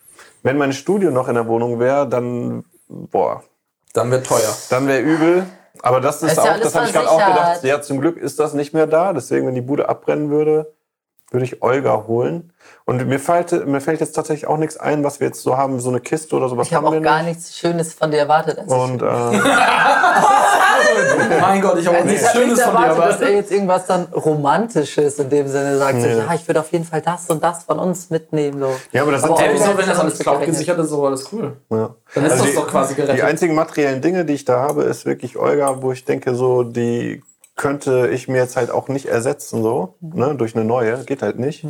[0.43, 3.45] Wenn mein Studio noch in der Wohnung wäre, dann, boah,
[3.93, 4.57] Dann wird teuer.
[4.71, 5.47] dann wäre übel.
[5.83, 7.62] Aber das ist, Ist ja auch, alles das habe ich gerade auch gedacht.
[7.64, 9.12] Ja, zum Glück ist das nicht mehr da.
[9.12, 10.73] Deswegen, wenn die Bude abbrennen würde,
[11.31, 12.53] würde ich Olga holen.
[12.85, 15.78] Und mir fällt, mir fällt jetzt tatsächlich auch nichts ein, was wir jetzt so haben.
[15.81, 17.37] So eine Kiste oder sowas Ich habe haben wir auch gar nicht.
[17.37, 18.59] nichts Schönes von dir erwartet.
[18.59, 19.07] Also Und äh.
[21.41, 22.83] Mein Gott, ich habe auch Also ich nichts Schönes von dir.
[22.83, 26.01] erwartet, dass Aber er jetzt irgendwas dann Romantisches in dem Sinne sagt.
[26.01, 26.18] So, Nee.
[26.18, 28.61] ja, ich würde auf jeden Fall das und das von uns mitnehmen.
[28.61, 28.74] So.
[28.93, 30.18] Ja, aber das sind Aber Ey, auch- wieso, wenn das alles.
[30.18, 31.57] Cloud gesichert ist, ist doch alles cool.
[31.70, 31.95] Ja.
[32.14, 33.24] Dann ist Also das die- doch quasi Die gerettet.
[33.24, 37.22] einzigen materiellen Dinge, die ich da habe, ist wirklich Olga, wo ich denke, so, die
[37.61, 41.05] könnte ich mir jetzt halt auch nicht ersetzen, so, ne, durch eine neue.
[41.05, 41.65] Geht halt nicht.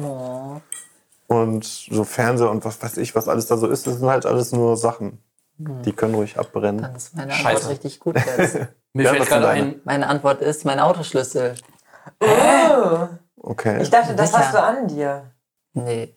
[1.26, 4.24] Und so Fernseher und was weiß ich, was alles da so ist, das sind halt
[4.24, 5.18] alles nur Sachen.
[5.58, 6.80] Die können ruhig abbrennen.
[6.82, 7.48] Dann ist meine Scheiße.
[7.56, 8.54] Antwort richtig gut jetzt.
[8.94, 11.54] Mir Ja, fällt gerade ein, Meine Antwort ist mein Autoschlüssel.
[12.22, 13.08] Oh,
[13.42, 13.80] Okay.
[13.82, 14.38] ich dachte, das Sicher.
[14.44, 15.30] hast du an dir.
[15.74, 16.14] Nee.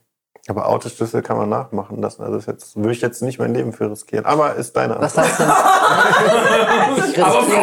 [0.49, 2.21] Aber Autoschlüssel kann man nachmachen lassen.
[2.24, 4.26] Also ist jetzt, würde ich jetzt nicht mein Leben für riskieren.
[4.26, 5.39] Aber ist deine Was Antwort.
[5.39, 7.24] heißt denn?
[7.24, 7.57] aber für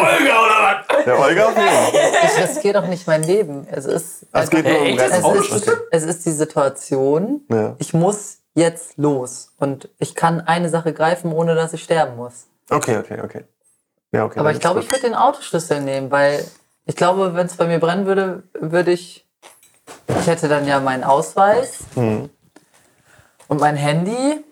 [1.06, 1.52] Der Olga auf
[2.36, 3.66] ich riskiere doch nicht mein Leben.
[3.70, 4.86] Es ist, Es geht nur um?
[4.98, 4.98] Retten.
[5.12, 5.72] es, Autoschlüssel?
[5.74, 7.74] ist, es ist die Situation, Ja.
[7.78, 9.52] ich muss jetzt los.
[9.58, 12.46] Und ich kann eine Sache greifen, ohne dass ich sterben muss.
[12.68, 13.44] Okay, okay, okay.
[14.12, 14.40] Ja, okay.
[14.40, 16.44] Aber ich glaube, ich würde den Autoschlüssel nehmen, weil
[16.84, 19.26] ich glaube, wenn es bei mir brennen würde, würde ich.
[20.20, 22.30] Ich hätte dann ja meinen Ausweis Mhm.
[23.48, 24.44] und mein Handy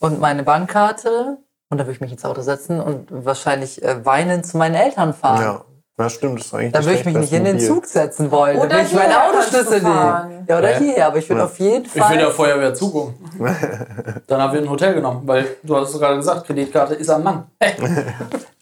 [0.00, 1.38] und meine Bankkarte.
[1.68, 5.14] Und da würde ich mich ins Auto setzen und wahrscheinlich äh, weinend zu meinen Eltern
[5.14, 5.42] fahren.
[5.42, 5.64] Ja.
[5.98, 6.40] Ja, stimmt.
[6.40, 7.58] Das ist eigentlich Da würde ich mich nicht in den.
[7.60, 8.58] Zug setzen wollen.
[8.58, 10.44] Oder da würde ich meinen hierher Autoschlüssel nehmen.
[10.48, 10.84] Ja, oder Hä?
[10.92, 11.06] hier.
[11.06, 11.46] Aber ich würde Ja.
[11.46, 12.30] auf jeden Ich will der Fall.
[12.32, 13.14] Feuerwehr zugucken.
[14.26, 17.22] Dann haben wir ein Hotel genommen, weil du hast es gerade gesagt, Kreditkarte ist am
[17.22, 17.46] Mann.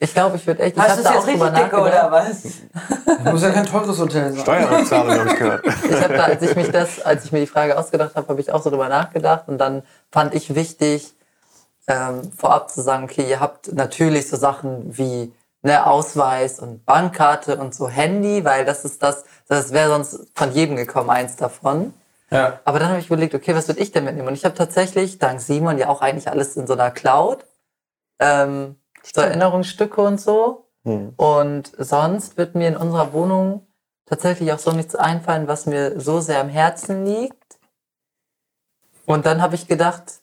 [0.00, 0.76] Ich glaube, ich würde echt.
[0.76, 2.44] Ich Hast du es jetzt richtig dicke oder was?
[3.32, 4.42] Muss ja kein teures Hotel sein.
[4.42, 5.64] Steuerrückzahlung habe ich gehört.
[5.88, 8.38] Ich habe da, als ich mich das, als ich mir die Frage ausgedacht habe, habe
[8.40, 9.82] ich auch so drüber nachgedacht und dann
[10.12, 11.14] fand ich wichtig,
[11.88, 15.32] ähm, vorab zu sagen, okay, ihr habt natürlich so Sachen wie
[15.64, 20.52] ne, Ausweis und Bankkarte und so Handy, weil das ist das, das wäre sonst von
[20.52, 21.94] jedem gekommen, eins davon.
[22.30, 22.60] Ja.
[22.64, 24.28] Aber dann habe ich überlegt, okay, was würde ich denn mitnehmen?
[24.28, 27.46] Und ich habe tatsächlich, dank Simon, ja auch eigentlich alles in so einer Cloud.
[28.18, 30.68] Ähm, so Erinnerungsstücke und so.
[30.84, 31.14] Hm.
[31.16, 33.66] Und sonst wird mir in unserer Wohnung
[34.06, 37.58] tatsächlich auch so nichts einfallen, was mir so sehr am Herzen liegt.
[39.06, 40.20] Und dann habe ich gedacht,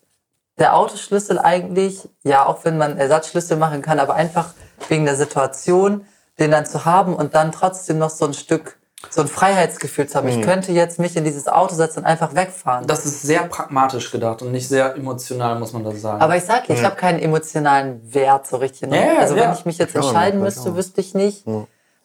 [0.60, 4.54] der Autoschlüssel eigentlich, ja, auch wenn man Ersatzschlüssel machen kann, aber einfach
[4.90, 6.06] wegen der Situation,
[6.40, 8.78] den dann zu haben und dann trotzdem noch so ein Stück,
[9.10, 10.28] so ein Freiheitsgefühl zu haben.
[10.28, 12.88] Ich könnte jetzt mich in dieses Auto setzen und einfach wegfahren.
[12.88, 16.22] Das ist sehr pragmatisch gedacht und nicht sehr emotional, muss man das sagen.
[16.22, 18.90] Aber ich sag, ich habe keinen emotionalen Wert so richtig.
[18.90, 18.98] Ne?
[18.98, 19.44] Ja, ja, also ja.
[19.44, 21.46] wenn ich mich jetzt Ja, entscheiden vielleicht müsste, wüsste ich nicht,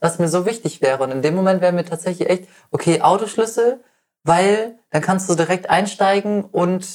[0.01, 1.03] was mir so wichtig wäre.
[1.03, 3.81] Und in dem Moment wäre mir tatsächlich echt, okay, Autoschlüssel,
[4.25, 6.87] weil dann kannst du direkt einsteigen und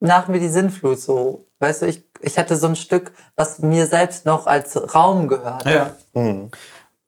[0.00, 1.46] nach mir die Sinnflut so.
[1.58, 5.64] Weißt du, ich, ich hätte so ein Stück, was mir selbst noch als Raum gehört.
[5.66, 5.90] ja.
[6.14, 6.50] Hm.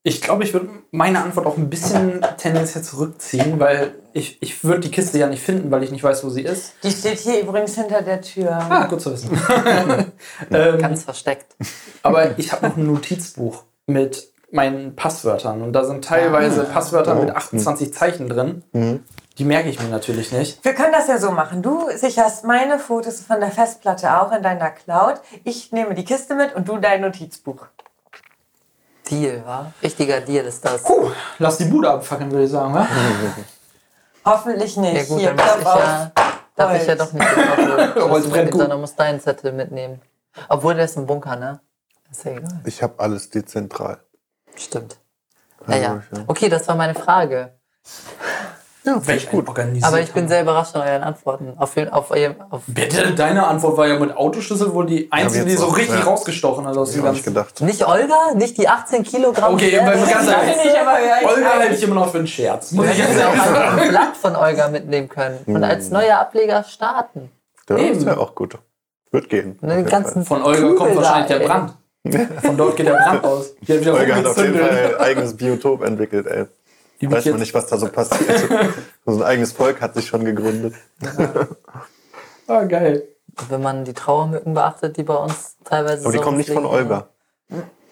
[0.04, 4.80] Ich glaube, ich würde meine Antwort auch ein bisschen tendenziell zurückziehen, weil ich, ich würde
[4.80, 6.74] die Kiste ja nicht finden, weil ich nicht weiß, wo sie ist.
[6.82, 8.52] Die steht hier übrigens hinter der Tür.
[8.52, 9.30] Ah, gut zu wissen.
[10.50, 11.56] ähm, Ganz versteckt.
[12.02, 17.34] aber ich habe noch ein Notizbuch mit meinen Passwörtern und da sind teilweise Passwörter mit
[17.34, 18.62] 28 Zeichen drin.
[19.38, 20.64] Die merke ich mir natürlich nicht.
[20.64, 21.62] Wir können das ja so machen.
[21.62, 25.20] Du sicherst meine Fotos von der Festplatte auch in deiner Cloud.
[25.44, 27.66] Ich nehme die Kiste mit und du dein Notizbuch.
[29.08, 29.72] Deal, wa?
[29.80, 30.82] Richtiger Deal ist das.
[30.82, 32.74] Puh, lass die Bude abfackeln, würde ich sagen.
[32.74, 32.86] Wa?
[34.24, 34.96] Hoffentlich nicht.
[34.96, 36.12] Ja gut, Hier, dann muss ich ja,
[36.56, 38.60] darf ich ja doch nicht Holz brennt mitnehmen, gut.
[38.60, 40.02] sondern muss deinen Zettel mitnehmen.
[40.48, 41.60] Obwohl, der ist im Bunker, ne?
[42.10, 42.60] Ist ja egal.
[42.64, 44.00] Ich habe alles dezentral.
[44.56, 44.98] Stimmt.
[45.64, 46.02] Also, ja.
[46.12, 46.24] ja.
[46.26, 47.54] Okay, das war meine Frage.
[48.88, 49.84] Ja, Welch gut organisiert.
[49.84, 51.52] Aber ich bin sehr überrascht von euren Antworten.
[51.58, 52.10] Auf, auf,
[52.50, 55.98] auf Bitte, deine Antwort war ja mit Autoschlüssel wohl die einzige, die so auch, richtig
[55.98, 56.04] ja.
[56.04, 57.34] rausgestochen hat aus dem Habe ich Ganzen.
[57.34, 57.60] gedacht.
[57.60, 58.34] Nicht Olga?
[58.34, 59.54] Nicht die 18 Kilogramm?
[59.54, 60.56] Okay, beim ganz ehrlich.
[60.64, 62.72] ja, ich Olga hätte ich immer noch für einen Scherz.
[62.72, 66.64] Muss Wir ich jetzt auch ein Blatt von Olga mitnehmen können und als neuer Ableger
[66.64, 67.30] starten.
[67.68, 67.98] Ja, Eben.
[67.98, 68.56] ist ja auch gut.
[69.10, 69.58] Wird gehen.
[69.60, 71.46] Den ganzen Von Olga kommt Kübel wahrscheinlich da, der.
[71.46, 71.74] Brand.
[72.42, 73.54] Von dort geht der Brand aus.
[73.68, 74.58] Olga hat auf jeden.
[74.58, 76.46] Fall ein eigenes Biotop entwickelt, ey.
[77.00, 78.48] Die Weiß man nicht, was da so passiert.
[79.06, 80.74] so ein eigenes Volk hat sich schon gegründet.
[82.48, 83.06] Ah, geil.
[83.48, 86.66] Wenn man die Trauermücken beachtet, die bei uns teilweise Aber die so kommen nicht von.
[86.66, 87.08] Olga.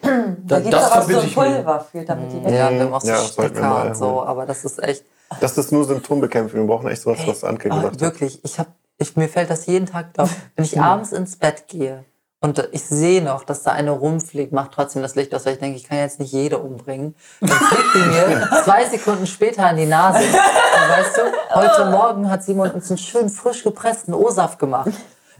[0.01, 1.33] Da gibt es das auch so ein.
[1.33, 3.07] Pulver für, damit die weg Ja, wir haben auch so
[3.43, 5.05] Ja, mal und so, aber das ist echt.
[5.41, 6.61] Das ist nur Symptombekämpfung.
[6.61, 8.01] Wir brauchen echt sowas, was Anke Oh, gesagt hat.
[8.01, 8.67] wirklich, ich hab,
[8.97, 10.33] ich, mir fällt das jeden Tag auf.
[10.55, 12.05] Wenn ich abends ins Bett gehe
[12.39, 15.59] und ich sehe noch, dass da eine rumfliegt, macht trotzdem das Licht aus, weil ich
[15.59, 17.15] denke, ich kann jetzt nicht jede umbringen.
[17.41, 20.19] Dann fliegt die mir zwei Sekunden später an die Nase.
[20.19, 21.21] Und weißt du,
[21.55, 24.91] heute Morgen hat Simon uns einen schön frisch gepressten O-Saft gemacht.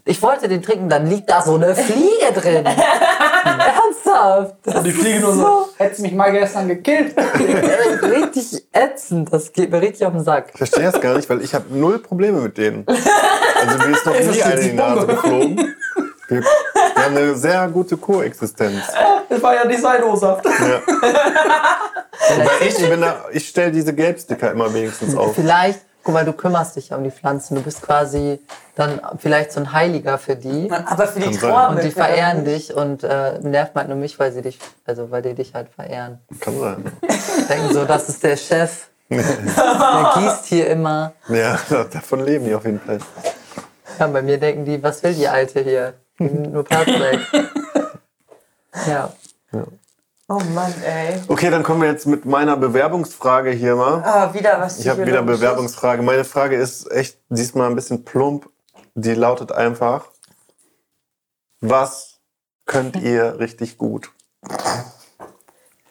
[0.06, 2.66] Ich wollte den trinken, dann liegt da so eine Fliege drin.
[3.46, 4.56] Ernsthaft.
[4.64, 5.70] Das Und die fliegen nur so.
[5.78, 7.14] Hättest mich mal gestern gekillt.
[8.02, 9.32] richtig ätzend.
[9.32, 10.48] Das geht mir richtig auf den Sack.
[10.54, 12.86] Ich verstehe das gar nicht, weil ich habe null Probleme mit denen.
[12.88, 15.76] Also mir ist noch nie eine in die Nase geflogen.
[16.30, 16.44] Wir
[16.98, 18.82] Wir haben eine sehr gute Koexistenz.
[19.30, 20.46] Das war ja Design-O-Saft.
[20.46, 20.82] Ja.
[22.62, 22.76] Ich,
[23.32, 25.36] ich stelle diese Gelbsticker immer wenigstens auf.
[25.36, 27.56] Vielleicht, guck mal, du kümmerst dich ja um die Pflanzen.
[27.56, 28.40] Du bist quasi
[28.76, 30.70] dann vielleicht so ein Heiliger für die.
[30.72, 31.38] Aber für die.
[31.38, 35.10] Trauer Und die verehren dich und äh, nervt halt nur mich, weil sie dich, also
[35.12, 36.20] weil die dich halt verehren.
[36.40, 36.92] Kann sein.
[37.48, 38.88] Denken so, das ist der Chef.
[39.10, 41.14] Der gießt hier immer.
[41.30, 41.58] Ja,
[41.94, 43.00] davon leben die auf jeden Fall.
[44.00, 45.94] Ja, bei mir denken die, was will die Alte hier?
[46.20, 47.20] Nur Platz weg.
[48.88, 49.14] Ja.
[50.30, 51.22] Oh Mann, ey.
[51.30, 54.04] Okay, dann kommen wir jetzt mit meiner Bewerbungsfrage hier mal.
[54.04, 55.22] Ah, wieder was Ich habe wieder.
[55.22, 56.02] Bewerbungsfrage.
[56.02, 58.50] Meine Frage ist echt diesmal ein bisschen plump.
[58.96, 60.06] Die lautet einfach:
[61.62, 62.20] Was
[62.66, 64.12] könnt ihr richtig gut?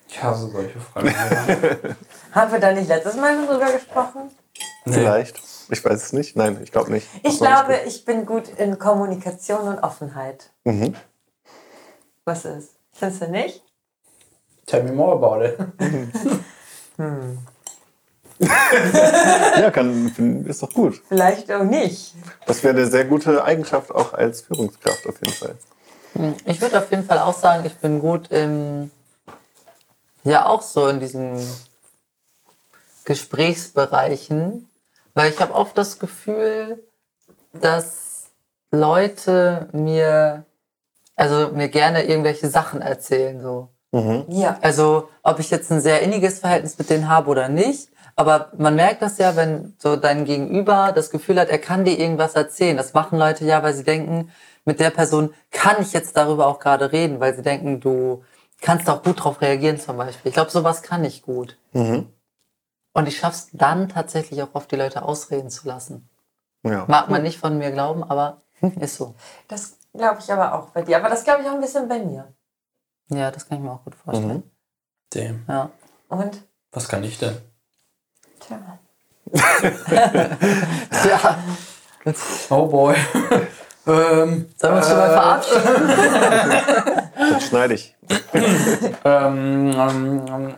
[0.08, 1.14] Ich hasse solche Fragen.
[2.32, 4.30] Haben wir da nicht letztes Mal schon drüber gesprochen?
[4.84, 5.40] Vielleicht.
[5.68, 6.36] Ich weiß es nicht.
[6.36, 7.08] Nein, ich glaube nicht.
[7.22, 10.50] Ich glaube, nicht ich bin gut in Kommunikation und Offenheit.
[10.64, 10.94] Mhm.
[12.24, 12.76] Was ist?
[12.92, 13.62] Findest du nicht?
[14.66, 15.58] Tell me more about it.
[18.38, 21.00] Ja, kann, ist doch gut.
[21.08, 22.14] Vielleicht auch nicht.
[22.46, 25.56] Das wäre eine sehr gute Eigenschaft auch als Führungskraft auf jeden Fall.
[26.44, 28.90] Ich würde auf jeden Fall auch sagen, ich bin gut im,
[30.24, 31.38] ja auch so in diesen
[33.04, 34.68] Gesprächsbereichen,
[35.16, 36.84] weil ich habe oft das Gefühl,
[37.54, 38.26] dass
[38.70, 40.44] Leute mir,
[41.16, 43.70] also mir gerne irgendwelche Sachen erzählen, so.
[44.28, 44.58] Ja.
[44.60, 47.88] Also, ob ich jetzt ein sehr inniges Verhältnis mit denen habe oder nicht.
[48.14, 51.98] Aber man merkt das ja, wenn so dein Gegenüber das Gefühl hat, er kann dir
[51.98, 52.76] irgendwas erzählen.
[52.76, 54.30] Das machen Leute ja, weil sie denken,
[54.66, 58.22] mit der Person kann ich jetzt darüber auch gerade reden, weil sie denken, du
[58.60, 60.28] kannst auch gut drauf reagieren zum Beispiel.
[60.28, 61.56] Ich glaube, sowas kann ich gut.
[62.96, 66.08] Und ich schaff's dann tatsächlich auch oft, die Leute ausreden zu lassen.
[66.62, 66.86] Ja.
[66.88, 68.40] Mag man nicht von mir glauben, aber
[68.80, 69.14] ist so.
[69.48, 70.96] Das glaube ich aber auch bei dir.
[70.96, 72.32] Aber das glaube ich auch ein bisschen bei mir.
[73.08, 74.50] Ja, das kann ich mir auch gut vorstellen.
[75.10, 75.44] Damn.
[75.46, 75.68] Ja.
[76.08, 76.42] Und?
[76.72, 77.36] Was kann ich denn?
[78.40, 78.78] Tja.
[81.04, 81.38] ja.
[82.48, 82.94] Oh boy.
[83.86, 85.88] ähm, Sollen wir uns schon mal verabschieden?
[87.14, 87.94] Das schneide ich.
[89.04, 90.54] ähm, ähm, ähm,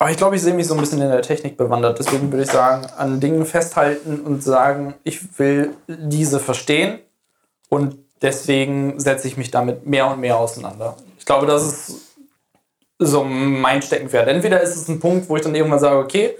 [0.00, 1.98] aber ich glaube, ich sehe mich so ein bisschen in der Technik bewandert.
[1.98, 7.00] Deswegen würde ich sagen, an Dingen festhalten und sagen, ich will diese verstehen
[7.68, 10.96] und deswegen setze ich mich damit mehr und mehr auseinander.
[11.18, 12.00] Ich glaube, das ist
[12.98, 14.26] so mein Steckenpferd.
[14.26, 16.34] Entweder ist es ein Punkt, wo ich dann irgendwann sage, okay,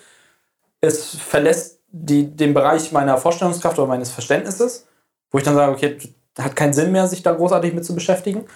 [0.81, 4.87] es verlässt die, den Bereich meiner Vorstellungskraft oder meines Verständnisses,
[5.31, 5.99] wo ich dann sage, okay,
[6.39, 8.47] hat keinen Sinn mehr, sich da großartig mit zu beschäftigen.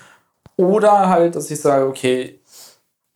[0.56, 2.40] Oder halt, dass ich sage, okay,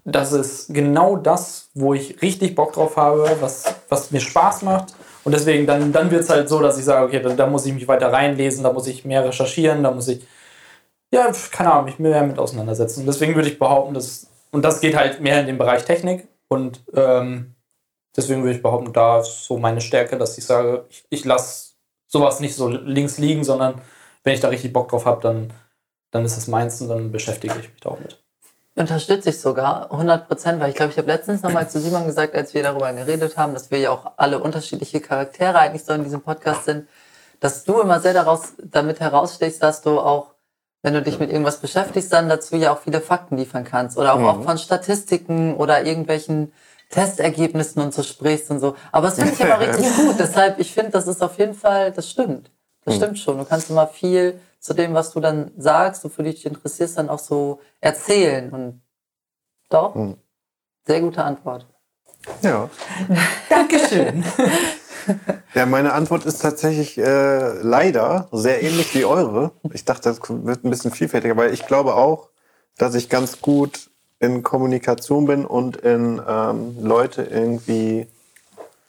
[0.04, 4.94] das ist genau das, wo ich richtig Bock drauf habe, was, was mir Spaß macht.
[5.24, 7.66] Und deswegen, dann, dann wird es halt so, dass ich sage, okay, da, da muss
[7.66, 10.26] ich mich weiter reinlesen, da muss ich mehr recherchieren, da muss ich,
[11.12, 13.00] ja, keine Ahnung, mich mehr mit auseinandersetzen.
[13.00, 16.28] Und deswegen würde ich behaupten, dass, und das geht halt mehr in den Bereich Technik.
[16.48, 17.54] Und ähm,
[18.16, 21.74] deswegen würde ich behaupten, da ist so meine Stärke, dass ich sage, ich, ich lasse
[22.06, 23.80] sowas nicht so links liegen, sondern
[24.24, 25.52] wenn ich da richtig Bock drauf habe, dann,
[26.10, 28.22] dann ist es meins und dann beschäftige ich mich da auch mit.
[28.78, 32.34] Unterstütze ich sogar 100 Prozent, weil ich glaube, ich habe letztens nochmal zu Simon gesagt,
[32.34, 36.04] als wir darüber geredet haben, dass wir ja auch alle unterschiedliche Charaktere eigentlich so in
[36.04, 36.88] diesem Podcast sind,
[37.40, 40.34] dass du immer sehr daraus, damit herausstechst, dass du auch,
[40.82, 44.14] wenn du dich mit irgendwas beschäftigst, dann dazu ja auch viele Fakten liefern kannst oder
[44.14, 46.52] auch, auch von Statistiken oder irgendwelchen
[46.90, 48.74] Testergebnissen und so sprichst und so.
[48.92, 50.16] Aber das finde ich aber richtig gut.
[50.18, 52.50] Deshalb, ich finde, das ist auf jeden Fall, das stimmt.
[52.84, 53.38] Das stimmt schon.
[53.38, 57.08] Du kannst immer viel zu dem, was du dann sagst, wofür du dich interessierst, dann
[57.08, 58.50] auch so erzählen.
[58.50, 58.82] Und
[59.68, 59.94] doch,
[60.86, 61.66] sehr gute Antwort.
[62.42, 62.68] Ja.
[63.48, 64.24] Dankeschön.
[65.54, 69.52] Ja, meine Antwort ist tatsächlich äh, leider sehr ähnlich wie eure.
[69.72, 72.28] Ich dachte, das wird ein bisschen vielfältiger, weil ich glaube auch,
[72.76, 78.06] dass ich ganz gut in Kommunikation bin und in ähm, Leute irgendwie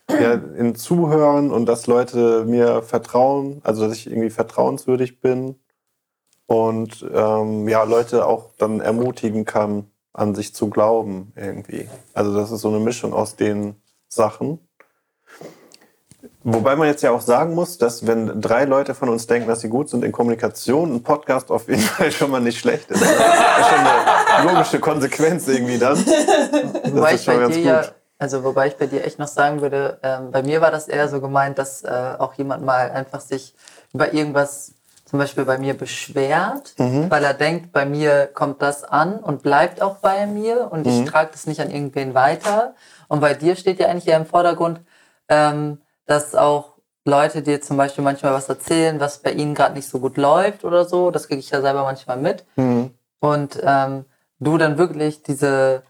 [0.10, 5.56] ja, in Zuhören und dass Leute mir vertrauen, also dass ich irgendwie vertrauenswürdig bin
[6.48, 11.88] und ähm, ja, Leute auch dann ermutigen kann, an sich zu glauben irgendwie.
[12.14, 13.76] Also das ist so eine Mischung aus den
[14.08, 14.60] Sachen.
[16.44, 19.60] Wobei man jetzt ja auch sagen muss, dass wenn drei Leute von uns denken, dass
[19.60, 23.02] sie gut sind in Kommunikation, ein Podcast auf jeden Fall schon mal nicht schlecht ist.
[23.02, 25.98] Das ist schon eine logische Konsequenz irgendwie dann.
[25.98, 27.94] Wobei ist schon ganz dir ja, gut.
[28.20, 31.08] Also wobei ich bei dir echt noch sagen würde, ähm, bei mir war das eher
[31.08, 33.56] so gemeint, dass äh, auch jemand mal einfach sich
[33.94, 34.74] über irgendwas
[35.06, 37.10] zum Beispiel bei mir beschwert, Mhm.
[37.10, 40.92] weil er denkt, bei mir kommt das an und bleibt auch bei mir und Mhm.
[41.06, 42.76] ich trage das nicht an irgendwen weiter.
[43.08, 44.82] Und bei dir steht ja eigentlich eher im Vordergrund,
[45.30, 46.74] ähm, dass auch
[47.06, 50.64] Leute dir zum Beispiel manchmal was erzählen, was bei ihnen gerade nicht so gut läuft
[50.64, 51.10] oder so.
[51.10, 52.46] Das kriege ich ja selber manchmal mit.
[53.22, 54.06] Und ähm,
[54.40, 55.82] du dann wirklich diese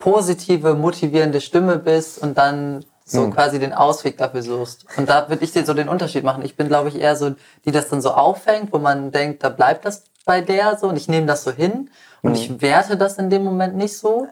[0.00, 4.86] positive, motivierende Stimme bist und dann so quasi den Ausweg dafür suchst.
[4.96, 6.44] Und da würde ich dir so den Unterschied machen.
[6.44, 9.48] Ich bin, glaube ich, eher so, die das dann so auffängt, wo man denkt, da
[9.48, 11.90] bleibt das bei der so und ich nehme das so hin
[12.22, 14.28] und ich werte das in dem Moment nicht so.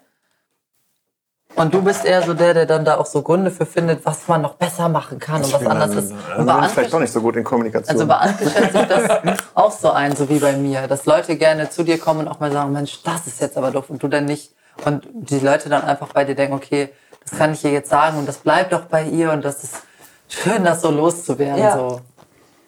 [1.56, 4.28] Und du bist eher so der, der dann da auch so Gründe für findet, was
[4.28, 6.12] man noch besser machen kann und was anders ist.
[6.12, 7.90] Und Also bei ich vielleicht Anke- doch nicht so gut in Kommunikation.
[7.96, 11.36] also bei Anke schätze ich das auch so ein, so wie bei mir, dass Leute
[11.36, 14.00] gerne zu dir kommen und auch mal sagen, Mensch, das ist jetzt aber doof und
[14.02, 14.52] du dann nicht.
[14.84, 16.90] Und die Leute dann einfach bei dir denken, okay,
[17.28, 19.74] das kann ich ihr jetzt sagen und das bleibt doch bei ihr und das ist
[20.28, 21.62] schön, das so loszuwerden.
[21.62, 21.76] Ja.
[21.76, 22.00] So.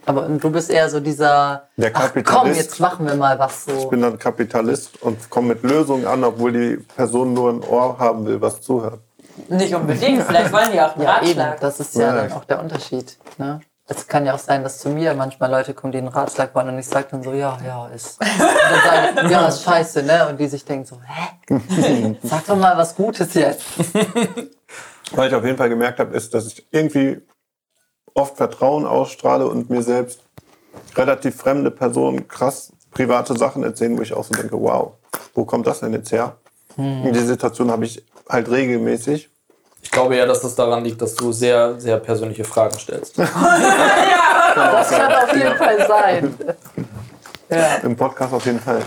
[0.07, 2.61] Aber du bist eher so dieser, Der ach komm, Kapitalist.
[2.61, 3.73] jetzt machen wir mal was so.
[3.73, 7.99] ich bin dann Kapitalist und komme mit Lösungen an, obwohl die Person nur ein Ohr
[7.99, 9.01] haben will, was zuhört.
[9.49, 11.61] Nicht unbedingt, vielleicht wollen die auch einen Ja, eben, Ratschlag.
[11.61, 12.15] das ist ja Ja.
[12.23, 13.17] dann auch der Unterschied.
[13.39, 13.61] Ne?
[13.93, 16.69] Es kann ja auch sein, dass zu mir manchmal Leute kommen, die einen Ratschlag wollen
[16.69, 18.21] und ich sage dann so, ja, ja, ist.
[18.21, 20.29] Und dann sage ich, ja, ist scheiße, ne?
[20.29, 22.17] Und die sich denken so, hä?
[22.23, 23.65] Sag doch mal was Gutes jetzt.
[25.13, 27.21] Was ich auf jeden Fall gemerkt habe, ist, dass ich irgendwie
[28.15, 30.21] oft Vertrauen ausstrahle und mir selbst
[30.95, 34.93] relativ fremde Personen krass private Sachen erzählen, wo ich auch so denke, wow,
[35.35, 36.37] wo kommt das denn jetzt her?
[36.77, 39.30] Und die Situation habe ich halt regelmäßig.
[39.83, 43.17] Ich glaube ja, dass das daran liegt, dass du sehr, sehr persönliche Fragen stellst.
[44.53, 46.35] Das kann auf jeden Fall sein.
[47.49, 47.77] Ja.
[47.85, 48.83] Im Podcast auf jeden Fall.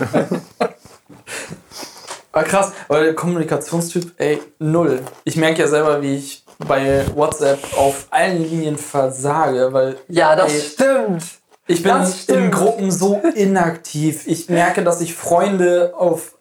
[2.32, 5.00] Ah, krass, aber der Kommunikationstyp, ey, null.
[5.24, 10.52] Ich merke ja selber, wie ich bei WhatsApp auf allen Linien versage, weil ja, das
[10.52, 11.24] ey, stimmt.
[11.68, 12.54] ich bin das in stimmt.
[12.54, 14.26] Gruppen so inaktiv.
[14.26, 16.34] Ich merke, dass ich Freunde auf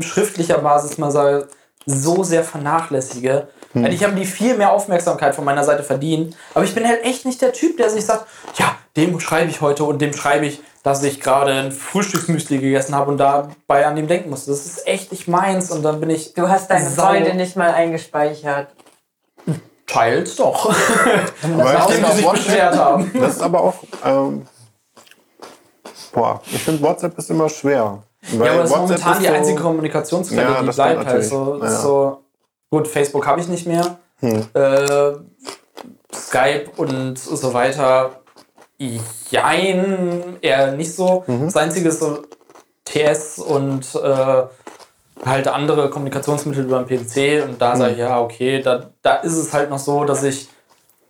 [0.00, 1.48] schriftlicher Basis mal sage,
[1.86, 3.48] so sehr vernachlässige.
[3.74, 6.36] Weil ich habe die viel mehr Aufmerksamkeit von meiner Seite verdient.
[6.54, 8.26] Aber ich bin halt echt nicht der Typ, der sich sagt,
[8.56, 12.94] ja, dem schreibe ich heute und dem schreibe ich, dass ich gerade ein Frühstücksmüsli gegessen
[12.94, 14.50] habe und dabei an dem denken musste.
[14.50, 16.34] Das ist echt nicht meins und dann bin ich.
[16.34, 18.68] Du hast deine sau- Freunde nicht mal eingespeichert.
[19.86, 20.74] Teils doch.
[21.42, 23.10] Nachdem ich die finde sich auch beschwert haben.
[23.14, 23.74] Das ist aber auch.
[24.04, 24.46] Ähm,
[26.12, 28.02] boah, ich finde WhatsApp ist immer schwer.
[28.32, 31.58] Weil Ja, aber das ist momentan die so- einzige Kommunikationsquelle, Ja, die bleibt halt so,
[31.62, 31.68] Ja.
[31.70, 32.21] so.
[32.72, 33.98] Gut, Facebook habe ich nicht mehr.
[34.20, 34.46] Hm.
[34.54, 35.12] Äh,
[36.14, 38.20] Skype und so weiter.
[39.30, 41.22] Jein, eher nicht so.
[41.26, 41.44] Mhm.
[41.44, 42.22] Das einzige ist so
[42.86, 44.42] TS und äh,
[45.26, 47.44] halt andere Kommunikationsmittel über den PC.
[47.46, 47.78] Und da Mhm.
[47.78, 50.48] sage ich, ja, okay, da, da ist es halt noch so, dass ich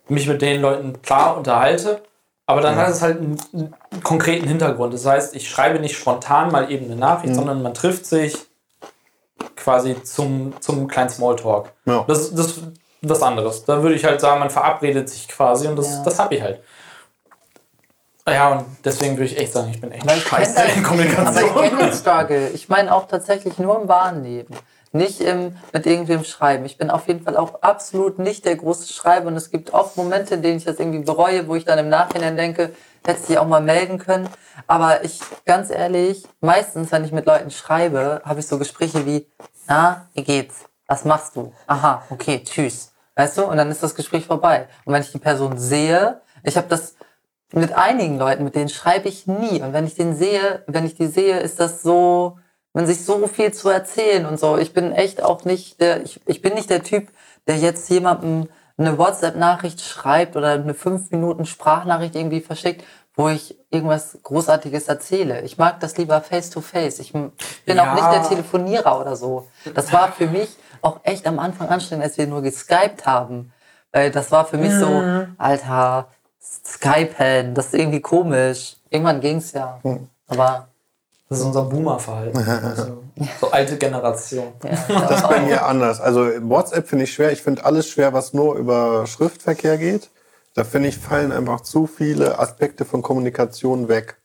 [0.09, 2.01] mich mit den Leuten klar unterhalte.
[2.45, 4.93] Aber dann hat es halt einen, einen konkreten Hintergrund.
[4.93, 7.37] Das heißt, ich schreibe nicht spontan mal eben eine Nachricht, Mhm.
[7.37, 8.35] sondern man trifft sich
[9.55, 11.71] quasi zum, zum kleinen Smalltalk.
[11.85, 12.03] Ja.
[12.07, 12.61] Das, das ist
[13.01, 13.65] was anderes.
[13.65, 16.03] Da würde ich halt sagen, man verabredet sich quasi und das, Ja.
[16.03, 16.61] das habe ich halt.
[18.27, 21.55] Ja, und deswegen würde ich echt sagen, ich bin echt scheiße in Aber ich Kommunikation.
[21.61, 22.49] kenne den Struggle.
[22.51, 24.55] Ich meine auch tatsächlich nur im wahren Leben.
[24.93, 26.63] Nicht im, mit irgendwem schreiben.
[26.65, 29.27] Ich bin auf jeden Fall auch absolut nicht der große Schreiber.
[29.27, 31.89] Und es gibt oft Momente, in denen ich das irgendwie bereue, wo ich dann im
[31.89, 32.73] Nachhinein denke,
[33.05, 34.29] hätte ich auch mal melden können.
[34.67, 39.27] Aber ich, ganz ehrlich, meistens, wenn ich mit Leuten schreibe, habe ich so Gespräche wie,
[39.67, 40.65] na, wie geht's?
[40.87, 41.53] Was machst du?
[41.67, 42.93] Aha, okay, tschüss.
[43.15, 43.43] Weißt du?
[43.45, 44.67] Und dann ist das Gespräch vorbei.
[44.85, 46.95] Und wenn ich die Person sehe, ich habe das
[47.51, 49.61] mit einigen Leuten, mit denen schreibe ich nie.
[49.61, 52.37] Und wenn ich den sehe, wenn ich die sehe, ist das so,
[52.73, 54.57] man sich so viel zu erzählen und so.
[54.57, 57.09] Ich bin echt auch nicht der, ich, ich bin nicht der Typ,
[57.47, 62.83] der jetzt jemandem eine WhatsApp-Nachricht schreibt oder eine fünf Minuten Sprachnachricht irgendwie verschickt,
[63.15, 65.41] wo ich irgendwas Großartiges erzähle.
[65.41, 66.97] Ich mag das lieber face to face.
[66.99, 67.31] Ich bin
[67.67, 67.91] Ja.
[67.91, 69.47] auch nicht der Telefonierer oder so.
[69.75, 70.49] Das war für mich
[70.81, 73.53] auch echt am Anfang anstrengend, als wir nur geskypt haben.
[73.91, 75.03] Weil das war für mich so,
[75.37, 76.07] Alter,
[76.41, 78.77] Skypen, das ist irgendwie komisch.
[78.89, 79.79] Irgendwann ging's ja.
[80.27, 80.67] Aber
[81.33, 82.37] Das ist unser Boomer-Verhalten.
[82.37, 83.03] Also,
[83.41, 84.53] so alte Generation.
[84.63, 84.71] ja,
[85.07, 85.99] Das ist bei mir anders.
[85.99, 87.31] Also WhatsApp finde ich schwer.
[87.31, 90.09] Ich finde alles schwer, was nur über Schriftverkehr geht.
[90.55, 94.17] Da finde ich, fallen einfach zu viele Aspekte von Kommunikation weg.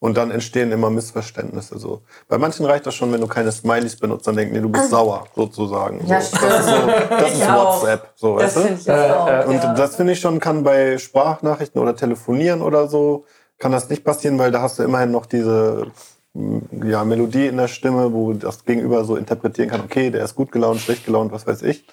[0.00, 1.78] Und dann entstehen immer Missverständnisse.
[1.78, 2.00] So.
[2.28, 4.88] Bei manchen reicht das schon, wenn du keine Smileys benutzt, dann denken die, du bist
[4.88, 6.00] sauer, sozusagen.
[6.00, 6.06] So.
[6.06, 7.48] Ja, das ist, so, das ist.
[7.48, 8.12] WhatsApp.
[8.14, 9.46] So, Das weißt ich auch.
[9.46, 9.74] Und ja.
[9.74, 13.24] das finde ich schon, kann bei Sprachnachrichten oder Telefonieren oder so,
[13.58, 15.88] kann das nicht passieren, weil da hast du immerhin noch diese
[16.34, 20.52] ja, Melodie in der Stimme, wo das Gegenüber so interpretieren kann, okay, der ist gut
[20.52, 21.84] gelaunt, schlecht gelaunt, was weiß ich.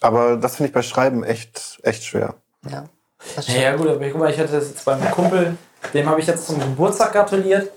[0.00, 2.34] Aber das finde ich bei Schreiben echt, echt schwer.
[2.70, 2.84] ja.
[3.36, 5.56] Das Ja, ja gut, aber guck mal, ich hatte das jetzt beim Kumpel,
[5.92, 7.70] dem habe ich jetzt zum Geburtstag gratuliert.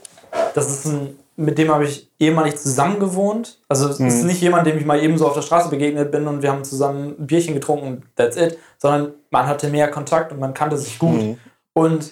[0.55, 3.60] Das ist ein, mit dem habe ich ehemalig zusammen gewohnt.
[3.68, 6.27] Also es ist nicht jemand, dem ich mal eben so auf der Straße begegnet bin
[6.27, 10.31] und wir haben zusammen ein Bierchen getrunken und that's it, sondern man hatte mehr Kontakt
[10.31, 11.38] und man kannte sich gut.
[11.73, 12.11] Und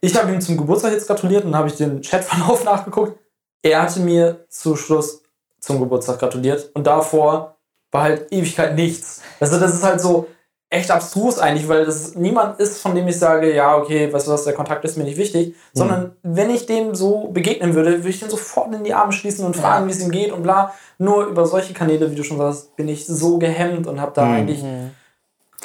[0.00, 3.18] ich habe ihm zum Geburtstag jetzt gratuliert und habe ich den Chatverlauf nachgeguckt.
[3.62, 5.22] Er hatte mir zu Schluss
[5.60, 7.56] zum Geburtstag gratuliert und davor
[7.90, 9.22] war halt Ewigkeit nichts.
[9.40, 10.28] Also das ist halt so
[10.68, 14.32] echt abstrus eigentlich, weil das niemand ist, von dem ich sage, ja, okay, weißt du
[14.32, 18.08] was, der Kontakt ist mir nicht wichtig, sondern wenn ich dem so begegnen würde, würde
[18.08, 20.74] ich den sofort in die Arme schließen und fragen, wie es ihm geht und bla.
[20.98, 24.24] Nur über solche Kanäle, wie du schon sagst, bin ich so gehemmt und habe da
[24.24, 24.62] eigentlich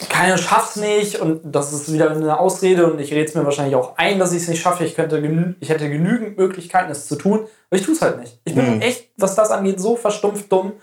[0.09, 3.75] keiner schafft's nicht und das ist wieder eine Ausrede und ich rede es mir wahrscheinlich
[3.75, 4.83] auch ein, dass ich es nicht schaffe.
[4.83, 5.17] Ich könnte
[5.59, 8.39] ich hätte genügend Möglichkeiten, es zu tun, aber ich tue es halt nicht.
[8.45, 10.73] Ich bin echt, was das angeht, so verstumpft dumm,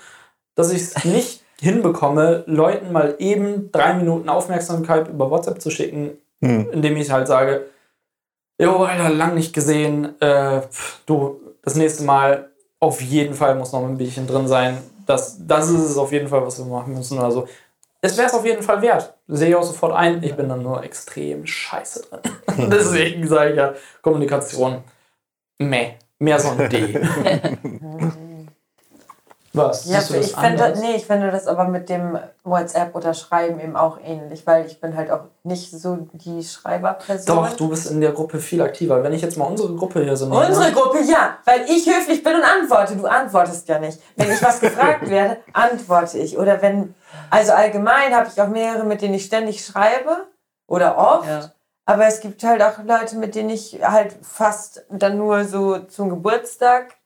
[0.55, 6.19] dass ich es nicht hinbekomme, Leuten mal eben drei Minuten Aufmerksamkeit über WhatsApp zu schicken,
[6.40, 7.66] indem ich halt sage,
[8.61, 10.20] Jo, Alter, lang nicht gesehen.
[10.20, 12.51] Äh, pf, du, das nächste Mal
[12.81, 14.78] auf jeden Fall muss noch ein Bierchen drin sein.
[15.07, 17.19] Das, das ist es auf jeden Fall, was wir machen müssen.
[17.19, 17.47] Also,
[18.01, 19.15] es wäre es auf jeden Fall wert.
[19.27, 20.23] Sehe ich auch sofort ein.
[20.23, 22.70] Ich bin dann nur extrem scheiße drin.
[22.70, 24.83] Deswegen sage ich ja, Kommunikation,
[25.59, 25.95] meh.
[26.20, 27.01] Mehr so ein D.
[29.55, 29.87] Was?
[29.87, 30.81] Ja, Siehst du das ich finde, anders?
[30.81, 34.81] nee, ich finde das aber mit dem WhatsApp oder Schreiben eben auch ähnlich, weil ich
[34.81, 37.37] bin halt auch nicht so die Schreiberperson.
[37.37, 39.03] Doch, du bist in der Gruppe viel aktiver.
[39.03, 40.47] Wenn ich jetzt mal unsere Gruppe hier so nehme.
[40.47, 42.97] Unsere Gruppe, ja, weil ich höflich bin und antworte.
[42.97, 43.99] Du antwortest ja nicht.
[44.16, 46.39] Wenn ich was gefragt werde, antworte ich.
[46.39, 46.95] Oder wenn,
[47.31, 50.27] also allgemein habe ich auch mehrere, mit denen ich ständig schreibe
[50.67, 51.29] oder oft.
[51.29, 51.53] Ja.
[51.87, 56.11] Aber es gibt halt auch Leute, mit denen ich halt fast dann nur so zum
[56.11, 56.97] Geburtstag.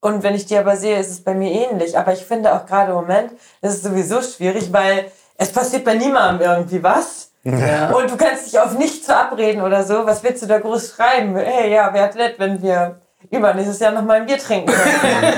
[0.00, 1.98] Und wenn ich die aber sehe, ist es bei mir ähnlich.
[1.98, 5.94] Aber ich finde auch gerade im Moment, ist es sowieso schwierig, weil es passiert bei
[5.94, 7.32] niemandem irgendwie was.
[7.44, 7.90] Ja.
[7.90, 10.06] Und du kannst dich auf nichts verabreden oder so.
[10.06, 11.36] Was willst du da groß schreiben?
[11.36, 13.00] Hey, ja, wäre nett, wenn wir
[13.30, 15.34] übernächstes Jahr noch mal ein Bier trinken können.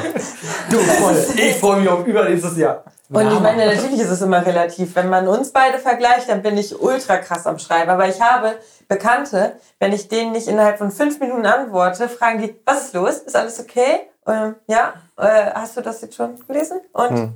[0.70, 2.84] Du, Freunde, ich freue mich auf übernächstes Jahr.
[3.08, 4.94] Und ich meine, natürlich ist es immer relativ.
[4.94, 7.90] Wenn man uns beide vergleicht, dann bin ich ultra krass am Schreiben.
[7.90, 8.54] Aber ich habe
[8.86, 13.16] Bekannte, wenn ich denen nicht innerhalb von fünf Minuten antworte, fragen die, was ist los?
[13.18, 14.00] Ist alles okay?
[14.28, 16.80] Ähm, ja, äh, hast du das jetzt schon gelesen?
[16.92, 17.32] Und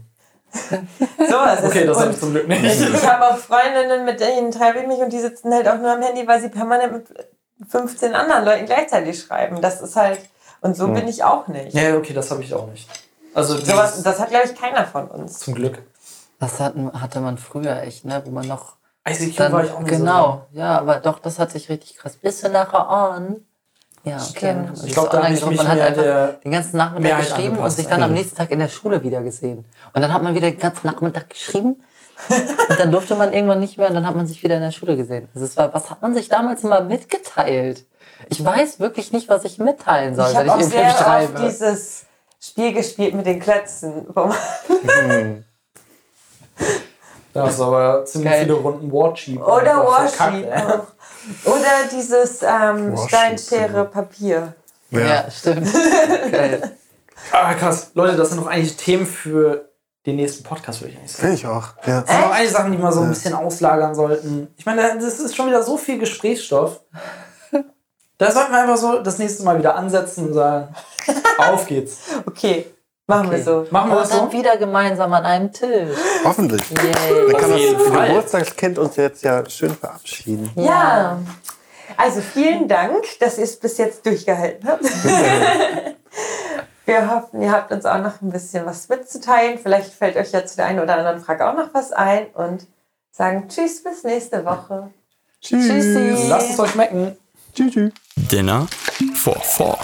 [1.28, 1.60] sowas.
[1.60, 2.62] ist- Okay, das habe ich zum Glück nicht.
[2.80, 5.90] ich habe auch Freundinnen, mit denen treibe ich mich und die sitzen halt auch nur
[5.92, 7.06] am Handy, weil sie permanent mit
[7.68, 9.60] 15 anderen Leuten gleichzeitig schreiben.
[9.60, 10.20] Das ist halt,
[10.64, 11.74] und so bin ich auch nicht.
[11.74, 12.88] Ja, okay, das habe ich auch nicht.
[13.34, 15.38] Also Sowas, dieses- das hat, glaube ich, keiner von uns.
[15.38, 15.82] zum Glück.
[16.40, 18.22] Das hatten, hatte man früher echt, ne?
[18.24, 18.74] Wo man noch.
[19.08, 21.96] ICQ Dann, war ich auch nicht so genau, ja, aber doch, das hat sich richtig
[21.96, 22.16] krass.
[22.16, 23.44] Bist du nachher on?
[24.04, 24.22] Ja, okay.
[24.30, 24.42] Stimmt.
[24.42, 26.26] Dann hat man Ich sich glaub, da online hab ich mich Man hat einfach der
[26.44, 29.22] den ganzen Nachmittag Mehrheit geschrieben und sich dann am nächsten Tag in der Schule wieder
[29.22, 29.64] gesehen.
[29.92, 31.82] Und dann hat man wieder den ganzen Nachmittag geschrieben.
[32.68, 34.70] und dann durfte man irgendwann nicht mehr und dann hat man sich wieder in der
[34.70, 35.28] Schule gesehen.
[35.34, 37.84] Also es war, was hat man sich damals immer mitgeteilt?
[38.28, 40.88] Ich weiß wirklich nicht, was ich mitteilen soll, Ich wenn habe ich auch irgendwem sehr
[40.90, 41.40] oft schreibe.
[41.46, 42.04] dieses
[42.40, 44.06] Spiel gespielt mit den Klötzen.
[44.14, 45.44] man-
[47.32, 48.40] Da hast du aber ziemlich Geil.
[48.42, 49.40] viele Runden Warcheap.
[49.46, 49.98] Oder auch.
[51.46, 54.54] Oder dieses ähm, Warsheet, Stein, Schere, Papier.
[54.90, 55.66] Ja, stimmt.
[56.30, 56.76] Geil.
[57.32, 57.90] Ah, krass.
[57.94, 59.68] Leute, das sind doch eigentlich Themen für
[60.06, 61.22] den nächsten Podcast, würde ich eigentlich sagen.
[61.22, 61.68] Finde ich auch.
[61.86, 62.02] Ja.
[62.02, 64.48] Das sind doch eigentlich Sachen, die wir so ein bisschen auslagern sollten.
[64.56, 66.80] Ich meine, das ist schon wieder so viel Gesprächsstoff.
[68.18, 70.74] Da sollten wir einfach so das nächste Mal wieder ansetzen und sagen,
[71.38, 71.98] auf geht's.
[72.26, 72.66] Okay,
[73.06, 73.66] machen wir so.
[73.70, 74.18] Machen wir das so?
[74.18, 75.96] dann wieder gemeinsam an einem Tisch.
[76.24, 76.62] Hoffentlich.
[76.70, 77.32] Yay.
[77.32, 78.06] Dann kann das.
[78.06, 80.50] Geburtstagskind uns jetzt ja schön verabschieden.
[80.54, 81.18] Ja.
[81.96, 84.84] Also vielen Dank, dass ihr es bis jetzt durchgehalten habt.
[86.86, 89.58] Wir hoffen, ihr habt uns auch noch ein bisschen was mitzuteilen.
[89.58, 92.66] Vielleicht fällt euch ja zu der einen oder anderen Frage auch noch was ein und
[93.10, 94.90] sagen Tschüss bis nächste Woche.
[95.40, 95.66] Tschüss.
[95.66, 96.28] Tschüssi.
[96.28, 97.16] Lasst es euch schmecken.
[97.54, 97.92] Tschüss.
[98.30, 98.66] Dinner
[99.14, 99.78] for Four.